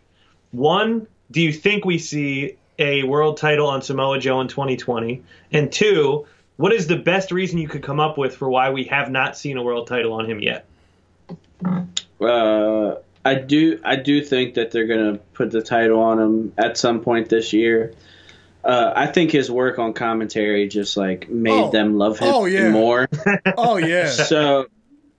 One, 0.53 1.09
do 1.31 1.41
you 1.41 1.53
think 1.53 1.85
we 1.85 1.99
see 1.99 2.57
a 2.79 3.03
world 3.05 3.37
title 3.39 3.67
on 3.69 3.83
Samoa 3.83 4.19
Joe 4.19 4.41
in 4.41 4.49
2020? 4.49 5.23
And 5.53 5.73
two, 5.73 6.27
what 6.57 6.73
is 6.73 6.87
the 6.87 6.97
best 6.97 7.33
reason 7.33 7.59
you 7.59 7.69
could 7.69 7.83
come 7.83 8.01
up 8.01 8.17
with 8.19 8.37
for 8.37 8.49
why 8.49 8.71
we 8.71 8.85
have 8.85 9.11
not 9.11 9.37
seen 9.37 9.57
a 9.57 9.63
world 9.63 9.87
title 9.87 10.13
on 10.15 10.27
him 10.31 10.41
yet? 10.41 10.67
Uh, 12.21 12.97
I 13.25 13.35
do 13.35 13.81
I 13.85 13.97
do 13.97 14.23
think 14.23 14.55
that 14.55 14.71
they're 14.71 14.87
gonna 14.87 15.19
put 15.35 15.51
the 15.51 15.63
title 15.63 16.01
on 16.01 16.19
him 16.21 16.53
at 16.57 16.77
some 16.79 17.01
point 17.01 17.29
this 17.29 17.53
year. 17.53 17.93
Uh, 18.65 18.93
I 18.97 19.07
think 19.07 19.31
his 19.31 19.51
work 19.51 19.79
on 19.79 19.93
commentary 19.93 20.67
just 20.69 20.97
like 20.97 21.29
made 21.29 21.53
Oh. 21.53 21.71
them 21.71 21.99
love 21.99 22.19
him 22.19 22.29
Oh, 22.35 22.45
yeah. 22.47 22.71
more. 22.71 23.09
Oh 23.57 23.77
yeah. 23.77 24.09
so, 24.11 24.67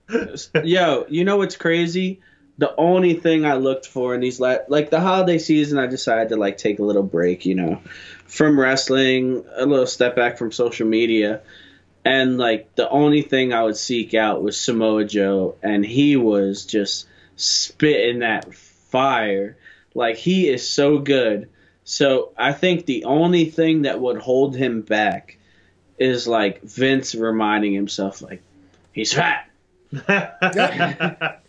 yo, 0.64 1.06
you 1.08 1.24
know 1.24 1.36
what's 1.38 1.56
crazy? 1.56 2.20
The 2.58 2.74
only 2.76 3.14
thing 3.14 3.46
I 3.46 3.54
looked 3.54 3.86
for 3.86 4.14
in 4.14 4.20
these 4.20 4.40
la- 4.40 4.58
like 4.68 4.90
the 4.90 5.00
holiday 5.00 5.38
season, 5.38 5.78
I 5.78 5.86
decided 5.86 6.30
to 6.30 6.36
like 6.36 6.58
take 6.58 6.80
a 6.80 6.84
little 6.84 7.04
break, 7.04 7.46
you 7.46 7.54
know, 7.54 7.80
from 8.26 8.58
wrestling, 8.58 9.44
a 9.54 9.64
little 9.64 9.86
step 9.86 10.16
back 10.16 10.38
from 10.38 10.50
social 10.50 10.86
media, 10.86 11.40
and 12.04 12.36
like 12.36 12.74
the 12.74 12.88
only 12.90 13.22
thing 13.22 13.52
I 13.52 13.62
would 13.62 13.76
seek 13.76 14.12
out 14.12 14.42
was 14.42 14.60
Samoa 14.60 15.04
Joe, 15.04 15.54
and 15.62 15.86
he 15.86 16.16
was 16.16 16.66
just 16.66 17.06
spitting 17.36 18.20
that 18.20 18.52
fire. 18.54 19.56
Like 19.94 20.16
he 20.16 20.48
is 20.48 20.68
so 20.68 20.98
good. 20.98 21.48
So 21.84 22.32
I 22.36 22.52
think 22.52 22.86
the 22.86 23.04
only 23.04 23.46
thing 23.46 23.82
that 23.82 24.00
would 24.00 24.18
hold 24.18 24.56
him 24.56 24.82
back 24.82 25.38
is 25.96 26.26
like 26.26 26.62
Vince 26.62 27.14
reminding 27.14 27.72
himself 27.72 28.20
like 28.20 28.42
he's 28.92 29.12
fat. 29.12 29.48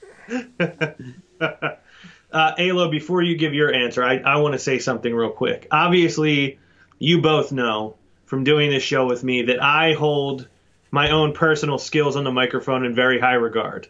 Uh, 2.31 2.89
before 2.89 3.21
you 3.23 3.35
give 3.35 3.53
your 3.53 3.73
answer, 3.73 4.03
I, 4.03 4.17
I 4.17 4.37
want 4.37 4.53
to 4.53 4.59
say 4.59 4.79
something 4.79 5.13
real 5.13 5.31
quick. 5.31 5.67
Obviously, 5.71 6.59
you 6.99 7.21
both 7.21 7.51
know 7.51 7.95
from 8.25 8.43
doing 8.43 8.69
this 8.69 8.83
show 8.83 9.07
with 9.07 9.23
me 9.23 9.43
that 9.43 9.61
I 9.61 9.93
hold 9.93 10.47
my 10.91 11.09
own 11.09 11.33
personal 11.33 11.77
skills 11.77 12.15
on 12.15 12.23
the 12.23 12.31
microphone 12.31 12.85
in 12.85 12.93
very 12.93 13.19
high 13.19 13.33
regard. 13.33 13.87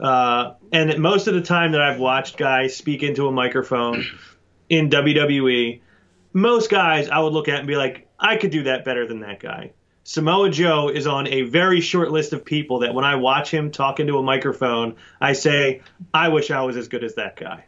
Uh, 0.00 0.54
and 0.72 0.90
that 0.90 0.98
most 0.98 1.26
of 1.26 1.34
the 1.34 1.40
time 1.40 1.72
that 1.72 1.80
I've 1.80 1.98
watched 1.98 2.36
guys 2.36 2.76
speak 2.76 3.02
into 3.02 3.26
a 3.26 3.32
microphone 3.32 4.04
in 4.68 4.90
WWE, 4.90 5.80
most 6.32 6.70
guys 6.70 7.08
I 7.08 7.18
would 7.18 7.32
look 7.32 7.48
at 7.48 7.58
and 7.58 7.66
be 7.66 7.76
like, 7.76 8.08
I 8.18 8.36
could 8.36 8.50
do 8.50 8.64
that 8.64 8.84
better 8.84 9.06
than 9.06 9.20
that 9.20 9.40
guy. 9.40 9.72
Samoa 10.08 10.48
Joe 10.48 10.88
is 10.88 11.06
on 11.06 11.26
a 11.26 11.42
very 11.42 11.82
short 11.82 12.10
list 12.10 12.32
of 12.32 12.42
people 12.42 12.78
that 12.78 12.94
when 12.94 13.04
I 13.04 13.16
watch 13.16 13.50
him 13.50 13.70
talk 13.70 14.00
into 14.00 14.16
a 14.16 14.22
microphone, 14.22 14.96
I 15.20 15.34
say, 15.34 15.82
I 16.14 16.30
wish 16.30 16.50
I 16.50 16.62
was 16.62 16.78
as 16.78 16.88
good 16.88 17.04
as 17.04 17.16
that 17.16 17.36
guy. 17.36 17.66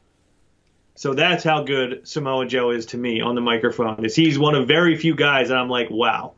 So 0.94 1.12
that's 1.12 1.44
how 1.44 1.64
good 1.64 2.08
Samoa 2.08 2.46
Joe 2.46 2.70
is 2.70 2.86
to 2.86 2.96
me 2.96 3.20
on 3.20 3.34
the 3.34 3.42
microphone. 3.42 4.06
Is 4.06 4.16
he's 4.16 4.38
one 4.38 4.54
of 4.54 4.66
very 4.66 4.96
few 4.96 5.14
guys 5.14 5.50
that 5.50 5.58
I'm 5.58 5.68
like, 5.68 5.90
wow, 5.90 6.32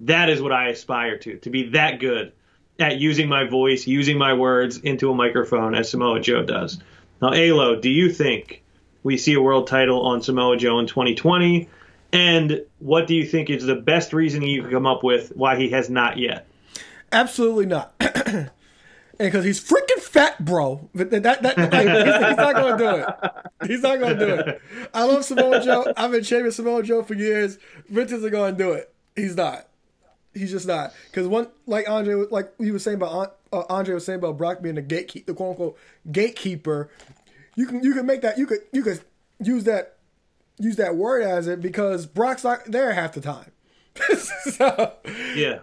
that 0.00 0.28
is 0.28 0.42
what 0.42 0.52
I 0.52 0.68
aspire 0.68 1.16
to, 1.16 1.38
to 1.38 1.48
be 1.48 1.70
that 1.70 2.00
good 2.00 2.34
at 2.78 2.98
using 2.98 3.30
my 3.30 3.44
voice, 3.44 3.86
using 3.86 4.18
my 4.18 4.34
words 4.34 4.76
into 4.76 5.10
a 5.10 5.14
microphone 5.14 5.74
as 5.74 5.88
Samoa 5.88 6.20
Joe 6.20 6.42
does. 6.42 6.82
Now, 7.22 7.32
Alo, 7.32 7.80
do 7.80 7.88
you 7.88 8.10
think 8.10 8.62
we 9.02 9.16
see 9.16 9.32
a 9.32 9.40
world 9.40 9.68
title 9.68 10.02
on 10.02 10.20
Samoa 10.20 10.58
Joe 10.58 10.80
in 10.80 10.86
2020? 10.86 11.70
And 12.12 12.64
what 12.78 13.06
do 13.06 13.14
you 13.14 13.24
think 13.24 13.50
is 13.50 13.64
the 13.64 13.76
best 13.76 14.12
reason 14.12 14.42
you 14.42 14.62
could 14.62 14.72
come 14.72 14.86
up 14.86 15.02
with 15.04 15.30
why 15.36 15.56
he 15.56 15.70
has 15.70 15.88
not 15.88 16.18
yet? 16.18 16.46
Absolutely 17.12 17.66
not. 17.66 17.94
and 18.00 18.50
because 19.18 19.44
he's 19.44 19.60
freaking 19.62 20.00
fat, 20.00 20.44
bro. 20.44 20.88
That, 20.94 21.22
that, 21.22 21.42
like, 21.42 21.56
he's, 21.56 22.28
he's 22.28 22.36
not 22.36 22.54
going 22.54 22.78
to 22.78 22.84
do 22.84 22.96
it. 22.96 23.68
He's 23.68 23.82
not 23.82 23.98
going 24.00 24.18
to 24.18 24.26
do 24.26 24.34
it. 24.34 24.62
I 24.94 25.04
love 25.04 25.24
Samoa 25.24 25.62
Joe. 25.62 25.92
I've 25.96 26.10
been 26.10 26.24
champion 26.24 26.52
Samoa 26.52 26.82
Joe 26.82 27.02
for 27.02 27.14
years. 27.14 27.58
Vince 27.88 28.12
isn't 28.12 28.30
going 28.30 28.56
to 28.56 28.58
do 28.62 28.72
it. 28.72 28.92
He's 29.14 29.36
not. 29.36 29.68
He's 30.34 30.50
just 30.50 30.66
not. 30.66 30.92
Because 31.10 31.26
one, 31.26 31.48
like 31.66 31.88
Andre, 31.88 32.14
was- 32.14 32.30
like 32.30 32.52
he 32.58 32.70
was 32.70 32.82
saying 32.84 32.96
about 32.96 33.36
uh, 33.52 33.62
Andre 33.68 33.94
was 33.94 34.04
saying 34.06 34.20
about 34.20 34.38
Brock 34.38 34.62
being 34.62 34.76
the 34.76 34.82
gatekeeper, 34.82 35.32
the 35.32 35.36
quote 35.36 35.50
unquote 35.50 35.78
gatekeeper. 36.10 36.88
You 37.56 37.66
can 37.66 37.82
you 37.82 37.92
can 37.94 38.06
make 38.06 38.22
that 38.22 38.38
you 38.38 38.46
could 38.46 38.60
you 38.72 38.82
could 38.82 39.00
use 39.40 39.64
that 39.64 39.96
use 40.60 40.76
that 40.76 40.94
word 40.96 41.22
as 41.22 41.46
it 41.48 41.60
because 41.60 42.06
Brock's 42.06 42.44
not 42.44 42.64
there 42.66 42.92
half 42.92 43.12
the 43.14 43.20
time. 43.20 43.50
so 44.16 44.92
Yeah. 45.34 45.60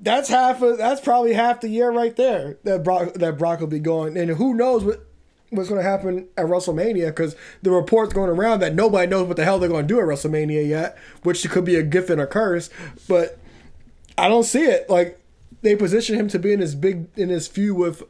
that's 0.00 0.28
half 0.28 0.62
of 0.62 0.78
that's 0.78 1.00
probably 1.00 1.34
half 1.34 1.60
the 1.60 1.68
year 1.68 1.90
right 1.90 2.16
there 2.16 2.58
that 2.64 2.82
Brock 2.82 3.14
that 3.14 3.36
Brock 3.38 3.60
will 3.60 3.66
be 3.66 3.78
going 3.78 4.16
and 4.16 4.30
who 4.30 4.54
knows 4.54 4.82
what 4.84 5.06
what's 5.50 5.68
going 5.68 5.80
to 5.80 5.88
happen 5.88 6.26
at 6.36 6.46
WrestleMania 6.46 7.06
because 7.08 7.36
the 7.62 7.70
reports 7.70 8.12
going 8.12 8.30
around 8.30 8.60
that 8.60 8.74
nobody 8.74 9.06
knows 9.06 9.28
what 9.28 9.36
the 9.36 9.44
hell 9.44 9.58
they're 9.58 9.68
going 9.68 9.86
to 9.86 9.94
do 9.94 10.00
at 10.00 10.06
WrestleMania 10.06 10.66
yet, 10.68 10.98
which 11.22 11.48
could 11.48 11.64
be 11.64 11.76
a 11.76 11.82
gift 11.84 12.10
and 12.10 12.20
a 12.20 12.26
curse. 12.26 12.68
But 13.08 13.38
I 14.18 14.26
don't 14.28 14.42
see 14.44 14.64
it. 14.64 14.90
Like 14.90 15.20
they 15.62 15.76
position 15.76 16.18
him 16.18 16.28
to 16.28 16.38
be 16.38 16.52
in 16.52 16.60
his 16.60 16.74
big 16.74 17.06
in 17.16 17.28
his 17.28 17.46
feud 17.46 17.76
with 17.76 18.02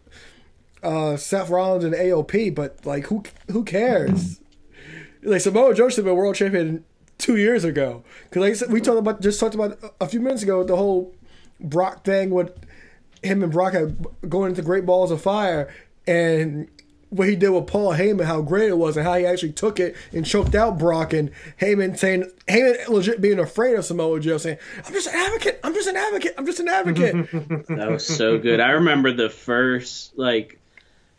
uh, 0.82 1.16
Seth 1.16 1.51
Rollins 1.51 1.84
and 1.84 1.95
AOP, 1.95 2.55
but 2.55 2.84
like 2.87 3.07
who 3.07 3.22
who 3.51 3.64
cares? 3.64 4.41
Like 5.27 5.41
Samoa 5.41 5.74
Joe 5.74 5.89
should 5.89 5.99
have 5.99 6.05
been 6.07 6.16
world 6.16 6.37
champion 6.37 6.85
two 7.18 7.37
years 7.37 7.64
ago 7.64 8.05
because 8.24 8.41
like 8.41 8.51
I 8.51 8.55
said, 8.55 8.70
we 8.70 8.81
talked 8.81 8.99
about 8.99 9.20
just 9.20 9.41
talked 9.41 9.55
about 9.55 9.79
a 10.01 10.07
few 10.07 10.20
minutes 10.20 10.43
ago 10.43 10.64
the 10.64 10.77
whole 10.77 11.14
Brock 11.61 12.05
thing 12.05 12.31
with 12.31 12.53
him 13.22 13.43
and 13.43 13.53
Brock 13.53 13.74
going 14.29 14.51
into 14.51 14.62
Great 14.62 14.87
Balls 14.87 15.11
of 15.11 15.20
Fire 15.20 15.72
and 16.07 16.68
what 17.11 17.29
he 17.29 17.37
did 17.37 17.51
with 17.51 17.66
Paul 17.66 17.93
Heyman, 17.93 18.24
how 18.24 18.43
great 18.43 18.68
it 18.68 18.77
was, 18.77 18.97
and 18.97 19.07
how 19.07 19.14
he 19.14 19.24
actually 19.24 19.53
took 19.53 19.79
it 19.79 19.95
and 20.12 20.27
choked 20.27 20.55
out 20.55 20.79
Brock, 20.79 21.12
and 21.12 21.31
Heyman 21.61 21.97
saying 21.97 22.31
Heyman 22.49 22.89
legit 22.89 23.20
being 23.20 23.39
afraid 23.39 23.77
of 23.77 23.85
Samoa 23.85 24.20
Joe, 24.20 24.39
saying, 24.39 24.59
"I'm 24.85 24.93
just 24.93 25.09
an 25.09 25.14
advocate. 25.14 25.61
I'm 25.62 25.74
just 25.74 25.89
an 25.89 25.97
advocate. 25.97 26.35
I'm 26.37 26.47
just 26.47 26.61
an 26.61 26.68
advocate." 26.68 27.16
That 27.77 27.91
was 27.91 28.07
so 28.07 28.39
good. 28.39 28.61
I 28.61 28.70
remember 28.70 29.12
the 29.12 29.31
first 29.31 30.16
like 30.18 30.59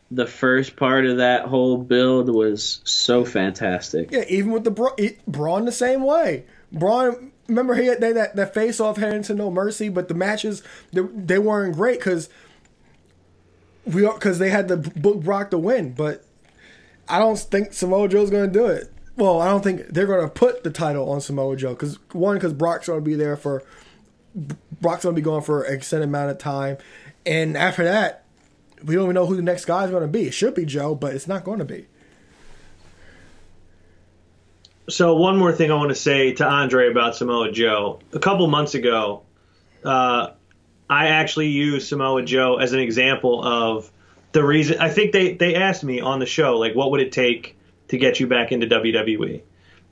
the 0.09 0.25
first 0.25 0.75
part 0.75 1.05
of 1.05 1.17
that 1.17 1.45
whole 1.45 1.77
build 1.77 2.29
was 2.29 2.81
so 2.85 3.25
fantastic. 3.25 4.11
yeah, 4.11 4.23
even 4.29 4.51
with 4.51 4.63
the 4.63 4.71
Bra- 4.71 4.95
Braun 5.27 5.65
the 5.65 5.71
same 5.71 6.03
way. 6.03 6.45
Braun, 6.71 7.31
remember 7.47 7.75
he 7.75 7.87
had 7.87 7.99
they, 8.01 8.13
that 8.13 8.35
that 8.35 8.53
face 8.53 8.79
off 8.79 8.97
heading 8.97 9.23
to 9.23 9.33
No 9.33 9.51
Mercy, 9.51 9.89
but 9.89 10.07
the 10.07 10.13
matches 10.13 10.63
they, 10.91 11.01
they 11.01 11.39
weren't 11.39 11.75
great 11.75 11.99
because 11.99 12.29
we 13.85 14.01
because 14.01 14.39
they 14.39 14.49
had 14.49 14.67
to 14.69 14.77
book 14.77 15.21
Brock 15.21 15.51
to 15.51 15.57
win, 15.57 15.93
but 15.93 16.23
I 17.09 17.19
don't 17.19 17.37
think 17.37 17.73
Samoa 17.73 18.07
Joe's 18.07 18.29
going 18.29 18.51
to 18.51 18.59
do 18.59 18.65
it. 18.65 18.91
Well, 19.15 19.41
I 19.41 19.47
don't 19.47 19.63
think 19.63 19.87
they're 19.87 20.05
going 20.05 20.21
to 20.21 20.29
put 20.29 20.63
the 20.63 20.69
title 20.69 21.09
on 21.09 21.21
Samoa 21.21 21.55
Joe 21.55 21.71
because 21.71 21.97
one, 22.11 22.35
because 22.35 22.53
Brock's 22.53 22.87
going 22.87 22.99
to 22.99 23.05
be 23.05 23.15
there 23.15 23.35
for 23.35 23.63
Brock's 24.35 25.03
going 25.03 25.15
to 25.15 25.19
be 25.19 25.23
going 25.23 25.41
for 25.41 25.63
an 25.63 25.73
extended 25.73 26.07
amount 26.09 26.31
of 26.31 26.37
time, 26.37 26.77
and 27.25 27.57
after 27.57 27.83
that, 27.83 28.23
we 28.83 28.95
don't 28.95 29.03
even 29.03 29.15
know 29.15 29.25
who 29.25 29.35
the 29.35 29.41
next 29.41 29.65
guy 29.65 29.85
is 29.85 29.91
going 29.91 30.01
to 30.01 30.07
be. 30.07 30.27
It 30.27 30.33
should 30.33 30.55
be 30.55 30.65
Joe, 30.65 30.95
but 30.95 31.15
it's 31.15 31.27
not 31.27 31.43
going 31.43 31.59
to 31.59 31.65
be. 31.65 31.87
So 34.89 35.15
one 35.15 35.37
more 35.37 35.51
thing 35.51 35.71
I 35.71 35.75
want 35.75 35.89
to 35.89 35.95
say 35.95 36.33
to 36.33 36.45
Andre 36.45 36.89
about 36.89 37.15
Samoa 37.15 37.51
Joe. 37.51 37.99
A 38.13 38.19
couple 38.19 38.47
months 38.47 38.73
ago, 38.73 39.23
uh, 39.83 40.29
I 40.89 41.07
actually 41.07 41.47
used 41.47 41.87
Samoa 41.87 42.23
Joe 42.23 42.57
as 42.57 42.71
an 42.71 42.79
example 42.79 43.43
of 43.43 43.91
the 44.31 44.43
reason. 44.43 44.77
I 44.79 44.89
think 44.89 45.11
they 45.11 45.33
they 45.33 45.55
asked 45.55 45.83
me 45.83 45.99
on 45.99 46.19
the 46.19 46.25
show 46.25 46.57
like, 46.57 46.73
what 46.73 46.91
would 46.91 47.01
it 47.01 47.11
take 47.11 47.57
to 47.89 47.97
get 47.97 48.19
you 48.19 48.27
back 48.27 48.51
into 48.53 48.67
WWE? 48.67 49.41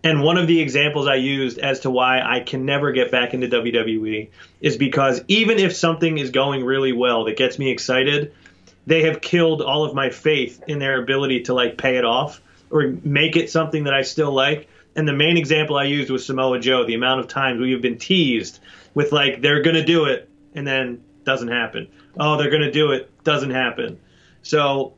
And 0.05 0.21
one 0.21 0.37
of 0.37 0.47
the 0.47 0.61
examples 0.61 1.07
I 1.07 1.15
used 1.15 1.57
as 1.57 1.81
to 1.81 1.89
why 1.89 2.21
I 2.21 2.39
can 2.39 2.65
never 2.65 2.91
get 2.91 3.11
back 3.11 3.33
into 3.33 3.47
WWE 3.47 4.29
is 4.61 4.77
because 4.77 5.21
even 5.27 5.57
if 5.57 5.75
something 5.75 6.19
is 6.19 6.29
going 6.29 6.63
really 6.63 6.93
well 6.93 7.25
that 7.25 7.37
gets 7.37 7.57
me 7.57 7.71
excited, 7.71 8.31
they 8.87 9.03
have 9.03 9.21
killed 9.21 9.61
all 9.61 9.83
of 9.83 9.93
my 9.93 10.09
faith 10.09 10.63
in 10.67 10.79
their 10.79 11.01
ability 11.01 11.43
to 11.43 11.53
like 11.53 11.77
pay 11.77 11.97
it 11.97 12.05
off 12.05 12.41
or 12.69 12.93
make 13.03 13.35
it 13.35 13.49
something 13.49 13.85
that 13.85 13.93
I 13.93 14.03
still 14.03 14.31
like. 14.31 14.67
And 14.95 15.07
the 15.07 15.13
main 15.13 15.37
example 15.37 15.75
I 15.75 15.85
used 15.85 16.09
was 16.09 16.25
Samoa 16.25 16.59
Joe, 16.59 16.85
the 16.85 16.93
amount 16.93 17.19
of 17.19 17.27
times 17.27 17.59
we 17.59 17.71
have 17.71 17.81
been 17.81 17.97
teased 17.97 18.59
with 18.93 19.11
like 19.11 19.41
they're 19.41 19.63
to 19.63 19.83
do 19.83 20.05
it 20.05 20.29
and 20.53 20.65
then 20.65 21.03
doesn't 21.23 21.49
happen. 21.49 21.87
Oh, 22.17 22.37
they're 22.37 22.49
to 22.61 22.71
do 22.71 22.91
it, 22.91 23.11
doesn't 23.23 23.51
happen. 23.51 23.99
So 24.41 24.93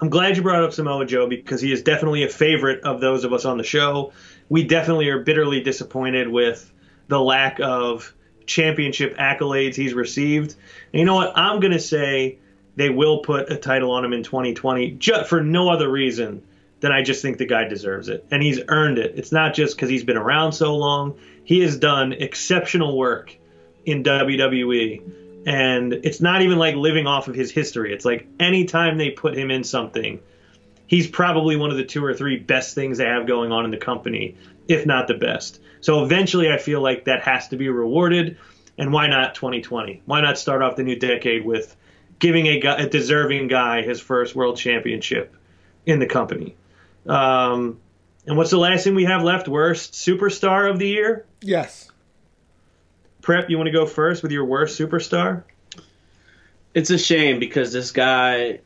I'm 0.00 0.08
glad 0.08 0.36
you 0.36 0.42
brought 0.42 0.62
up 0.62 0.72
Samoa 0.72 1.04
Joe 1.04 1.26
because 1.26 1.60
he 1.60 1.72
is 1.72 1.82
definitely 1.82 2.22
a 2.22 2.28
favorite 2.28 2.84
of 2.84 3.00
those 3.00 3.24
of 3.24 3.32
us 3.32 3.44
on 3.44 3.58
the 3.58 3.64
show. 3.64 4.12
We 4.48 4.64
definitely 4.64 5.08
are 5.08 5.22
bitterly 5.22 5.60
disappointed 5.60 6.28
with 6.28 6.72
the 7.08 7.20
lack 7.20 7.58
of 7.60 8.14
championship 8.46 9.16
accolades 9.18 9.74
he's 9.74 9.92
received. 9.92 10.54
And 10.92 11.00
you 11.00 11.04
know 11.04 11.16
what? 11.16 11.36
I'm 11.36 11.60
to 11.60 11.80
say 11.80 12.38
they 12.78 12.90
will 12.90 13.18
put 13.18 13.50
a 13.50 13.56
title 13.56 13.90
on 13.90 14.04
him 14.04 14.12
in 14.12 14.22
2020 14.22 14.92
just 14.92 15.28
for 15.28 15.42
no 15.42 15.68
other 15.68 15.90
reason 15.90 16.44
than 16.78 16.92
I 16.92 17.02
just 17.02 17.22
think 17.22 17.38
the 17.38 17.46
guy 17.46 17.64
deserves 17.64 18.08
it. 18.08 18.24
And 18.30 18.40
he's 18.40 18.60
earned 18.68 18.98
it. 18.98 19.14
It's 19.16 19.32
not 19.32 19.54
just 19.54 19.74
because 19.74 19.90
he's 19.90 20.04
been 20.04 20.16
around 20.16 20.52
so 20.52 20.76
long. 20.76 21.18
He 21.42 21.60
has 21.62 21.76
done 21.76 22.12
exceptional 22.12 22.96
work 22.96 23.36
in 23.84 24.04
WWE 24.04 25.02
and 25.44 25.92
it's 25.92 26.20
not 26.20 26.42
even 26.42 26.56
like 26.56 26.76
living 26.76 27.08
off 27.08 27.26
of 27.26 27.34
his 27.34 27.50
history. 27.50 27.92
It's 27.92 28.04
like 28.04 28.28
anytime 28.38 28.96
they 28.96 29.10
put 29.10 29.36
him 29.36 29.50
in 29.50 29.64
something, 29.64 30.20
he's 30.86 31.08
probably 31.08 31.56
one 31.56 31.72
of 31.72 31.78
the 31.78 31.84
two 31.84 32.04
or 32.04 32.14
three 32.14 32.38
best 32.38 32.76
things 32.76 32.98
they 32.98 33.06
have 33.06 33.26
going 33.26 33.50
on 33.50 33.64
in 33.64 33.72
the 33.72 33.76
company, 33.76 34.36
if 34.68 34.86
not 34.86 35.08
the 35.08 35.14
best. 35.14 35.60
So 35.80 36.04
eventually, 36.04 36.48
I 36.48 36.58
feel 36.58 36.80
like 36.80 37.06
that 37.06 37.22
has 37.22 37.48
to 37.48 37.56
be 37.56 37.70
rewarded. 37.70 38.36
And 38.76 38.92
why 38.92 39.08
not 39.08 39.34
2020? 39.34 40.02
Why 40.06 40.20
not 40.20 40.38
start 40.38 40.62
off 40.62 40.76
the 40.76 40.84
new 40.84 40.96
decade 40.96 41.44
with 41.44 41.74
giving 42.18 42.46
a, 42.46 42.60
guy, 42.60 42.76
a 42.76 42.88
deserving 42.88 43.48
guy 43.48 43.82
his 43.82 44.00
first 44.00 44.34
world 44.34 44.56
championship 44.56 45.34
in 45.86 45.98
the 45.98 46.06
company? 46.06 46.56
Um, 47.06 47.80
and 48.26 48.36
what's 48.36 48.50
the 48.50 48.58
last 48.58 48.84
thing 48.84 48.94
we 48.94 49.04
have 49.04 49.22
left? 49.22 49.48
Worst 49.48 49.94
superstar 49.94 50.70
of 50.70 50.78
the 50.78 50.88
year? 50.88 51.24
Yes. 51.40 51.90
Prep, 53.22 53.50
you 53.50 53.56
want 53.56 53.68
to 53.68 53.72
go 53.72 53.86
first 53.86 54.22
with 54.22 54.32
your 54.32 54.44
worst 54.44 54.78
superstar? 54.78 55.44
It's 56.74 56.90
a 56.90 56.98
shame 56.98 57.40
because 57.40 57.72
this 57.72 57.92
guy, 57.92 58.60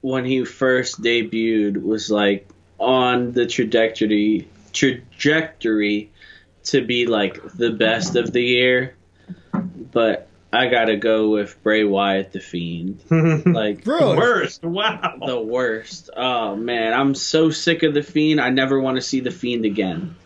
when 0.00 0.24
he 0.24 0.44
first 0.44 1.00
debuted, 1.00 1.82
was 1.82 2.10
like 2.10 2.48
on 2.78 3.32
the 3.32 3.46
trajectory 3.46 4.48
trajectory 4.72 6.10
to 6.64 6.84
be 6.84 7.06
like 7.06 7.42
the 7.54 7.70
best 7.70 8.16
of 8.16 8.32
the 8.32 8.42
year. 8.42 8.94
But 9.52 10.25
I 10.52 10.68
gotta 10.68 10.96
go 10.96 11.30
with 11.30 11.62
Bray 11.62 11.84
Wyatt, 11.84 12.32
the 12.32 12.40
Fiend. 12.40 13.02
like 13.10 13.86
Really? 13.86 14.16
Worst. 14.16 14.62
Wow. 14.62 15.18
the 15.24 15.40
worst. 15.40 16.10
Oh 16.16 16.56
man, 16.56 16.92
I'm 16.92 17.14
so 17.14 17.50
sick 17.50 17.82
of 17.82 17.94
the 17.94 18.02
Fiend. 18.02 18.40
I 18.40 18.50
never 18.50 18.80
want 18.80 18.96
to 18.96 19.02
see 19.02 19.20
the 19.20 19.30
Fiend 19.30 19.64
again. 19.64 20.16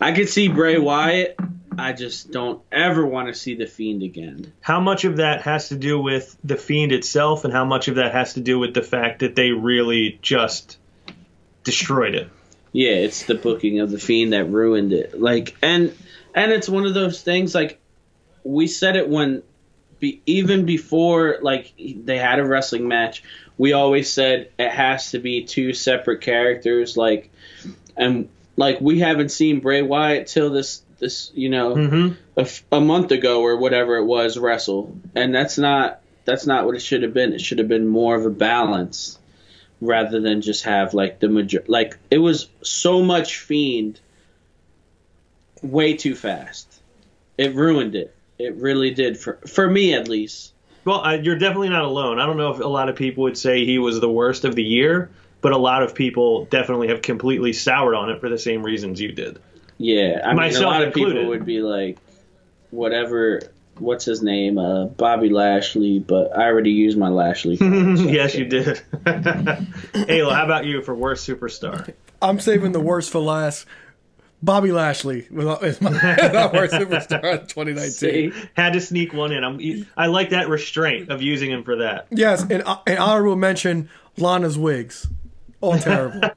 I 0.00 0.12
could 0.12 0.28
see 0.28 0.48
Bray 0.48 0.78
Wyatt. 0.78 1.38
I 1.78 1.92
just 1.92 2.30
don't 2.30 2.60
ever 2.70 3.06
want 3.06 3.28
to 3.28 3.34
see 3.34 3.54
the 3.54 3.66
Fiend 3.66 4.02
again. 4.02 4.52
How 4.60 4.80
much 4.80 5.04
of 5.04 5.18
that 5.18 5.42
has 5.42 5.68
to 5.70 5.76
do 5.76 5.98
with 6.00 6.36
the 6.44 6.56
fiend 6.56 6.92
itself, 6.92 7.44
and 7.44 7.52
how 7.52 7.64
much 7.64 7.88
of 7.88 7.94
that 7.94 8.12
has 8.12 8.34
to 8.34 8.40
do 8.40 8.58
with 8.58 8.74
the 8.74 8.82
fact 8.82 9.20
that 9.20 9.36
they 9.36 9.52
really 9.52 10.18
just 10.20 10.76
destroyed 11.64 12.14
it? 12.14 12.28
Yeah, 12.72 12.92
it's 12.92 13.24
the 13.24 13.34
booking 13.34 13.80
of 13.80 13.90
the 13.90 13.98
Fiend 13.98 14.32
that 14.32 14.44
ruined 14.44 14.92
it. 14.92 15.20
Like, 15.20 15.56
and 15.62 15.96
and 16.34 16.52
it's 16.52 16.68
one 16.68 16.86
of 16.86 16.94
those 16.94 17.22
things. 17.22 17.54
Like, 17.54 17.80
we 18.44 18.66
said 18.66 18.96
it 18.96 19.08
when, 19.08 19.42
be, 20.02 20.20
even 20.26 20.66
before 20.66 21.38
like 21.40 21.72
they 21.78 22.18
had 22.18 22.40
a 22.40 22.44
wrestling 22.44 22.88
match, 22.88 23.22
we 23.56 23.72
always 23.72 24.12
said 24.12 24.50
it 24.58 24.70
has 24.70 25.12
to 25.12 25.20
be 25.20 25.44
two 25.44 25.72
separate 25.72 26.20
characters. 26.20 26.96
Like, 26.96 27.30
and 27.96 28.28
like 28.56 28.80
we 28.80 28.98
haven't 28.98 29.30
seen 29.30 29.60
Bray 29.60 29.80
Wyatt 29.80 30.26
till 30.26 30.50
this 30.50 30.82
this 30.98 31.30
you 31.34 31.48
know 31.48 31.74
Mm-hmm. 31.76 32.14
a, 32.36 32.76
a 32.76 32.80
month 32.80 33.12
ago 33.12 33.42
or 33.42 33.56
whatever 33.56 33.96
it 33.96 34.04
was 34.04 34.36
wrestle, 34.36 34.98
and 35.14 35.32
that's 35.34 35.56
not 35.56 36.00
that's 36.24 36.46
not 36.46 36.66
what 36.66 36.74
it 36.74 36.82
should 36.82 37.04
have 37.04 37.14
been. 37.14 37.32
It 37.32 37.40
should 37.40 37.58
have 37.58 37.68
been 37.68 37.86
more 37.86 38.16
of 38.16 38.26
a 38.26 38.30
balance 38.30 39.18
rather 39.80 40.20
than 40.20 40.42
just 40.42 40.64
have 40.64 40.94
like 40.94 41.20
the 41.20 41.28
major 41.28 41.62
like 41.68 41.96
it 42.10 42.18
was 42.18 42.48
so 42.62 43.02
much 43.02 43.38
fiend 43.38 44.00
way 45.62 45.94
too 45.94 46.16
fast. 46.16 46.80
It 47.38 47.54
ruined 47.54 47.94
it. 47.94 48.14
It 48.42 48.56
really 48.56 48.90
did 48.92 49.16
for 49.18 49.38
for 49.46 49.68
me 49.68 49.94
at 49.94 50.08
least. 50.08 50.52
Well, 50.84 51.00
I, 51.00 51.14
you're 51.14 51.38
definitely 51.38 51.68
not 51.68 51.84
alone. 51.84 52.18
I 52.18 52.26
don't 52.26 52.36
know 52.36 52.52
if 52.52 52.58
a 52.60 52.66
lot 52.66 52.88
of 52.88 52.96
people 52.96 53.22
would 53.24 53.38
say 53.38 53.64
he 53.64 53.78
was 53.78 54.00
the 54.00 54.10
worst 54.10 54.44
of 54.44 54.56
the 54.56 54.64
year, 54.64 55.10
but 55.40 55.52
a 55.52 55.56
lot 55.56 55.84
of 55.84 55.94
people 55.94 56.46
definitely 56.46 56.88
have 56.88 57.02
completely 57.02 57.52
soured 57.52 57.94
on 57.94 58.10
it 58.10 58.20
for 58.20 58.28
the 58.28 58.38
same 58.38 58.64
reasons 58.64 59.00
you 59.00 59.12
did. 59.12 59.38
Yeah, 59.78 60.20
I 60.24 60.28
mean 60.30 60.32
a 60.32 60.46
Myself 60.46 60.64
lot 60.64 60.82
of 60.82 60.92
people 60.94 61.26
would 61.28 61.44
be 61.46 61.60
like, 61.60 61.98
whatever. 62.70 63.42
What's 63.78 64.04
his 64.04 64.22
name? 64.22 64.58
Uh, 64.58 64.84
Bobby 64.86 65.30
Lashley, 65.30 65.98
but 65.98 66.36
I 66.36 66.44
already 66.44 66.72
used 66.72 66.98
my 66.98 67.08
Lashley. 67.08 67.56
card, 67.56 67.72
so- 67.98 68.04
yes, 68.04 68.34
you 68.34 68.44
did. 68.44 68.66
Ayla, 69.04 70.34
how 70.34 70.44
about 70.44 70.66
you 70.66 70.82
for 70.82 70.94
worst 70.94 71.26
superstar? 71.28 71.92
I'm 72.20 72.38
saving 72.38 72.72
the 72.72 72.80
worst 72.80 73.10
for 73.10 73.20
last. 73.20 73.66
Bobby 74.42 74.72
Lashley 74.72 75.26
was 75.30 75.62
is 75.62 75.80
my, 75.80 75.90
my 75.90 76.50
worst 76.52 76.74
superstar 76.74 77.34
of 77.42 77.46
2019. 77.48 77.92
See? 77.92 78.32
Had 78.54 78.72
to 78.72 78.80
sneak 78.80 79.12
one 79.12 79.30
in. 79.32 79.44
I'm, 79.44 79.86
I 79.96 80.06
like 80.06 80.30
that 80.30 80.48
restraint 80.48 81.10
of 81.10 81.22
using 81.22 81.50
him 81.50 81.62
for 81.62 81.76
that. 81.76 82.08
Yes, 82.10 82.42
and 82.42 82.62
uh, 82.64 82.78
an 82.86 82.98
honorable 82.98 83.36
mention: 83.36 83.88
Lana's 84.16 84.58
wigs, 84.58 85.06
all 85.60 85.78
terrible. 85.78 86.28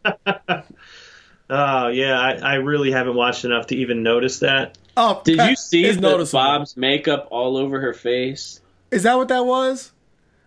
Oh 1.50 1.88
yeah, 1.90 2.20
I, 2.20 2.34
I 2.36 2.54
really 2.56 2.92
haven't 2.92 3.16
watched 3.16 3.44
enough 3.44 3.68
to 3.68 3.76
even 3.76 4.04
notice 4.04 4.40
that. 4.40 4.78
Oh, 4.96 5.22
Did 5.26 5.40
Pat, 5.40 5.50
you 5.50 5.56
see 5.56 5.86
it's 5.86 6.00
the. 6.00 6.30
Bob's 6.32 6.78
makeup 6.78 7.28
all 7.32 7.58
over 7.58 7.82
her 7.82 7.94
face? 7.94 8.62
Is 8.92 9.04
that 9.04 9.16
what 9.18 9.28
that 9.30 9.46
was? 9.46 9.92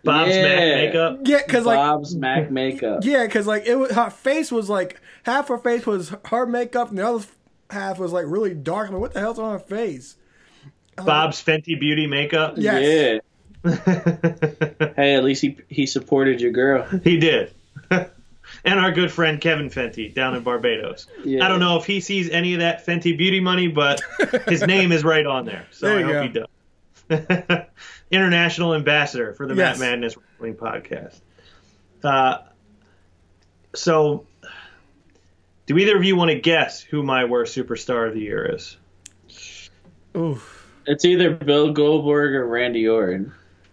Bob's 0.05 0.31
Yeah. 0.31 0.43
Mac 0.43 0.59
makeup. 0.61 1.19
Yeah, 1.25 1.43
because 1.45 1.67
like 1.67 1.77
Bob's 1.77 2.15
Mac 2.15 2.51
makeup. 2.51 3.01
yeah, 3.03 3.27
because 3.27 3.47
like 3.47 3.67
it 3.67 3.75
was 3.77 3.91
her 3.93 4.11
face 4.11 4.51
was 4.53 4.71
like 4.71 5.01
half 5.25 5.49
her 5.49 5.59
face 5.59 5.87
was 5.87 6.15
her 6.27 6.47
makeup, 6.47 6.89
and 6.91 6.99
the 6.99 7.07
other 7.07 7.25
half 7.71 7.99
was 7.99 8.13
like 8.13 8.25
really 8.27 8.55
dark. 8.55 8.89
I'm 8.89 8.95
like, 8.95 9.01
what 9.01 9.13
the 9.15 9.21
hell's 9.21 9.39
on 9.39 9.53
her 9.53 9.59
face? 9.59 10.17
Bob's 10.97 11.43
Fenty 11.43 11.79
Beauty 11.79 12.07
makeup. 12.07 12.55
Yes. 12.57 12.83
Yeah. 13.15 13.19
Hey, 14.97 15.15
at 15.15 15.25
least 15.25 15.43
he 15.43 15.59
he 15.69 15.87
supported 15.87 16.41
your 16.41 16.53
girl. 16.53 16.85
he 17.05 17.19
did. 17.19 17.53
and 17.91 18.81
our 18.81 18.91
good 18.93 19.11
friend 19.13 19.41
Kevin 19.41 19.69
Fenty 19.69 20.13
down 20.15 20.35
in 20.37 20.43
Barbados. 20.43 21.07
Yeah. 21.25 21.45
I 21.45 21.49
don't 21.49 21.61
know 21.61 21.77
if 21.79 21.85
he 21.85 22.01
sees 22.01 22.31
any 22.31 22.55
of 22.55 22.61
that 22.61 22.87
Fenty 22.87 23.17
Beauty 23.17 23.41
money, 23.41 23.69
but 23.69 24.01
his 24.49 24.63
name 24.67 24.91
is 24.93 25.05
right 25.05 25.27
on 25.27 25.45
there. 25.45 25.67
So 25.71 25.87
There 25.87 25.97
I 25.99 26.01
you 26.01 26.15
hope 26.15 26.49
he 27.11 27.19
does. 27.49 27.67
International 28.11 28.75
ambassador 28.75 29.35
for 29.35 29.47
the 29.47 29.55
Yes. 29.55 29.79
Matt 29.79 29.91
Madness 29.91 30.17
Wrestling 30.17 30.55
Podcast. 30.55 31.21
Uh, 32.03 32.39
so, 33.75 34.27
do 35.69 35.79
either 35.79 35.97
of 35.97 36.03
you 36.03 36.17
want 36.17 36.31
to 36.31 36.39
guess 36.41 36.81
who 36.81 37.03
my 37.05 37.25
worst 37.25 37.57
superstar 37.57 38.09
of 38.09 38.15
the 38.15 38.21
year 38.21 38.55
is? 38.55 38.77
Oof. 40.17 40.67
It's 40.87 41.05
either 41.05 41.31
Bill 41.35 41.71
Goldberg 41.73 42.35
or 42.35 42.47
Randy 42.47 42.89
Orton. 42.89 43.33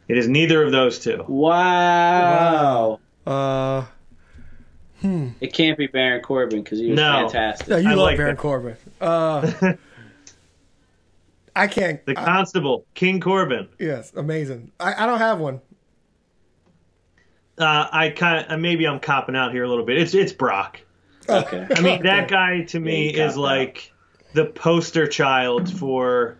It 0.10 0.18
is 0.18 0.28
neither 0.28 0.62
of 0.62 0.72
those 0.72 1.00
two. 1.00 1.24
Wow. 1.28 3.00
wow. 3.26 3.32
Uh, 3.34 3.86
It 5.40 5.54
can't 5.54 5.78
be 5.78 5.88
Baron 5.88 6.22
Corbin 6.22 6.62
because 6.64 6.80
he 6.80 6.90
was 6.90 6.98
No. 6.98 7.30
fantastic. 7.30 7.68
yeah, 7.70 7.78
you 7.78 7.90
I 7.90 7.94
love 7.94 8.06
like 8.06 8.18
Baron 8.18 8.36
that. 8.36 8.42
Corbin. 8.42 8.76
Uh, 9.00 9.52
I 11.56 11.68
can't. 11.68 12.06
The 12.06 12.20
I- 12.20 12.26
Constable, 12.26 12.86
King 12.94 13.20
Corbin. 13.22 13.70
yes, 13.80 14.12
amazing. 14.16 14.72
I, 14.80 15.04
I 15.04 15.06
don't 15.06 15.20
have 15.20 15.40
one. 15.40 15.62
Uh, 17.58 17.88
I 17.90 18.10
kind 18.10 18.46
of 18.52 18.60
maybe 18.60 18.86
I'm 18.86 19.00
copping 19.00 19.36
out 19.38 19.54
here 19.54 19.64
a 19.64 19.70
little 19.70 19.86
bit. 19.86 19.98
It's 19.98 20.14
it's 20.14 20.34
Brock. 20.34 20.82
Okay. 21.28 21.68
I 21.76 21.82
mean, 21.82 22.04
that 22.04 22.30
guy 22.30 22.64
to 22.66 22.80
me 22.80 23.10
is 23.10 23.34
cop 23.34 23.42
like 23.42 23.92
the 24.34 24.46
poster 24.46 25.08
child 25.08 25.72
for, 25.72 26.38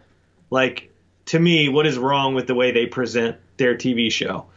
like, 0.50 0.92
to 1.28 1.40
me, 1.40 1.70
what 1.70 1.88
is 1.88 1.98
wrong 1.98 2.36
with 2.36 2.48
the 2.48 2.56
way 2.56 2.72
they 2.72 2.86
present 2.86 3.38
their 3.58 3.76
TV 3.76 4.12
show. 4.12 4.48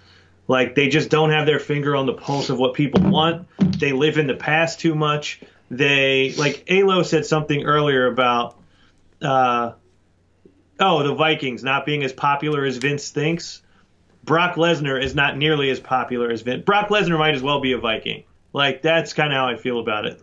Like, 0.48 0.74
they 0.74 0.88
just 0.88 1.10
don't 1.10 1.30
have 1.30 1.46
their 1.46 1.58
finger 1.58 1.94
on 1.94 2.06
the 2.06 2.14
pulse 2.14 2.50
of 2.50 2.58
what 2.58 2.74
people 2.74 3.08
want. 3.10 3.46
They 3.58 3.92
live 3.92 4.18
in 4.18 4.26
the 4.26 4.34
past 4.34 4.80
too 4.80 4.94
much. 4.94 5.40
They, 5.70 6.34
like, 6.38 6.64
Alo 6.68 7.02
said 7.02 7.26
something 7.26 7.64
earlier 7.64 8.06
about, 8.06 8.58
uh, 9.20 9.72
oh, 10.80 11.02
the 11.02 11.14
Vikings 11.14 11.62
not 11.62 11.84
being 11.84 12.02
as 12.02 12.12
popular 12.12 12.64
as 12.64 12.78
Vince 12.78 13.10
thinks. 13.10 13.62
Brock 14.24 14.56
Lesnar 14.56 15.02
is 15.02 15.14
not 15.14 15.36
nearly 15.36 15.70
as 15.70 15.80
popular 15.80 16.30
as 16.30 16.42
Vince. 16.42 16.64
Brock 16.64 16.88
Lesnar 16.88 17.18
might 17.18 17.34
as 17.34 17.42
well 17.42 17.60
be 17.60 17.72
a 17.72 17.78
Viking. 17.78 18.24
Like 18.58 18.82
that's 18.82 19.12
kind 19.12 19.32
of 19.32 19.36
how 19.36 19.46
I 19.46 19.56
feel 19.56 19.78
about 19.78 20.04
it. 20.04 20.20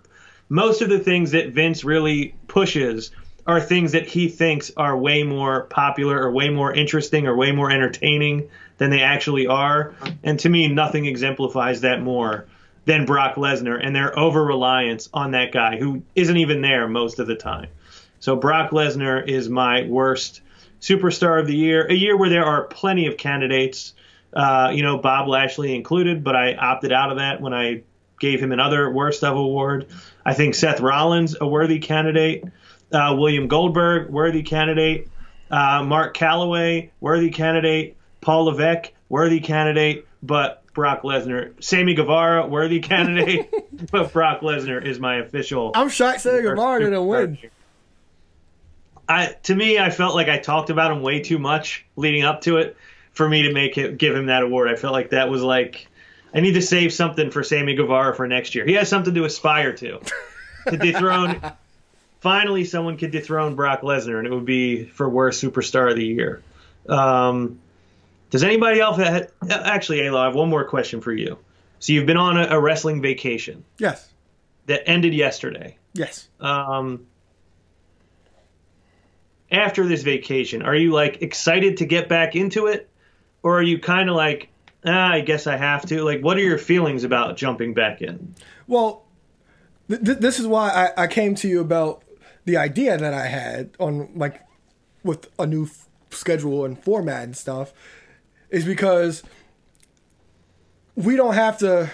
most 0.49 0.81
of 0.81 0.89
the 0.89 0.99
things 0.99 1.31
that 1.31 1.49
Vince 1.49 1.83
really 1.85 2.35
pushes 2.47 3.11
are 3.47 3.61
things 3.61 3.93
that 3.93 4.07
he 4.07 4.27
thinks 4.27 4.71
are 4.75 4.97
way 4.97 5.23
more 5.23 5.63
popular 5.63 6.21
or 6.21 6.31
way 6.31 6.49
more 6.49 6.73
interesting 6.73 7.27
or 7.27 7.35
way 7.35 7.51
more 7.53 7.71
entertaining 7.71 8.49
than 8.77 8.89
they 8.89 9.01
actually 9.01 9.47
are. 9.47 9.93
And 10.23 10.39
to 10.39 10.49
me, 10.49 10.67
nothing 10.67 11.05
exemplifies 11.05 11.81
that 11.81 12.01
more 12.01 12.45
than 12.85 13.05
Brock 13.05 13.35
Lesnar 13.35 13.79
and 13.81 13.95
their 13.95 14.17
over 14.17 14.43
reliance 14.43 15.09
on 15.13 15.31
that 15.31 15.51
guy 15.51 15.77
who 15.77 16.03
isn't 16.13 16.37
even 16.37 16.61
there 16.61 16.87
most 16.87 17.19
of 17.19 17.27
the 17.27 17.35
time. 17.35 17.69
So 18.19 18.35
Brock 18.35 18.71
Lesnar 18.71 19.25
is 19.27 19.47
my 19.47 19.83
worst 19.87 20.41
superstar 20.81 21.39
of 21.39 21.47
the 21.47 21.55
year, 21.55 21.85
a 21.87 21.93
year 21.93 22.17
where 22.17 22.29
there 22.29 22.45
are 22.45 22.65
plenty 22.65 23.07
of 23.07 23.17
candidates, 23.17 23.93
uh, 24.33 24.71
you 24.73 24.83
know, 24.83 24.97
Bob 24.97 25.27
Lashley 25.27 25.73
included, 25.73 26.23
but 26.23 26.35
I 26.35 26.55
opted 26.55 26.91
out 26.91 27.11
of 27.11 27.17
that 27.17 27.41
when 27.41 27.53
I 27.53 27.83
gave 28.19 28.39
him 28.39 28.51
another 28.51 28.89
worst 28.89 29.23
of 29.23 29.35
award. 29.35 29.87
I 30.25 30.33
think 30.33 30.55
Seth 30.55 30.79
Rollins, 30.79 31.35
a 31.39 31.47
worthy 31.47 31.79
candidate. 31.79 32.43
Uh, 32.91 33.15
William 33.17 33.47
Goldberg, 33.47 34.09
worthy 34.09 34.43
candidate. 34.43 35.09
Uh, 35.49 35.83
Mark 35.83 36.15
Calaway, 36.15 36.89
worthy 36.99 37.29
candidate. 37.29 37.97
Paul 38.21 38.45
Levesque, 38.45 38.91
worthy 39.09 39.39
candidate. 39.39 40.07
But 40.23 40.63
Brock 40.73 41.03
Lesnar, 41.03 41.63
Sammy 41.63 41.93
Guevara, 41.93 42.47
worthy 42.47 42.79
candidate. 42.79 43.51
but 43.91 44.11
Brock 44.11 44.41
Lesnar 44.41 44.83
is 44.83 44.99
my 44.99 45.17
official. 45.17 45.71
I'm 45.75 45.89
shocked 45.89 46.21
Sammy 46.21 46.41
Guevara 46.41 46.79
didn't 46.79 47.07
win. 47.07 47.37
I 49.07 49.35
to 49.43 49.55
me, 49.55 49.77
I 49.77 49.91
felt 49.91 50.15
like 50.15 50.29
I 50.29 50.37
talked 50.39 50.69
about 50.69 50.91
him 50.91 51.01
way 51.01 51.21
too 51.21 51.37
much 51.37 51.85
leading 51.95 52.23
up 52.23 52.41
to 52.41 52.57
it 52.57 52.75
for 53.11 53.27
me 53.27 53.43
to 53.43 53.53
make 53.53 53.77
it 53.77 53.97
give 53.97 54.15
him 54.15 54.27
that 54.27 54.43
award. 54.43 54.67
I 54.67 54.75
felt 54.75 54.93
like 54.93 55.11
that 55.11 55.29
was 55.29 55.43
like 55.43 55.87
I 56.35 56.41
need 56.41 56.53
to 56.53 56.61
save 56.61 56.93
something 56.93 57.31
for 57.31 57.43
Sammy 57.43 57.75
Guevara 57.75 58.13
for 58.13 58.27
next 58.27 58.53
year. 58.55 58.65
He 58.65 58.73
has 58.73 58.89
something 58.89 59.13
to 59.13 59.23
aspire 59.23 59.71
to. 59.73 60.01
to 60.69 60.77
dethrone 60.77 61.41
finally 62.19 62.65
someone 62.65 62.97
could 62.97 63.11
dethrone 63.11 63.53
Brock 63.55 63.81
Lesnar 63.81 64.17
and 64.17 64.25
it 64.25 64.33
would 64.33 64.45
be 64.45 64.83
for 64.83 65.07
worst 65.07 65.43
superstar 65.43 65.91
of 65.91 65.95
the 65.95 66.05
year. 66.05 66.41
Um, 66.89 67.59
does 68.31 68.43
anybody 68.43 68.79
else 68.79 68.97
have, 68.97 69.31
actually 69.49 70.01
Alo, 70.01 70.19
I 70.19 70.25
have 70.25 70.33
one 70.35 70.49
more 70.49 70.65
question 70.65 71.01
for 71.01 71.13
you. 71.13 71.37
So 71.79 71.93
you've 71.93 72.07
been 72.07 72.17
on 72.17 72.37
a, 72.37 72.47
a 72.47 72.59
wrestling 72.59 72.99
vacation 73.01 73.63
Yes. 73.77 74.11
that 74.65 74.89
ended 74.89 75.13
yesterday. 75.13 75.77
Yes. 75.93 76.27
Um, 76.39 77.05
after 79.51 79.87
this 79.87 80.01
vacation, 80.01 80.63
are 80.63 80.75
you 80.75 80.91
like 80.91 81.21
excited 81.21 81.77
to 81.77 81.85
get 81.85 82.09
back 82.09 82.35
into 82.35 82.65
it, 82.67 82.89
or 83.43 83.59
are 83.59 83.63
you 83.63 83.77
kind 83.79 84.09
of 84.09 84.15
like, 84.15 84.49
ah, 84.85 85.11
I 85.11 85.21
guess 85.21 85.47
I 85.47 85.57
have 85.57 85.85
to? 85.87 86.03
Like, 86.03 86.21
what 86.21 86.37
are 86.37 86.41
your 86.41 86.57
feelings 86.57 87.03
about 87.03 87.37
jumping 87.37 87.73
back 87.73 88.01
in? 88.01 88.33
Well, 88.67 89.05
th- 89.89 90.03
th- 90.03 90.17
this 90.19 90.39
is 90.39 90.47
why 90.47 90.91
I, 90.97 91.03
I 91.03 91.07
came 91.07 91.35
to 91.35 91.47
you 91.47 91.61
about 91.61 92.03
the 92.45 92.57
idea 92.57 92.97
that 92.97 93.13
I 93.13 93.27
had 93.27 93.71
on 93.79 94.09
like 94.15 94.41
with 95.03 95.29
a 95.39 95.45
new 95.45 95.65
f- 95.65 95.87
schedule 96.09 96.65
and 96.65 96.81
format 96.81 97.23
and 97.23 97.35
stuff, 97.35 97.73
is 98.49 98.65
because 98.65 99.23
we 100.95 101.15
don't 101.15 101.33
have 101.33 101.57
to 101.59 101.89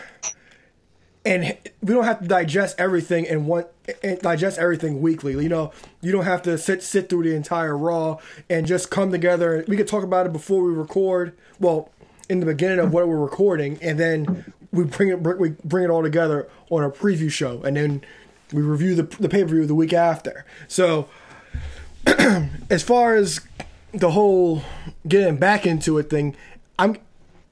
and 1.26 1.58
we 1.82 1.94
don't 1.94 2.04
have 2.04 2.22
to 2.22 2.28
digest 2.28 2.76
everything 2.80 3.28
and 3.28 3.48
one 3.48 3.66
and 4.04 4.20
digest 4.20 4.58
everything 4.58 5.02
weekly. 5.02 5.34
You 5.34 5.50
know, 5.50 5.72
you 6.02 6.12
don't 6.12 6.26
have 6.26 6.42
to 6.44 6.58
sit 6.58 6.82
sit 6.82 7.10
through 7.10 7.24
the 7.24 7.36
entire 7.36 7.78
raw 7.78 8.18
and 8.50 8.66
just 8.66 8.90
come 8.90 9.12
together. 9.12 9.64
We 9.68 9.78
could 9.78 9.88
talk 9.88 10.04
about 10.04 10.26
it 10.26 10.34
before 10.34 10.64
we 10.64 10.74
record. 10.74 11.38
Well, 11.60 11.92
in 12.32 12.40
the 12.40 12.46
beginning 12.46 12.80
of 12.80 12.94
what 12.94 13.10
we're 13.10 13.20
recording, 13.20 13.78
and 13.82 14.00
then 14.00 14.54
we 14.72 14.86
bring 14.86 15.10
it 15.10 15.20
we 15.20 15.50
bring 15.66 15.84
it 15.84 15.90
all 15.90 16.02
together 16.02 16.48
on 16.70 16.82
a 16.82 16.90
preview 16.90 17.30
show, 17.30 17.62
and 17.64 17.76
then 17.76 18.02
we 18.54 18.62
review 18.62 18.96
the 18.96 19.04
the 19.04 19.28
pay 19.28 19.44
per 19.44 19.50
view 19.50 19.66
the 19.66 19.76
week 19.76 19.92
after. 19.92 20.46
So, 20.70 21.10
as 22.70 22.84
far 22.84 23.16
as 23.16 23.42
the 23.94 24.12
whole 24.12 24.64
getting 25.06 25.36
back 25.36 25.66
into 25.66 25.98
it 25.98 26.10
thing, 26.10 26.38
I'm 26.80 26.96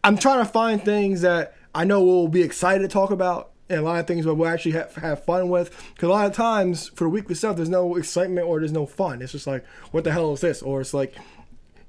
I'm 0.01 0.17
trying 0.17 0.45
to 0.45 0.49
find 0.49 0.81
things 0.81 1.19
that 1.21 1.55
I 1.75 1.83
know 1.83 2.01
we'll 2.01 2.29
be 2.29 2.41
excited 2.41 2.81
to 2.83 2.87
talk 2.87 3.11
about, 3.11 3.51
and 3.67 3.79
a 3.79 3.81
lot 3.81 3.99
of 3.99 4.07
things 4.07 4.23
that 4.23 4.33
we'll 4.33 4.47
actually 4.47 4.71
have, 4.71 4.95
have 4.95 5.25
fun 5.25 5.49
with. 5.49 5.75
Because 5.93 6.07
a 6.07 6.11
lot 6.13 6.25
of 6.25 6.31
times 6.31 6.87
for 6.87 7.03
the 7.03 7.09
weekly 7.09 7.35
stuff, 7.35 7.57
there's 7.57 7.67
no 7.67 7.97
excitement 7.97 8.47
or 8.47 8.59
there's 8.59 8.71
no 8.71 8.85
fun. 8.85 9.21
It's 9.21 9.33
just 9.33 9.45
like, 9.45 9.65
what 9.91 10.05
the 10.05 10.13
hell 10.13 10.31
is 10.31 10.39
this? 10.39 10.61
Or 10.61 10.79
it's 10.79 10.93
like, 10.93 11.15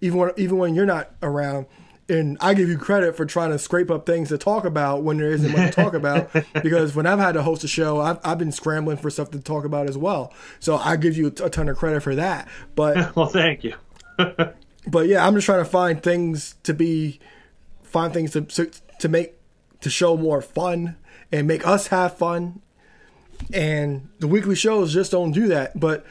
even 0.00 0.18
when 0.18 0.32
even 0.36 0.58
when 0.58 0.74
you're 0.74 0.86
not 0.86 1.12
around, 1.22 1.66
and 2.10 2.36
I 2.40 2.54
give 2.54 2.68
you 2.68 2.76
credit 2.76 3.16
for 3.16 3.24
trying 3.24 3.50
to 3.50 3.58
scrape 3.58 3.90
up 3.90 4.04
things 4.04 4.28
to 4.30 4.38
talk 4.38 4.64
about 4.64 5.02
when 5.02 5.18
there 5.18 5.30
isn't 5.30 5.50
much 5.52 5.74
to 5.74 5.82
talk 5.82 5.94
about. 5.94 6.30
Because 6.62 6.94
when 6.94 7.06
I've 7.06 7.18
had 7.18 7.32
to 7.32 7.42
host 7.42 7.64
a 7.64 7.68
show, 7.68 8.00
I've, 8.00 8.18
I've 8.24 8.38
been 8.38 8.52
scrambling 8.52 8.96
for 8.96 9.08
stuff 9.08 9.30
to 9.30 9.40
talk 9.40 9.64
about 9.64 9.88
as 9.88 9.96
well. 9.96 10.32
So 10.58 10.76
I 10.76 10.96
give 10.96 11.16
you 11.16 11.28
a 11.28 11.50
ton 11.50 11.68
of 11.68 11.76
credit 11.76 12.02
for 12.02 12.14
that. 12.16 12.48
But 12.74 13.14
Well, 13.16 13.26
thank 13.26 13.64
you. 13.64 13.74
but 14.18 15.06
yeah, 15.06 15.26
I'm 15.26 15.34
just 15.34 15.46
trying 15.46 15.64
to 15.64 15.70
find 15.70 16.02
things 16.02 16.56
to 16.64 16.74
be, 16.74 17.20
find 17.82 18.12
things 18.12 18.32
to 18.32 18.42
to, 18.42 18.70
to 18.98 19.08
make 19.08 19.34
to 19.80 19.90
show 19.90 20.16
more 20.16 20.42
fun 20.42 20.96
and 21.32 21.46
make 21.46 21.66
us 21.66 21.88
have 21.88 22.16
fun. 22.16 22.60
And 23.52 24.08
the 24.18 24.26
weekly 24.26 24.54
shows 24.54 24.92
just 24.92 25.12
don't 25.12 25.32
do 25.32 25.48
that. 25.48 25.78
But 25.78 26.04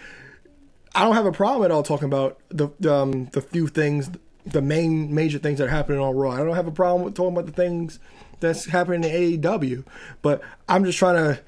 I 0.96 1.04
don't 1.04 1.16
have 1.16 1.26
a 1.26 1.32
problem 1.32 1.66
at 1.66 1.72
all 1.72 1.84
talking 1.84 2.08
about 2.08 2.40
the 2.50 2.70
the, 2.80 2.94
um, 2.94 3.26
the 3.28 3.42
few 3.42 3.68
things, 3.68 4.10
the 4.52 4.62
main 4.62 5.14
major 5.14 5.40
things 5.40 5.60
that 5.60 5.66
are 5.66 5.72
happening 5.72 6.00
on 6.00 6.16
Raw. 6.16 6.32
I 6.32 6.38
don't 6.38 6.56
have 6.56 6.68
a 6.68 6.72
problem 6.72 7.04
with 7.04 7.16
talking 7.16 7.34
about 7.34 7.46
the 7.46 7.52
things 7.52 8.00
that's 8.40 8.66
happening 8.66 9.04
in 9.04 9.42
AEW. 9.42 9.86
But 10.22 10.42
I'm 10.68 10.86
just 10.86 10.98
trying 10.98 11.16
to 11.16 11.42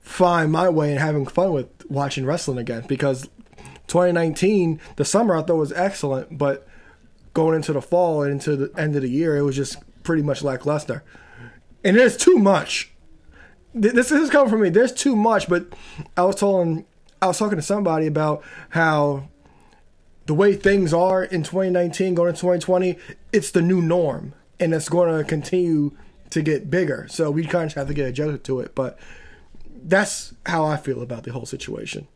find 0.00 0.52
my 0.52 0.68
way 0.68 0.90
and 0.90 1.00
having 1.00 1.26
fun 1.26 1.52
with 1.52 1.68
watching 1.90 2.24
wrestling 2.24 2.58
again 2.58 2.84
because 2.86 3.28
2019, 3.88 4.80
the 4.96 5.04
summer 5.04 5.36
I 5.36 5.42
thought 5.42 5.56
was 5.56 5.72
excellent, 5.72 6.38
but 6.38 6.66
going 7.34 7.56
into 7.56 7.72
the 7.72 7.82
fall 7.82 8.22
and 8.22 8.32
into 8.32 8.56
the 8.56 8.80
end 8.80 8.96
of 8.96 9.02
the 9.02 9.10
year, 9.10 9.36
it 9.36 9.42
was 9.42 9.56
just 9.56 9.78
pretty 10.02 10.22
much 10.22 10.42
lackluster. 10.42 11.02
And 11.84 11.96
there's 11.96 12.16
too 12.16 12.38
much. 12.38 12.92
This 13.74 14.10
is 14.10 14.30
coming 14.30 14.50
from 14.50 14.62
me. 14.62 14.70
There's 14.70 14.92
too 14.92 15.14
much, 15.14 15.48
but 15.48 15.66
I 16.16 16.22
was 16.22 16.36
telling, 16.36 16.86
I 17.20 17.26
was 17.26 17.38
talking 17.38 17.56
to 17.56 17.62
somebody 17.62 18.06
about 18.06 18.42
how 18.70 19.28
the 20.26 20.34
way 20.34 20.54
things 20.54 20.92
are 20.92 21.24
in 21.24 21.42
2019 21.42 22.14
going 22.14 22.28
into 22.30 22.40
2020, 22.40 22.98
it's 23.32 23.50
the 23.50 23.62
new 23.62 23.80
norm, 23.80 24.34
and 24.60 24.74
it's 24.74 24.88
going 24.88 25.16
to 25.16 25.24
continue 25.24 25.92
to 26.30 26.42
get 26.42 26.70
bigger. 26.70 27.06
So 27.08 27.30
we 27.30 27.44
kind 27.44 27.70
of 27.70 27.74
have 27.74 27.88
to 27.88 27.94
get 27.94 28.08
adjusted 28.08 28.44
to 28.44 28.60
it. 28.60 28.74
But 28.74 28.98
that's 29.82 30.34
how 30.44 30.64
I 30.64 30.76
feel 30.76 31.02
about 31.02 31.22
the 31.22 31.32
whole 31.32 31.46
situation. 31.46 32.08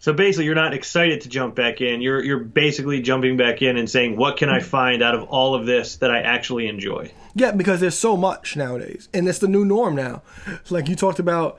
So 0.00 0.12
basically, 0.12 0.44
you're 0.44 0.54
not 0.54 0.74
excited 0.74 1.22
to 1.22 1.30
jump 1.30 1.54
back 1.54 1.80
in. 1.80 2.02
You're 2.02 2.22
you're 2.22 2.38
basically 2.38 3.00
jumping 3.00 3.38
back 3.38 3.62
in 3.62 3.78
and 3.78 3.88
saying, 3.88 4.16
"What 4.16 4.36
can 4.36 4.50
I 4.50 4.60
find 4.60 5.02
out 5.02 5.14
of 5.14 5.22
all 5.24 5.54
of 5.54 5.64
this 5.64 5.96
that 5.96 6.10
I 6.10 6.20
actually 6.20 6.66
enjoy?" 6.66 7.10
Yeah, 7.34 7.52
because 7.52 7.80
there's 7.80 7.98
so 7.98 8.14
much 8.14 8.54
nowadays, 8.54 9.08
and 9.14 9.26
it's 9.26 9.38
the 9.38 9.48
new 9.48 9.64
norm 9.64 9.94
now. 9.94 10.22
Like 10.68 10.90
you 10.90 10.94
talked 10.94 11.20
about 11.20 11.58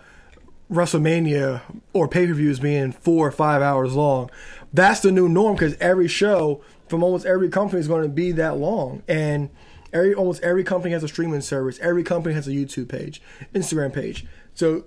WrestleMania 0.71 1.61
or 1.93 2.07
pay 2.07 2.27
per 2.27 2.33
views 2.33 2.59
being 2.59 2.91
four 2.91 3.27
or 3.27 3.31
five 3.31 3.63
hours 3.63 3.95
long. 3.95 4.29
That's 4.75 4.99
the 4.99 5.11
new 5.11 5.29
norm 5.29 5.55
because 5.55 5.75
every 5.79 6.09
show 6.09 6.61
from 6.89 7.01
almost 7.01 7.25
every 7.25 7.49
company 7.49 7.79
is 7.79 7.87
going 7.87 8.03
to 8.03 8.09
be 8.09 8.33
that 8.33 8.57
long, 8.57 9.03
and 9.07 9.49
every 9.93 10.13
almost 10.13 10.43
every 10.43 10.65
company 10.65 10.91
has 10.93 11.01
a 11.01 11.07
streaming 11.07 11.41
service. 11.41 11.79
Every 11.81 12.03
company 12.03 12.35
has 12.35 12.45
a 12.47 12.51
YouTube 12.51 12.89
page, 12.89 13.21
Instagram 13.53 13.93
page. 13.93 14.25
So 14.53 14.83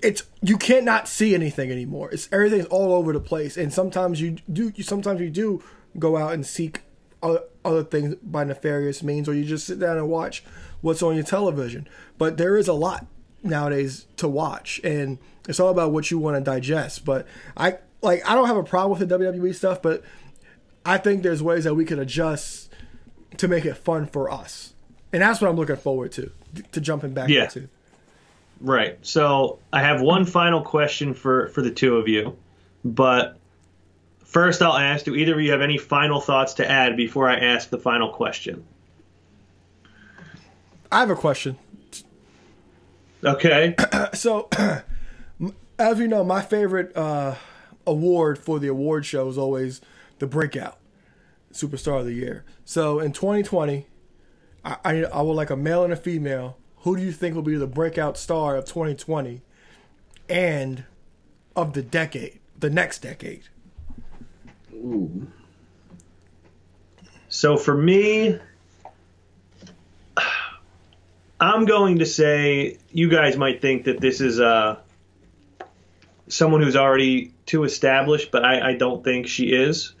it's 0.00 0.22
you 0.42 0.56
cannot 0.56 1.08
see 1.08 1.34
anything 1.34 1.72
anymore. 1.72 2.10
It's 2.12 2.28
everything's 2.30 2.66
all 2.66 2.92
over 2.92 3.12
the 3.12 3.20
place, 3.20 3.56
and 3.56 3.72
sometimes 3.72 4.20
you 4.20 4.36
do. 4.50 4.72
You, 4.74 4.84
sometimes 4.84 5.20
you 5.20 5.30
do 5.30 5.60
go 5.98 6.16
out 6.16 6.34
and 6.34 6.46
seek 6.46 6.82
other, 7.20 7.42
other 7.64 7.82
things 7.82 8.14
by 8.22 8.44
nefarious 8.44 9.02
means, 9.02 9.28
or 9.28 9.34
you 9.34 9.44
just 9.44 9.66
sit 9.66 9.80
down 9.80 9.98
and 9.98 10.08
watch 10.08 10.44
what's 10.82 11.02
on 11.02 11.16
your 11.16 11.24
television. 11.24 11.88
But 12.16 12.36
there 12.36 12.56
is 12.56 12.68
a 12.68 12.74
lot 12.74 13.06
nowadays 13.42 14.06
to 14.18 14.28
watch, 14.28 14.80
and 14.84 15.18
it's 15.48 15.58
all 15.58 15.70
about 15.70 15.90
what 15.90 16.12
you 16.12 16.18
want 16.18 16.36
to 16.36 16.40
digest. 16.40 17.04
But 17.04 17.26
I 17.56 17.78
like 18.02 18.28
I 18.28 18.34
don't 18.34 18.46
have 18.46 18.56
a 18.56 18.62
problem 18.64 18.98
with 18.98 19.08
the 19.08 19.18
WWE 19.18 19.54
stuff, 19.54 19.82
but 19.82 20.02
I 20.84 20.98
think 20.98 21.22
there's 21.22 21.42
ways 21.42 21.64
that 21.64 21.74
we 21.74 21.84
can 21.84 21.98
adjust 21.98 22.72
to 23.36 23.48
make 23.48 23.64
it 23.64 23.74
fun 23.76 24.06
for 24.06 24.30
us, 24.30 24.74
and 25.12 25.22
that's 25.22 25.40
what 25.40 25.48
I'm 25.50 25.56
looking 25.56 25.76
forward 25.76 26.12
to 26.12 26.30
to 26.72 26.80
jumping 26.80 27.12
back 27.14 27.28
Yeah. 27.28 27.44
into. 27.44 27.68
Right. 28.60 28.98
So 29.02 29.58
I 29.72 29.82
have 29.82 30.00
one 30.00 30.24
final 30.24 30.62
question 30.62 31.14
for 31.14 31.48
for 31.48 31.62
the 31.62 31.70
two 31.70 31.96
of 31.96 32.08
you, 32.08 32.36
but 32.84 33.36
first 34.24 34.62
I'll 34.62 34.76
ask: 34.76 35.04
Do 35.04 35.14
either 35.14 35.34
of 35.34 35.40
you 35.40 35.52
have 35.52 35.60
any 35.60 35.78
final 35.78 36.20
thoughts 36.20 36.54
to 36.54 36.68
add 36.70 36.96
before 36.96 37.28
I 37.28 37.36
ask 37.36 37.70
the 37.70 37.78
final 37.78 38.08
question? 38.10 38.64
I 40.90 41.00
have 41.00 41.10
a 41.10 41.14
question. 41.16 41.56
Okay. 43.24 43.74
So, 44.14 44.48
as 45.78 45.98
you 45.98 46.08
know, 46.08 46.24
my 46.24 46.40
favorite 46.40 46.96
uh, 46.96 47.34
award 47.88 48.38
for 48.38 48.58
the 48.58 48.68
award 48.68 49.06
show 49.06 49.28
is 49.28 49.38
always 49.38 49.80
the 50.18 50.26
Breakout 50.26 50.78
Superstar 51.52 52.00
of 52.00 52.06
the 52.06 52.12
Year. 52.12 52.44
So, 52.64 53.00
in 53.00 53.12
2020, 53.12 53.86
I, 54.64 54.76
I, 54.84 55.04
I 55.04 55.22
would 55.22 55.32
like 55.32 55.50
a 55.50 55.56
male 55.56 55.84
and 55.84 55.92
a 55.92 55.96
female. 55.96 56.58
Who 56.82 56.96
do 56.96 57.02
you 57.02 57.12
think 57.12 57.34
will 57.34 57.42
be 57.42 57.56
the 57.56 57.66
breakout 57.66 58.16
star 58.16 58.56
of 58.56 58.64
2020 58.64 59.42
and 60.28 60.84
of 61.56 61.72
the 61.72 61.82
decade, 61.82 62.38
the 62.58 62.70
next 62.70 63.00
decade. 63.00 63.42
Ooh. 64.72 65.26
So 67.28 67.56
for 67.56 67.76
me, 67.76 68.38
I'm 71.40 71.64
going 71.64 71.98
to 71.98 72.06
say 72.06 72.78
you 72.90 73.08
guys 73.08 73.36
might 73.36 73.60
think 73.60 73.84
that 73.84 74.00
this 74.00 74.20
is 74.20 74.40
uh, 74.40 74.78
someone 76.28 76.62
who's 76.62 76.76
already 76.76 77.32
too 77.46 77.64
established, 77.64 78.30
but 78.30 78.44
I, 78.44 78.70
I 78.70 78.74
don't 78.74 79.02
think 79.02 79.26
she 79.26 79.52
is. 79.52 79.94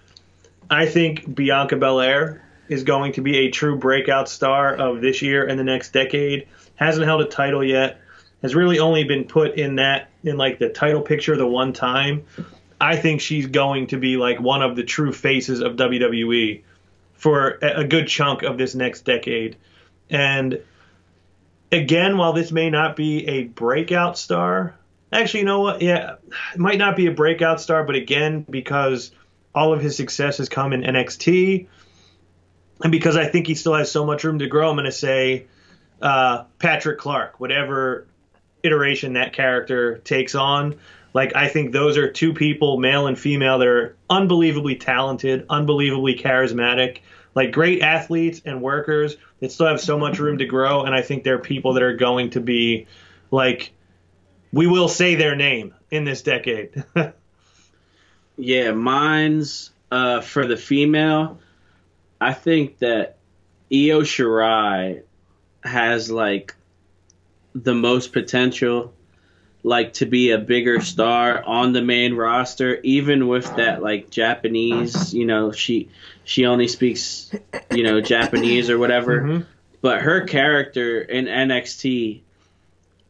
I 0.70 0.86
think 0.86 1.34
Bianca 1.34 1.76
Belair 1.76 2.44
is 2.68 2.84
going 2.84 3.12
to 3.12 3.22
be 3.22 3.38
a 3.38 3.50
true 3.50 3.76
breakout 3.78 4.28
star 4.28 4.74
of 4.74 5.00
this 5.00 5.22
year 5.22 5.46
and 5.46 5.58
the 5.58 5.64
next 5.64 5.92
decade. 5.92 6.48
Hasn't 6.76 7.06
held 7.06 7.22
a 7.22 7.26
title 7.26 7.64
yet. 7.64 8.00
Has 8.42 8.54
really 8.54 8.78
only 8.78 9.04
been 9.04 9.24
put 9.24 9.56
in 9.56 9.76
that 9.76 10.10
in 10.22 10.36
like 10.36 10.58
the 10.58 10.68
title 10.68 11.02
picture 11.02 11.36
the 11.36 11.46
one 11.46 11.72
time. 11.72 12.24
I 12.80 12.96
think 12.96 13.20
she's 13.20 13.46
going 13.46 13.88
to 13.88 13.96
be 13.96 14.16
like 14.16 14.40
one 14.40 14.62
of 14.62 14.76
the 14.76 14.84
true 14.84 15.12
faces 15.12 15.60
of 15.60 15.74
WWE 15.76 16.62
for 17.14 17.58
a 17.62 17.80
a 17.80 17.84
good 17.84 18.06
chunk 18.06 18.42
of 18.42 18.56
this 18.56 18.74
next 18.76 19.04
decade. 19.04 19.56
And 20.08 20.60
again, 21.72 22.16
while 22.16 22.32
this 22.32 22.52
may 22.52 22.70
not 22.70 22.94
be 22.94 23.26
a 23.26 23.44
breakout 23.44 24.16
star, 24.16 24.77
actually, 25.12 25.40
you 25.40 25.46
know 25.46 25.60
what? 25.60 25.82
Yeah, 25.82 26.16
it 26.54 26.58
might 26.58 26.78
not 26.78 26.96
be 26.96 27.06
a 27.06 27.12
breakout 27.12 27.60
star, 27.60 27.84
but 27.84 27.94
again, 27.94 28.44
because 28.48 29.10
all 29.54 29.72
of 29.72 29.80
his 29.80 29.96
success 29.96 30.38
has 30.38 30.48
come 30.48 30.72
in 30.72 30.82
NXT, 30.82 31.66
and 32.82 32.92
because 32.92 33.16
I 33.16 33.26
think 33.26 33.46
he 33.46 33.54
still 33.54 33.74
has 33.74 33.90
so 33.90 34.04
much 34.04 34.24
room 34.24 34.38
to 34.38 34.46
grow, 34.46 34.70
I'm 34.70 34.76
going 34.76 34.84
to 34.84 34.92
say 34.92 35.46
uh, 36.00 36.44
Patrick 36.58 36.98
Clark, 36.98 37.40
whatever 37.40 38.06
iteration 38.62 39.14
that 39.14 39.32
character 39.32 39.98
takes 39.98 40.34
on. 40.34 40.76
Like, 41.14 41.34
I 41.34 41.48
think 41.48 41.72
those 41.72 41.96
are 41.96 42.10
two 42.10 42.34
people, 42.34 42.78
male 42.78 43.06
and 43.06 43.18
female, 43.18 43.58
that 43.58 43.66
are 43.66 43.96
unbelievably 44.10 44.76
talented, 44.76 45.46
unbelievably 45.48 46.16
charismatic, 46.16 46.98
like 47.34 47.50
great 47.50 47.82
athletes 47.82 48.42
and 48.44 48.62
workers 48.62 49.16
that 49.40 49.50
still 49.50 49.66
have 49.66 49.80
so 49.80 49.98
much 49.98 50.18
room 50.18 50.38
to 50.38 50.44
grow. 50.44 50.84
And 50.84 50.94
I 50.94 51.02
think 51.02 51.24
they're 51.24 51.38
people 51.38 51.72
that 51.74 51.82
are 51.82 51.96
going 51.96 52.30
to 52.30 52.40
be 52.40 52.86
like, 53.30 53.72
we 54.52 54.66
will 54.66 54.88
say 54.88 55.14
their 55.14 55.36
name 55.36 55.74
in 55.90 56.04
this 56.04 56.22
decade. 56.22 56.84
Yeah, 58.38 58.70
mine's 58.70 59.72
uh, 59.90 60.20
for 60.20 60.46
the 60.46 60.56
female. 60.56 61.40
I 62.20 62.32
think 62.32 62.78
that 62.78 63.16
Io 63.72 64.02
Shirai 64.02 65.02
has 65.64 66.08
like 66.08 66.54
the 67.52 67.74
most 67.74 68.12
potential, 68.12 68.94
like 69.64 69.94
to 69.94 70.06
be 70.06 70.30
a 70.30 70.38
bigger 70.38 70.80
star 70.80 71.42
on 71.42 71.72
the 71.72 71.82
main 71.82 72.14
roster, 72.14 72.78
even 72.84 73.26
with 73.26 73.56
that 73.56 73.82
like 73.82 74.08
Japanese. 74.08 75.12
You 75.12 75.26
know, 75.26 75.50
she 75.50 75.90
she 76.22 76.46
only 76.46 76.68
speaks 76.68 77.32
you 77.72 77.82
know 77.82 78.00
Japanese 78.00 78.70
or 78.70 78.78
whatever, 78.78 79.46
but 79.80 80.02
her 80.02 80.20
character 80.26 81.00
in 81.00 81.24
NXT 81.24 82.20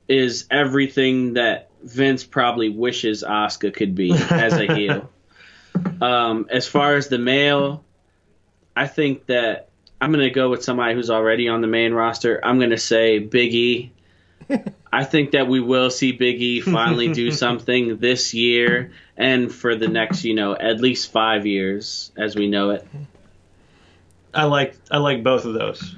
is 0.09 0.47
everything 0.51 1.35
that 1.35 1.71
Vince 1.83 2.25
probably 2.25 2.69
wishes 2.69 3.23
Asuka 3.23 3.73
could 3.73 3.95
be 3.95 4.13
as 4.13 4.55
a 4.55 4.73
heel. 4.75 5.11
Um, 6.01 6.49
as 6.51 6.67
far 6.67 6.97
as 6.97 7.07
the 7.07 7.19
male, 7.19 7.85
I 8.75 8.89
think 8.89 9.27
that 9.27 9.69
I'm 10.01 10.13
going 10.13 10.25
to 10.25 10.31
go 10.31 10.51
with 10.51 10.65
somebody 10.65 10.95
who's 10.95 11.11
already 11.11 11.49
on 11.49 11.61
the 11.61 11.69
main 11.69 11.93
roster. 11.93 12.41
I'm 12.45 12.59
going 12.59 12.71
to 12.71 12.79
say 12.79 13.19
Big 13.21 13.55
E. 13.55 13.93
I 14.93 15.05
think 15.05 15.33
that 15.33 15.47
we 15.47 15.61
will 15.61 15.91
see 15.91 16.13
Big 16.13 16.41
E 16.41 16.61
finally 16.61 17.13
do 17.13 17.31
something 17.33 17.99
this 17.99 18.35
year 18.35 18.93
and 19.17 19.53
for 19.53 19.77
the 19.77 19.89
next, 19.89 20.25
you 20.25 20.35
know, 20.35 20.55
at 20.57 20.81
least 20.81 21.13
five 21.13 21.47
years 21.47 22.11
as 22.17 22.35
we 22.35 22.49
know 22.49 22.71
it. 22.71 22.87
I 24.33 24.45
like 24.45 24.77
I 24.91 24.99
like 24.99 25.23
both 25.23 25.45
of 25.45 25.55
those. 25.55 25.95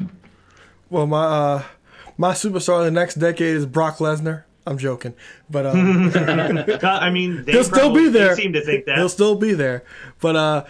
Well, 0.88 1.06
my 1.06 1.24
uh, 1.24 1.62
my 2.20 2.32
superstar 2.32 2.80
of 2.80 2.84
the 2.84 2.90
next 2.90 3.14
decade 3.14 3.56
is 3.56 3.64
Brock 3.64 3.96
Lesnar. 3.96 4.44
I'm 4.66 4.76
joking, 4.76 5.14
but 5.48 5.64
um, 5.64 6.10
Uh, 6.14 6.76
I 6.82 7.08
mean, 7.08 7.44
they 7.46 7.52
he'll 7.52 7.64
still 7.64 7.94
be 7.94 8.10
there. 8.10 8.36
Seem 8.36 8.52
to 8.52 8.60
think 8.60 8.84
that. 8.84 8.98
he'll 8.98 9.08
still 9.08 9.34
be 9.36 9.54
there. 9.54 9.84
But 10.20 10.36
uh, 10.36 10.64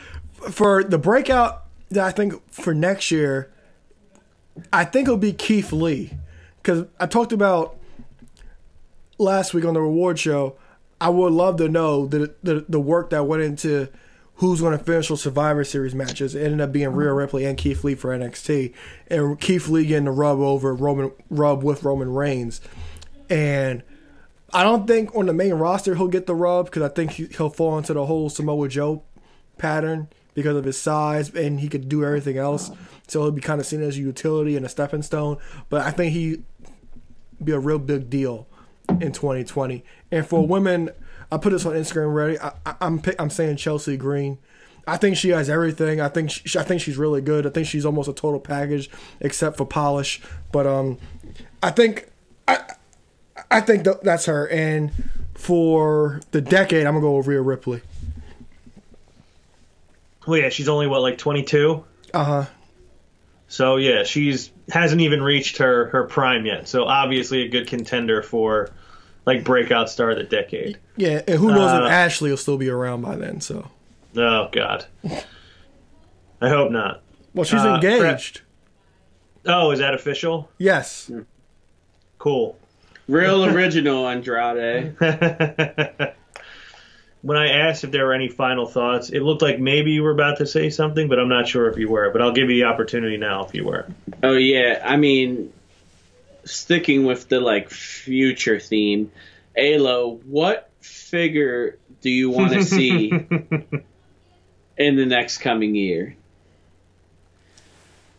for 0.53 0.85
the 0.85 0.97
breakout 0.97 1.65
that 1.91 2.05
I 2.05 2.13
think 2.13 2.35
for 2.53 2.73
next 2.73 3.11
year, 3.11 3.51
I 4.73 4.85
think 4.85 5.09
it'll 5.09 5.17
be 5.19 5.33
Keith 5.33 5.73
Lee 5.73 6.13
because 6.63 6.87
I 7.01 7.07
talked 7.07 7.33
about 7.33 7.77
last 9.19 9.53
week 9.53 9.65
on 9.65 9.75
the 9.75 9.83
reward 9.83 10.21
show. 10.21 10.57
I 11.01 11.09
would 11.09 11.33
love 11.33 11.57
to 11.57 11.69
know 11.69 12.07
the 12.07 12.33
the, 12.45 12.65
the 12.69 12.81
work 12.81 13.11
that 13.11 13.25
went 13.25 13.43
into 13.43 13.89
who's 14.41 14.61
going 14.61 14.77
to 14.77 14.83
finish 14.83 15.09
those 15.09 15.23
Survivor 15.23 15.65
Series 15.65 15.95
matches. 15.95 16.35
It 16.35 16.43
ended 16.43 16.63
up 16.63 16.73
being 16.73 16.89
Rhea 16.89 17.13
Ripley 17.13 17.45
and 17.45 17.59
Keith 17.59 17.85
Lee 17.85 17.95
for 17.95 18.17
NXT, 18.17 18.73
and 19.09 19.39
Keith 19.39 19.69
Lee 19.69 19.85
getting 19.85 20.07
the 20.07 20.11
rub 20.11 20.39
over 20.39 20.75
Roman 20.75 21.13
rub 21.29 21.63
with 21.63 21.85
Roman 21.85 22.13
Reigns, 22.13 22.61
and 23.29 23.83
I 24.53 24.63
don't 24.63 24.87
think 24.87 25.15
on 25.15 25.27
the 25.27 25.33
main 25.33 25.55
roster 25.55 25.95
he'll 25.95 26.09
get 26.09 26.27
the 26.27 26.35
rub 26.35 26.67
because 26.67 26.83
I 26.83 26.89
think 26.89 27.13
he, 27.13 27.27
he'll 27.27 27.51
fall 27.51 27.79
into 27.79 27.93
the 27.93 28.07
whole 28.07 28.29
Samoa 28.29 28.69
Joe 28.69 29.03
pattern 29.59 30.09
because 30.35 30.57
of 30.57 30.65
his 30.65 30.81
size 30.81 31.33
and 31.35 31.61
he 31.61 31.69
could 31.69 31.89
do 31.89 32.05
everything 32.05 32.37
else. 32.37 32.71
So 33.07 33.23
he'll 33.23 33.31
be 33.31 33.41
kind 33.41 33.61
of 33.61 33.67
seen 33.67 33.83
as 33.83 33.97
a 33.97 34.01
utility 34.01 34.57
and 34.57 34.67
a 34.67 34.69
stepping 34.69 35.03
stone. 35.03 35.39
But 35.69 35.83
I 35.83 35.91
think 35.91 36.13
he 36.13 36.43
be 37.43 37.53
a 37.53 37.59
real 37.59 37.79
big 37.79 38.11
deal 38.11 38.49
in 38.89 39.13
2020. 39.13 39.85
And 40.11 40.27
for 40.27 40.47
women, 40.47 40.91
I 41.33 41.39
put 41.39 41.51
this 41.51 41.65
on 41.67 41.73
Instagram 41.75 42.07
already. 42.07 42.39
I, 42.39 42.53
I, 42.67 42.75
I'm 42.81 43.03
I'm 43.19 43.31
saying 43.31 43.57
Chelsea 43.57 43.97
Green. 43.97 44.39
I 44.87 44.97
think 44.97 45.17
she 45.17 45.29
has 45.29 45.49
everything. 45.49 46.01
I 46.01 46.09
think 46.09 46.31
she, 46.31 46.59
I 46.59 46.63
think 46.63 46.81
she's 46.81 46.97
really 46.97 47.21
good. 47.21 47.47
I 47.47 47.51
think 47.51 47.67
she's 47.67 47.87
almost 47.87 48.09
a 48.09 48.13
total 48.13 48.41
package 48.41 48.91
except 49.21 49.57
for 49.57 49.65
polish. 49.65 50.21
But 50.53 50.67
um, 50.67 50.99
I 51.63 51.71
think 51.71 52.11
I 52.49 52.59
I 53.51 53.61
think 53.61 53.85
th- 53.85 53.99
that's 54.03 54.27
her. 54.27 54.49
And 54.49 54.91
for 55.35 56.21
the 56.33 56.41
decade, 56.41 56.87
I'm 56.87 56.95
gonna 56.95 57.03
go 57.03 57.17
with 57.17 57.27
Rhea 57.27 57.41
Ripley. 57.41 57.83
well, 60.27 60.41
yeah, 60.41 60.49
she's 60.49 60.69
only 60.69 60.87
what 60.87 61.03
like 61.03 61.19
22. 61.19 61.85
Uh 62.13 62.25
huh. 62.25 62.47
So 63.49 63.77
yeah, 63.77 64.05
she's 64.05 64.51
hasn't 64.71 65.01
even 65.01 65.23
reached 65.23 65.59
her 65.59 65.87
her 65.89 66.05
prime 66.05 66.47
yet. 66.47 66.69
So 66.69 66.85
obviously 66.85 67.43
a 67.43 67.49
good 67.49 67.67
contender 67.67 68.23
for 68.23 68.71
like 69.27 69.45
breakout 69.45 69.89
star 69.91 70.11
of 70.11 70.17
the 70.19 70.25
decade. 70.25 70.79
Yeah, 70.97 71.23
and 71.29 71.39
who 71.39 71.49
knows 71.51 71.71
Uh, 71.71 71.85
if 71.85 71.91
Ashley 71.91 72.31
will 72.31 72.37
still 72.37 72.59
be 72.59 72.69
around 72.69 73.03
by 73.03 73.17
then? 73.17 73.41
So, 73.41 73.69
Oh 74.17 74.49
God, 74.53 74.87
I 76.41 76.49
hope 76.49 76.71
not. 76.73 77.03
well, 77.35 77.45
she's 77.45 77.61
Uh, 77.61 77.75
engaged. 77.83 78.41
Oh, 79.47 79.71
is 79.71 79.79
that 79.79 79.95
official? 79.95 80.51
Yes. 80.59 81.11
Cool. 82.19 82.59
Real 83.09 83.45
original 83.47 84.07
Andrade. 84.09 84.95
when 87.23 87.37
I 87.37 87.49
asked 87.49 87.85
if 87.85 87.91
there 87.91 88.07
were 88.07 88.13
any 88.15 88.29
final 88.29 88.67
thoughts, 88.67 89.11
it 89.11 89.21
looked 89.21 89.43
like 89.43 89.59
maybe 89.59 89.91
you 89.93 90.03
were 90.03 90.11
about 90.13 90.39
to 90.39 90.47
say 90.47 90.71
something, 90.71 91.09
but 91.09 91.19
I'm 91.19 91.29
not 91.29 91.49
sure 91.49 91.69
if 91.69 91.77
you 91.77 91.89
were. 91.91 92.11
But 92.11 92.23
I'll 92.23 92.33
give 92.33 92.51
you 92.51 92.57
the 92.63 92.65
opportunity 92.65 93.17
now 93.17 93.45
if 93.45 93.55
you 93.55 93.65
were. 93.65 93.87
Oh 94.23 94.33
yeah, 94.35 94.83
I 94.85 94.97
mean, 94.97 95.53
sticking 96.45 97.05
with 97.05 97.29
the 97.29 97.41
like 97.41 97.71
future 97.71 98.59
theme, 98.59 99.13
Alo, 99.57 100.21
what 100.25 100.71
figure 100.81 101.79
do 102.01 102.11
you 102.11 102.31
want 102.31 102.53
to 102.53 102.63
see 102.65 103.11
in 103.11 104.97
the 104.97 105.07
next 105.07 105.39
coming 105.39 105.75
year? 105.75 106.17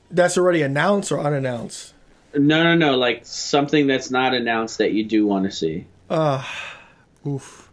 That's 0.10 0.38
already 0.38 0.62
announced 0.62 1.12
or 1.12 1.20
unannounced. 1.20 1.94
No, 2.34 2.64
no, 2.64 2.76
no, 2.76 2.98
like 2.98 3.26
something 3.26 3.88
that's 3.88 4.10
not 4.10 4.34
announced 4.34 4.78
that 4.78 4.92
you 4.94 5.04
do 5.04 5.26
want 5.26 5.46
to 5.46 5.52
see. 5.52 5.86
Uh, 6.10 6.44
oof. 7.26 7.70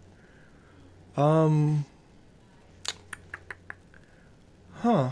Um. 1.16 1.84
Huh. 4.74 5.11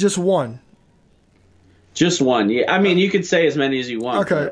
Just 0.00 0.16
one. 0.16 0.60
Just 1.92 2.22
one. 2.22 2.48
Yeah, 2.48 2.72
I 2.72 2.78
mean, 2.78 2.96
you 2.96 3.10
could 3.10 3.26
say 3.26 3.46
as 3.46 3.54
many 3.54 3.78
as 3.80 3.90
you 3.90 4.00
want. 4.00 4.30
Okay. 4.32 4.50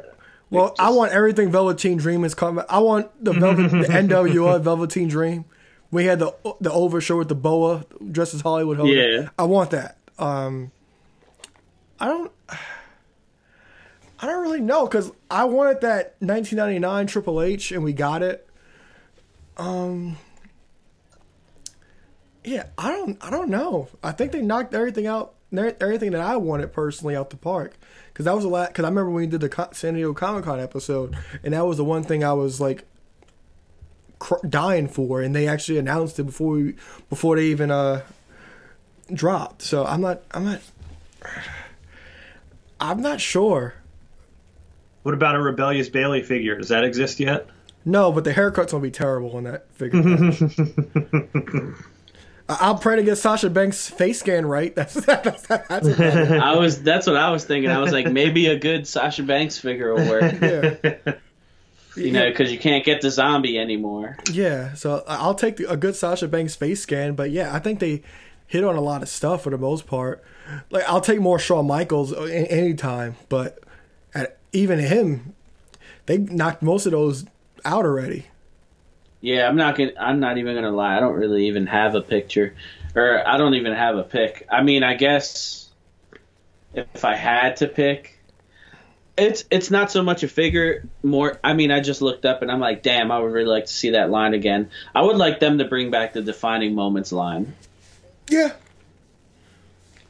Well, 0.50 0.74
I 0.78 0.90
want 0.90 1.12
everything 1.12 1.50
Velveteen 1.50 1.96
Dream 1.96 2.22
is 2.24 2.34
coming. 2.34 2.64
I 2.68 2.80
want 2.80 3.08
the 3.24 3.32
Velvet, 3.32 3.70
the 3.70 3.86
NWO 3.88 4.60
Velveteen 4.60 5.08
Dream. 5.08 5.46
We 5.90 6.04
had 6.04 6.18
the 6.18 6.34
the 6.60 6.70
over 6.70 7.00
show 7.00 7.16
with 7.16 7.28
the 7.28 7.34
boa 7.34 7.86
dressed 8.12 8.34
as 8.34 8.42
Hollywood 8.42 8.76
Hogan. 8.76 8.94
Yeah. 8.94 9.28
I 9.38 9.44
want 9.44 9.70
that. 9.70 9.96
Um, 10.18 10.70
I 11.98 12.08
don't. 12.08 12.30
I 12.50 14.26
don't 14.26 14.42
really 14.42 14.60
know 14.60 14.86
because 14.86 15.10
I 15.30 15.44
wanted 15.44 15.80
that 15.80 16.16
1999 16.18 17.06
Triple 17.06 17.40
H 17.40 17.72
and 17.72 17.82
we 17.84 17.94
got 17.94 18.22
it. 18.22 18.46
Um, 19.56 20.18
Yeah, 22.44 22.64
I 22.76 22.90
don't, 22.90 23.16
I 23.24 23.30
don't 23.30 23.48
know. 23.48 23.88
I 24.02 24.12
think 24.12 24.32
they 24.32 24.42
knocked 24.42 24.74
everything 24.74 25.06
out, 25.06 25.34
everything 25.52 26.12
that 26.12 26.20
I 26.20 26.36
wanted 26.36 26.72
personally 26.72 27.16
out 27.16 27.30
the 27.30 27.36
park. 27.36 27.74
Because 28.08 28.24
that 28.24 28.34
was 28.34 28.44
a 28.44 28.48
lot. 28.48 28.68
Because 28.68 28.84
I 28.84 28.88
remember 28.88 29.10
when 29.10 29.24
we 29.24 29.26
did 29.26 29.40
the 29.40 29.68
San 29.72 29.94
Diego 29.94 30.12
Comic 30.12 30.44
Con 30.44 30.60
episode, 30.60 31.16
and 31.42 31.54
that 31.54 31.66
was 31.66 31.76
the 31.76 31.84
one 31.84 32.02
thing 32.02 32.24
I 32.24 32.32
was 32.32 32.60
like 32.60 32.84
cr- 34.18 34.46
dying 34.46 34.88
for, 34.88 35.20
and 35.22 35.34
they 35.34 35.46
actually 35.46 35.78
announced 35.78 36.18
it 36.18 36.24
before 36.24 36.52
we, 36.52 36.74
before 37.08 37.36
they 37.36 37.46
even 37.46 37.70
uh 37.70 38.02
dropped. 39.12 39.62
So 39.62 39.84
I'm 39.84 40.00
not, 40.00 40.22
I'm 40.32 40.44
not, 40.44 40.60
I'm 42.80 43.00
not 43.00 43.20
sure. 43.20 43.74
What 45.02 45.14
about 45.14 45.36
a 45.36 45.40
rebellious 45.40 45.88
Bayley 45.88 46.22
figure? 46.22 46.56
Does 46.56 46.68
that 46.68 46.84
exist 46.84 47.20
yet? 47.20 47.46
No, 47.84 48.12
but 48.12 48.24
the 48.24 48.32
haircut's 48.32 48.72
gonna 48.72 48.82
be 48.82 48.90
terrible 48.90 49.36
on 49.36 49.44
that 49.44 49.70
figure. 49.72 50.02
I'll 52.48 52.78
pray 52.78 52.96
to 52.96 53.02
get 53.02 53.16
Sasha 53.16 53.50
Banks' 53.50 53.90
face 53.90 54.20
scan 54.20 54.46
right. 54.46 54.74
That's 54.74 54.94
that's, 54.94 55.42
that's, 55.42 55.68
that's 55.68 55.88
I 56.30 56.56
was 56.56 56.82
that's 56.82 57.06
what 57.06 57.16
I 57.16 57.30
was 57.30 57.44
thinking. 57.44 57.70
I 57.70 57.78
was 57.78 57.92
like, 57.92 58.10
maybe 58.10 58.46
a 58.46 58.58
good 58.58 58.86
Sasha 58.86 59.22
Banks 59.22 59.58
figure 59.58 59.94
will 59.94 60.08
work. 60.08 60.32
yeah. 60.40 61.14
You 61.96 62.12
know, 62.12 62.28
because 62.28 62.52
you 62.52 62.58
can't 62.58 62.84
get 62.84 63.00
the 63.00 63.10
zombie 63.10 63.58
anymore. 63.58 64.16
Yeah, 64.30 64.74
so 64.74 65.02
I'll 65.08 65.34
take 65.34 65.58
a 65.60 65.76
good 65.76 65.96
Sasha 65.96 66.28
Banks 66.28 66.54
face 66.54 66.80
scan, 66.80 67.14
but 67.14 67.30
yeah, 67.30 67.54
I 67.54 67.58
think 67.58 67.80
they 67.80 68.02
hit 68.46 68.62
on 68.62 68.76
a 68.76 68.80
lot 68.80 69.02
of 69.02 69.08
stuff 69.08 69.42
for 69.42 69.50
the 69.50 69.58
most 69.58 69.86
part. 69.86 70.22
Like 70.70 70.84
I'll 70.88 71.00
take 71.00 71.20
more 71.20 71.38
Shawn 71.38 71.66
Michaels 71.66 72.14
any 72.14 72.74
time, 72.74 73.16
but 73.28 73.58
at, 74.14 74.38
even 74.52 74.78
him, 74.78 75.34
they 76.06 76.18
knocked 76.18 76.62
most 76.62 76.86
of 76.86 76.92
those 76.92 77.26
out 77.64 77.84
already. 77.84 78.26
Yeah, 79.20 79.48
I'm 79.48 79.56
not 79.56 79.76
gonna. 79.76 79.92
I'm 79.98 80.20
not 80.20 80.38
even 80.38 80.54
gonna 80.54 80.70
lie. 80.70 80.96
I 80.96 81.00
don't 81.00 81.14
really 81.14 81.48
even 81.48 81.66
have 81.66 81.94
a 81.94 82.00
picture, 82.00 82.54
or 82.94 83.26
I 83.26 83.36
don't 83.36 83.54
even 83.54 83.72
have 83.72 83.96
a 83.96 84.04
pick. 84.04 84.46
I 84.50 84.62
mean, 84.62 84.82
I 84.82 84.94
guess 84.94 85.68
if 86.74 87.04
I 87.04 87.16
had 87.16 87.56
to 87.56 87.66
pick, 87.66 88.18
it's 89.16 89.44
it's 89.50 89.70
not 89.70 89.90
so 89.90 90.02
much 90.02 90.22
a 90.22 90.28
figure. 90.28 90.86
More, 91.02 91.38
I 91.42 91.54
mean, 91.54 91.70
I 91.70 91.80
just 91.80 92.00
looked 92.00 92.24
up 92.24 92.42
and 92.42 92.50
I'm 92.50 92.60
like, 92.60 92.82
damn, 92.82 93.10
I 93.10 93.18
would 93.18 93.32
really 93.32 93.48
like 93.48 93.66
to 93.66 93.72
see 93.72 93.90
that 93.90 94.10
line 94.10 94.34
again. 94.34 94.70
I 94.94 95.02
would 95.02 95.16
like 95.16 95.40
them 95.40 95.58
to 95.58 95.64
bring 95.64 95.90
back 95.90 96.12
the 96.12 96.22
defining 96.22 96.74
moments 96.74 97.12
line. 97.12 97.54
Yeah. 98.28 98.52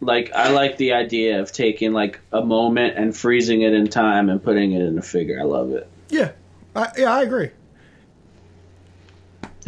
Like 0.01 0.33
I 0.33 0.51
like 0.51 0.77
the 0.77 0.93
idea 0.93 1.41
of 1.41 1.51
taking 1.51 1.93
like 1.93 2.21
a 2.33 2.45
moment 2.45 2.97
and 2.97 3.17
freezing 3.17 3.63
it 3.63 3.73
in 3.73 3.89
time 3.89 4.29
and 4.29 4.43
putting 4.43 4.73
it 4.73 4.83
in 4.83 4.99
a 4.99 5.03
figure. 5.03 5.41
I 5.41 5.45
love 5.45 5.73
it. 5.73 5.89
Yeah, 6.09 6.33
I, 6.77 6.93
yeah, 6.97 7.13
I 7.13 7.23
agree. 7.23 7.51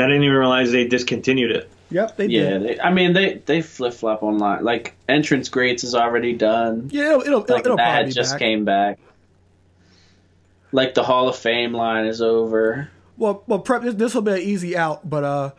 I 0.00 0.06
didn't 0.06 0.22
even 0.24 0.36
realize 0.36 0.72
they 0.72 0.86
discontinued 0.86 1.50
it. 1.50 1.70
Yep, 1.90 2.16
they 2.16 2.26
Yeah, 2.26 2.50
did. 2.50 2.62
they, 2.62 2.80
I 2.80 2.92
mean 2.92 3.12
they 3.12 3.34
they 3.34 3.62
flip 3.62 3.92
flop 3.94 4.22
online. 4.22 4.62
Like 4.64 4.94
entrance 5.08 5.48
greats 5.48 5.82
is 5.84 5.94
already 5.94 6.34
done. 6.34 6.88
Yeah, 6.92 7.16
it'll, 7.16 7.20
it'll, 7.22 7.40
Like 7.48 7.64
it'll 7.64 7.76
that 7.78 8.06
be 8.06 8.12
just 8.12 8.32
back. 8.34 8.38
came 8.38 8.64
back. 8.64 8.98
Like 10.72 10.94
the 10.94 11.02
Hall 11.02 11.28
of 11.28 11.36
Fame 11.36 11.72
line 11.72 12.06
is 12.06 12.22
over. 12.22 12.88
Well, 13.16 13.42
well, 13.46 13.58
prep. 13.58 13.82
This 13.82 14.14
will 14.14 14.22
be 14.22 14.32
an 14.32 14.38
easy 14.38 14.76
out, 14.76 15.08
but 15.08 15.24
uh, 15.24 15.50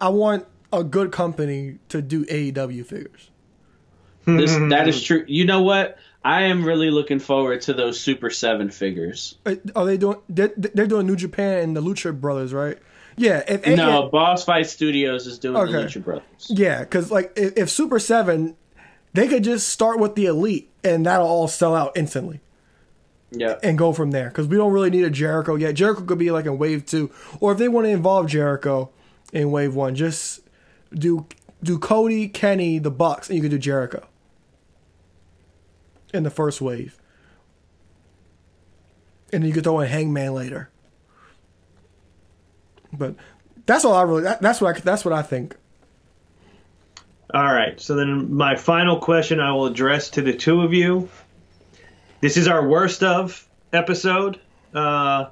I 0.00 0.08
want 0.08 0.46
a 0.72 0.82
good 0.82 1.12
company 1.12 1.78
to 1.90 2.00
do 2.00 2.24
AEW 2.24 2.86
figures. 2.86 3.30
This 4.24 4.52
that 4.70 4.88
is 4.88 5.02
true. 5.02 5.24
You 5.28 5.44
know 5.44 5.62
what? 5.62 5.98
I 6.24 6.44
am 6.44 6.64
really 6.64 6.90
looking 6.90 7.18
forward 7.18 7.60
to 7.62 7.74
those 7.74 8.00
Super 8.00 8.30
Seven 8.30 8.70
figures. 8.70 9.36
Are 9.76 9.84
they 9.84 9.98
doing? 9.98 10.16
They're, 10.30 10.52
they're 10.56 10.86
doing 10.86 11.06
New 11.06 11.16
Japan 11.16 11.58
and 11.62 11.76
the 11.76 11.82
Lucha 11.82 12.18
Brothers, 12.18 12.54
right? 12.54 12.78
Yeah. 13.16 13.42
If 13.46 13.66
No, 13.66 14.08
Boss 14.08 14.44
Fight 14.44 14.66
Studios 14.66 15.26
is 15.26 15.38
doing 15.38 15.54
the 15.54 15.60
Okay. 15.60 15.72
Lucha 15.86 16.02
Brothers. 16.04 16.46
Yeah, 16.48 16.80
because 16.80 17.10
like 17.10 17.32
if, 17.36 17.56
if 17.56 17.70
Super 17.70 17.98
Seven, 17.98 18.56
they 19.12 19.28
could 19.28 19.44
just 19.44 19.68
start 19.68 19.98
with 20.00 20.14
the 20.16 20.26
Elite, 20.26 20.70
and 20.82 21.06
that'll 21.06 21.26
all 21.26 21.46
sell 21.48 21.74
out 21.74 21.92
instantly, 21.96 22.40
Yeah. 23.30 23.58
and 23.62 23.78
go 23.78 23.92
from 23.92 24.10
there. 24.10 24.28
Because 24.28 24.48
we 24.48 24.56
don't 24.56 24.72
really 24.72 24.90
need 24.90 25.04
a 25.04 25.10
Jericho 25.10 25.54
yet. 25.54 25.74
Jericho 25.74 26.02
could 26.02 26.18
be 26.18 26.30
like 26.30 26.46
in 26.46 26.58
Wave 26.58 26.84
Two, 26.86 27.10
or 27.40 27.52
if 27.52 27.58
they 27.58 27.68
want 27.68 27.86
to 27.86 27.90
involve 27.90 28.26
Jericho 28.26 28.90
in 29.32 29.50
Wave 29.50 29.74
One, 29.74 29.94
just 29.94 30.40
do 30.92 31.26
do 31.62 31.78
Cody, 31.78 32.28
Kenny, 32.28 32.78
the 32.78 32.90
Bucks, 32.90 33.28
and 33.30 33.36
you 33.36 33.42
could 33.42 33.50
do 33.52 33.58
Jericho 33.58 34.06
in 36.12 36.22
the 36.24 36.30
first 36.30 36.60
wave, 36.60 36.98
and 39.32 39.42
then 39.42 39.48
you 39.48 39.54
could 39.54 39.64
throw 39.64 39.80
in 39.80 39.88
Hangman 39.88 40.34
later. 40.34 40.70
But 42.98 43.14
that's 43.66 43.84
all 43.84 43.94
I 43.94 44.02
really. 44.02 44.22
That, 44.22 44.40
that's 44.40 44.60
what 44.60 44.76
I. 44.76 44.80
That's 44.80 45.04
what 45.04 45.14
I 45.14 45.22
think. 45.22 45.56
All 47.32 47.52
right. 47.52 47.80
So 47.80 47.96
then, 47.96 48.34
my 48.34 48.56
final 48.56 48.98
question 48.98 49.40
I 49.40 49.52
will 49.52 49.66
address 49.66 50.10
to 50.10 50.22
the 50.22 50.32
two 50.32 50.62
of 50.62 50.72
you. 50.72 51.08
This 52.20 52.36
is 52.36 52.48
our 52.48 52.66
worst 52.66 53.02
of 53.02 53.46
episode. 53.72 54.40
Uh, 54.72 55.26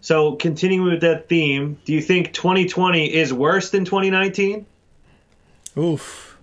so, 0.00 0.36
continuing 0.36 0.90
with 0.90 1.00
that 1.02 1.28
theme, 1.28 1.78
do 1.84 1.92
you 1.92 2.00
think 2.00 2.32
2020 2.32 3.12
is 3.12 3.32
worse 3.32 3.70
than 3.70 3.84
2019? 3.84 4.66
Oof. 5.76 6.38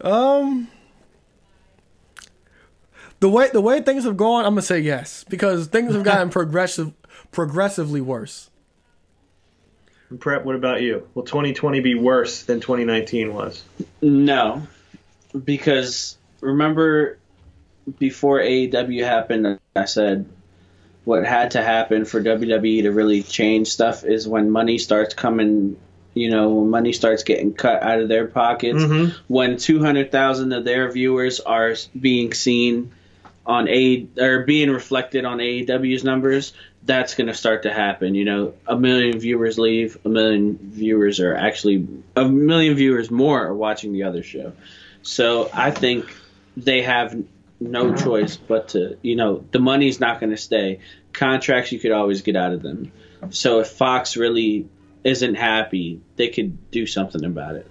Um. 0.00 0.68
The 3.20 3.28
way 3.28 3.50
the 3.52 3.60
way 3.60 3.82
things 3.82 4.04
have 4.04 4.16
gone, 4.16 4.44
I'm 4.44 4.52
gonna 4.52 4.62
say 4.62 4.78
yes 4.78 5.24
because 5.28 5.66
things 5.66 5.92
have 5.94 6.04
gotten 6.04 6.30
progressive, 6.30 6.92
progressively 7.32 8.00
worse. 8.00 8.50
And 10.10 10.20
Prep, 10.20 10.44
what 10.44 10.56
about 10.56 10.80
you? 10.80 11.06
Will 11.14 11.24
2020 11.24 11.80
be 11.80 11.94
worse 11.94 12.42
than 12.44 12.60
2019 12.60 13.34
was? 13.34 13.62
No, 14.00 14.66
because 15.44 16.16
remember 16.40 17.18
before 17.98 18.38
AEW 18.38 19.04
happened, 19.04 19.58
I 19.76 19.84
said 19.84 20.26
what 21.04 21.24
had 21.24 21.52
to 21.52 21.62
happen 21.62 22.04
for 22.04 22.22
WWE 22.22 22.82
to 22.82 22.92
really 22.92 23.22
change 23.22 23.68
stuff 23.68 24.04
is 24.04 24.28
when 24.28 24.50
money 24.50 24.78
starts 24.78 25.14
coming. 25.14 25.78
You 26.14 26.30
know, 26.30 26.50
when 26.50 26.70
money 26.70 26.92
starts 26.92 27.22
getting 27.22 27.54
cut 27.54 27.82
out 27.82 28.00
of 28.00 28.08
their 28.08 28.26
pockets, 28.26 28.82
mm-hmm. 28.82 29.16
when 29.28 29.56
two 29.56 29.78
hundred 29.78 30.10
thousand 30.10 30.52
of 30.52 30.64
their 30.64 30.90
viewers 30.90 31.40
are 31.40 31.74
being 31.98 32.32
seen 32.34 32.92
on 33.46 33.68
A 33.68 34.06
or 34.18 34.44
being 34.44 34.70
reflected 34.70 35.24
on 35.24 35.38
AEW's 35.38 36.04
numbers, 36.04 36.52
that's 36.88 37.14
going 37.14 37.26
to 37.26 37.34
start 37.34 37.64
to 37.64 37.72
happen. 37.72 38.14
You 38.14 38.24
know, 38.24 38.54
a 38.66 38.74
million 38.74 39.20
viewers 39.20 39.58
leave, 39.58 39.98
a 40.06 40.08
million 40.08 40.58
viewers 40.58 41.20
are 41.20 41.34
actually 41.34 41.86
a 42.16 42.26
million 42.26 42.74
viewers 42.74 43.10
more 43.10 43.46
are 43.46 43.54
watching 43.54 43.92
the 43.92 44.04
other 44.04 44.22
show. 44.22 44.54
So 45.02 45.50
I 45.52 45.70
think 45.70 46.06
they 46.56 46.82
have 46.82 47.14
no 47.60 47.94
choice 47.94 48.38
but 48.38 48.68
to, 48.70 48.96
you 49.02 49.16
know, 49.16 49.44
the 49.50 49.58
money's 49.58 50.00
not 50.00 50.18
going 50.18 50.30
to 50.30 50.38
stay. 50.38 50.80
Contracts 51.12 51.72
you 51.72 51.78
could 51.78 51.92
always 51.92 52.22
get 52.22 52.36
out 52.36 52.54
of 52.54 52.62
them. 52.62 52.90
So 53.30 53.60
if 53.60 53.68
Fox 53.68 54.16
really 54.16 54.66
isn't 55.04 55.34
happy, 55.34 56.00
they 56.16 56.28
could 56.28 56.70
do 56.70 56.86
something 56.86 57.22
about 57.22 57.56
it. 57.56 57.70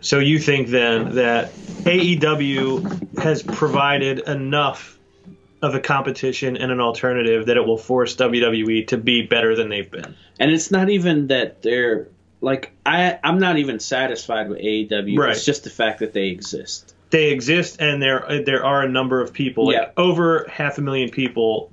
So 0.00 0.20
you 0.20 0.38
think 0.38 0.68
then 0.68 1.16
that 1.16 1.52
AEW 1.52 3.18
has 3.18 3.42
provided 3.42 4.20
enough 4.20 4.97
of 5.62 5.74
a 5.74 5.80
competition 5.80 6.56
and 6.56 6.70
an 6.70 6.80
alternative 6.80 7.46
that 7.46 7.56
it 7.56 7.66
will 7.66 7.78
force 7.78 8.14
WWE 8.16 8.86
to 8.88 8.96
be 8.96 9.22
better 9.22 9.56
than 9.56 9.68
they've 9.68 9.90
been? 9.90 10.14
And 10.38 10.50
it's 10.50 10.70
not 10.70 10.88
even 10.90 11.28
that 11.28 11.62
they're 11.62 12.08
like 12.40 12.72
I 12.86 13.18
I'm 13.22 13.38
not 13.38 13.58
even 13.58 13.80
satisfied 13.80 14.48
with 14.48 14.58
AEW. 14.60 15.18
Right. 15.18 15.32
It's 15.32 15.44
just 15.44 15.64
the 15.64 15.70
fact 15.70 16.00
that 16.00 16.12
they 16.12 16.28
exist. 16.28 16.94
They 17.10 17.30
exist, 17.30 17.80
and 17.80 18.02
there 18.02 18.42
there 18.44 18.64
are 18.64 18.82
a 18.82 18.88
number 18.88 19.20
of 19.20 19.32
people, 19.32 19.66
like 19.66 19.74
Yeah. 19.76 19.90
over 19.96 20.46
half 20.50 20.78
a 20.78 20.82
million 20.82 21.08
people, 21.10 21.72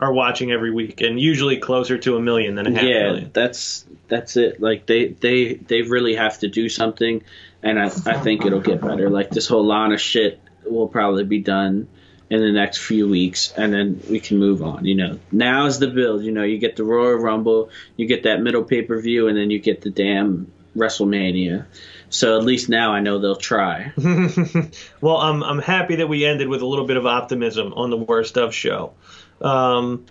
are 0.00 0.12
watching 0.12 0.52
every 0.52 0.70
week, 0.72 1.00
and 1.00 1.20
usually 1.20 1.58
closer 1.58 1.98
to 1.98 2.16
a 2.16 2.20
million 2.20 2.54
than 2.54 2.68
a 2.68 2.70
half 2.72 2.82
yeah, 2.82 3.02
million. 3.02 3.30
that's 3.32 3.84
that's 4.08 4.36
it. 4.36 4.60
Like 4.60 4.86
they 4.86 5.08
they 5.08 5.54
they 5.54 5.82
really 5.82 6.14
have 6.14 6.38
to 6.38 6.48
do 6.48 6.68
something, 6.68 7.22
and 7.62 7.78
I 7.78 7.86
I 7.86 8.18
think 8.20 8.46
it'll 8.46 8.60
get 8.60 8.80
better. 8.80 9.10
Like 9.10 9.30
this 9.30 9.48
whole 9.48 9.66
Lana 9.66 9.98
shit 9.98 10.40
will 10.64 10.88
probably 10.88 11.24
be 11.24 11.40
done 11.40 11.88
in 12.28 12.40
the 12.40 12.52
next 12.52 12.78
few 12.78 13.08
weeks, 13.08 13.52
and 13.56 13.72
then 13.72 14.02
we 14.10 14.20
can 14.20 14.38
move 14.38 14.62
on. 14.62 14.84
You 14.84 14.96
know, 14.96 15.18
now's 15.30 15.78
the 15.78 15.88
build. 15.88 16.24
You 16.24 16.32
know, 16.32 16.42
you 16.42 16.58
get 16.58 16.76
the 16.76 16.84
Royal 16.84 17.14
Rumble, 17.14 17.70
you 17.96 18.06
get 18.06 18.24
that 18.24 18.40
middle 18.40 18.64
pay 18.64 18.82
per 18.82 19.00
view, 19.00 19.28
and 19.28 19.36
then 19.36 19.50
you 19.50 19.58
get 19.58 19.82
the 19.82 19.90
damn 19.90 20.50
WrestleMania. 20.76 21.66
So 22.08 22.38
at 22.38 22.44
least 22.44 22.68
now 22.68 22.92
I 22.92 23.00
know 23.00 23.18
they'll 23.18 23.36
try. 23.36 23.92
Well, 25.00 25.18
I'm 25.18 25.42
I'm 25.44 25.58
happy 25.58 25.96
that 25.96 26.08
we 26.08 26.24
ended 26.24 26.48
with 26.48 26.62
a 26.62 26.66
little 26.66 26.86
bit 26.86 26.96
of 26.96 27.06
optimism 27.06 27.72
on 27.74 27.90
the 27.90 27.96
worst 27.96 28.36
of 28.36 28.54
show. 28.54 28.94
Um, 29.40 30.06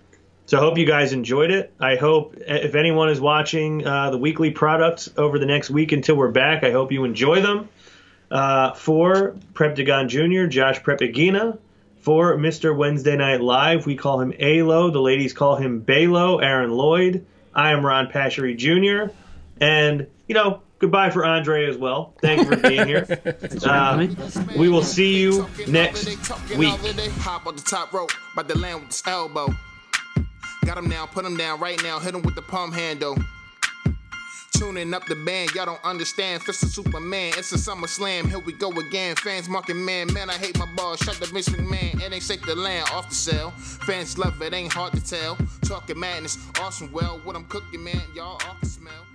so 0.45 0.57
I 0.57 0.61
hope 0.61 0.78
you 0.78 0.86
guys 0.86 1.11
enjoyed 1.11 1.51
it. 1.51 1.74
I 1.80 1.95
hope 1.95 2.36
if 2.38 2.76
anyone 2.76 3.09
is 3.09 3.20
watching 3.20 3.86
uh, 3.86 4.11
the 4.11 4.18
weekly 4.18 4.51
products 4.51 5.09
over 5.18 5.39
the 5.39 5.47
next 5.47 5.70
week 5.70 5.91
until 5.91 6.16
we're 6.16 6.32
back, 6.32 6.63
I 6.63 6.72
hope 6.72 6.91
you 6.91 7.03
enjoy 7.03 7.41
them. 7.41 7.70
Uh, 8.30 8.74
for 8.74 9.36
Preptagon 9.53 10.07
Jr., 10.07 10.47
Josh 10.47 10.82
Prepagina. 10.82 11.57
For 12.06 12.38
Mr. 12.38 12.78
Wednesday 12.78 13.18
Night 13.18 13.41
Live, 13.41 13.88
we 13.88 13.95
call 13.95 14.22
him 14.22 14.32
Alo. 14.39 14.91
The 14.91 15.01
ladies 15.01 15.34
call 15.34 15.56
him 15.56 15.82
Balo, 15.82 16.39
Aaron 16.39 16.70
Lloyd. 16.70 17.26
I 17.51 17.72
am 17.72 17.84
Ron 17.84 18.12
Pashery 18.12 18.56
Jr. 18.56 19.12
And, 19.60 20.06
you 20.28 20.36
know, 20.36 20.62
goodbye 20.78 21.10
for 21.10 21.26
Andre 21.26 21.66
as 21.66 21.78
well. 21.78 22.14
Thank 22.22 22.41
you 22.41 22.45
for 22.45 22.58
being 22.58 22.88
here. 22.88 23.08
Uh, 23.66 24.08
we 24.56 24.70
will 24.70 24.84
see 24.84 25.18
you 25.18 25.47
next 25.68 26.06
week. 26.06 26.20
Hop 27.22 27.47
on 27.47 27.56
the 27.56 27.64
top 27.64 27.91
rope, 27.91 28.12
about 28.34 28.49
to 28.49 28.58
land 28.60 28.82
with 28.82 28.89
this 28.89 29.01
elbow. 29.08 29.47
Got 30.64 30.78
him 30.78 30.88
down, 30.88 31.08
put 31.08 31.26
him 31.26 31.36
down 31.38 31.60
right 31.60 31.82
now, 31.82 31.97
hit 31.97 32.14
him 32.14 32.22
with 32.22 32.36
the 32.36 32.43
palm 32.43 32.72
handle. 32.72 33.18
Tuning 34.56 34.93
up 34.93 35.06
the 35.06 35.16
band, 35.16 35.53
y'all 35.53 35.66
don't 35.66 35.84
understand. 35.84 36.41
Fist 36.41 36.64
of 36.64 36.70
Superman, 36.70 37.34
it's 37.38 37.51
a 37.51 37.58
summer 37.58 37.88
slam. 37.88 38.30
Here 38.30 38.39
we 38.39 38.53
go 38.53 38.72
again. 38.72 39.18
Fans 39.18 39.49
marking 39.49 39.84
man, 39.84 40.12
man, 40.14 40.30
I 40.30 40.34
hate 40.34 40.58
my 40.58 40.66
balls. 40.78 40.99
Shut 40.99 41.16
the 41.16 41.26
Vince 41.26 41.49
McMahon, 41.49 42.01
it 42.01 42.14
ain't 42.14 42.24
shake 42.24 42.45
the 42.45 42.56
land 42.56 42.88
off 42.93 43.10
the 43.10 43.16
cell. 43.16 43.51
Fans 43.51 44.18
love 44.18 44.41
it, 44.41 44.53
ain't 44.53 44.72
hard 44.72 44.93
to 44.93 45.03
tell. 45.03 45.38
Talking 45.64 45.99
madness, 45.99 46.38
awesome. 46.62 46.89
Well, 46.93 47.20
what 47.26 47.36
I'm 47.36 47.43
cooking, 47.45 47.84
man, 47.84 48.01
y'all 48.14 48.36
off 48.47 48.62
the 48.62 48.68
smell. 48.68 49.06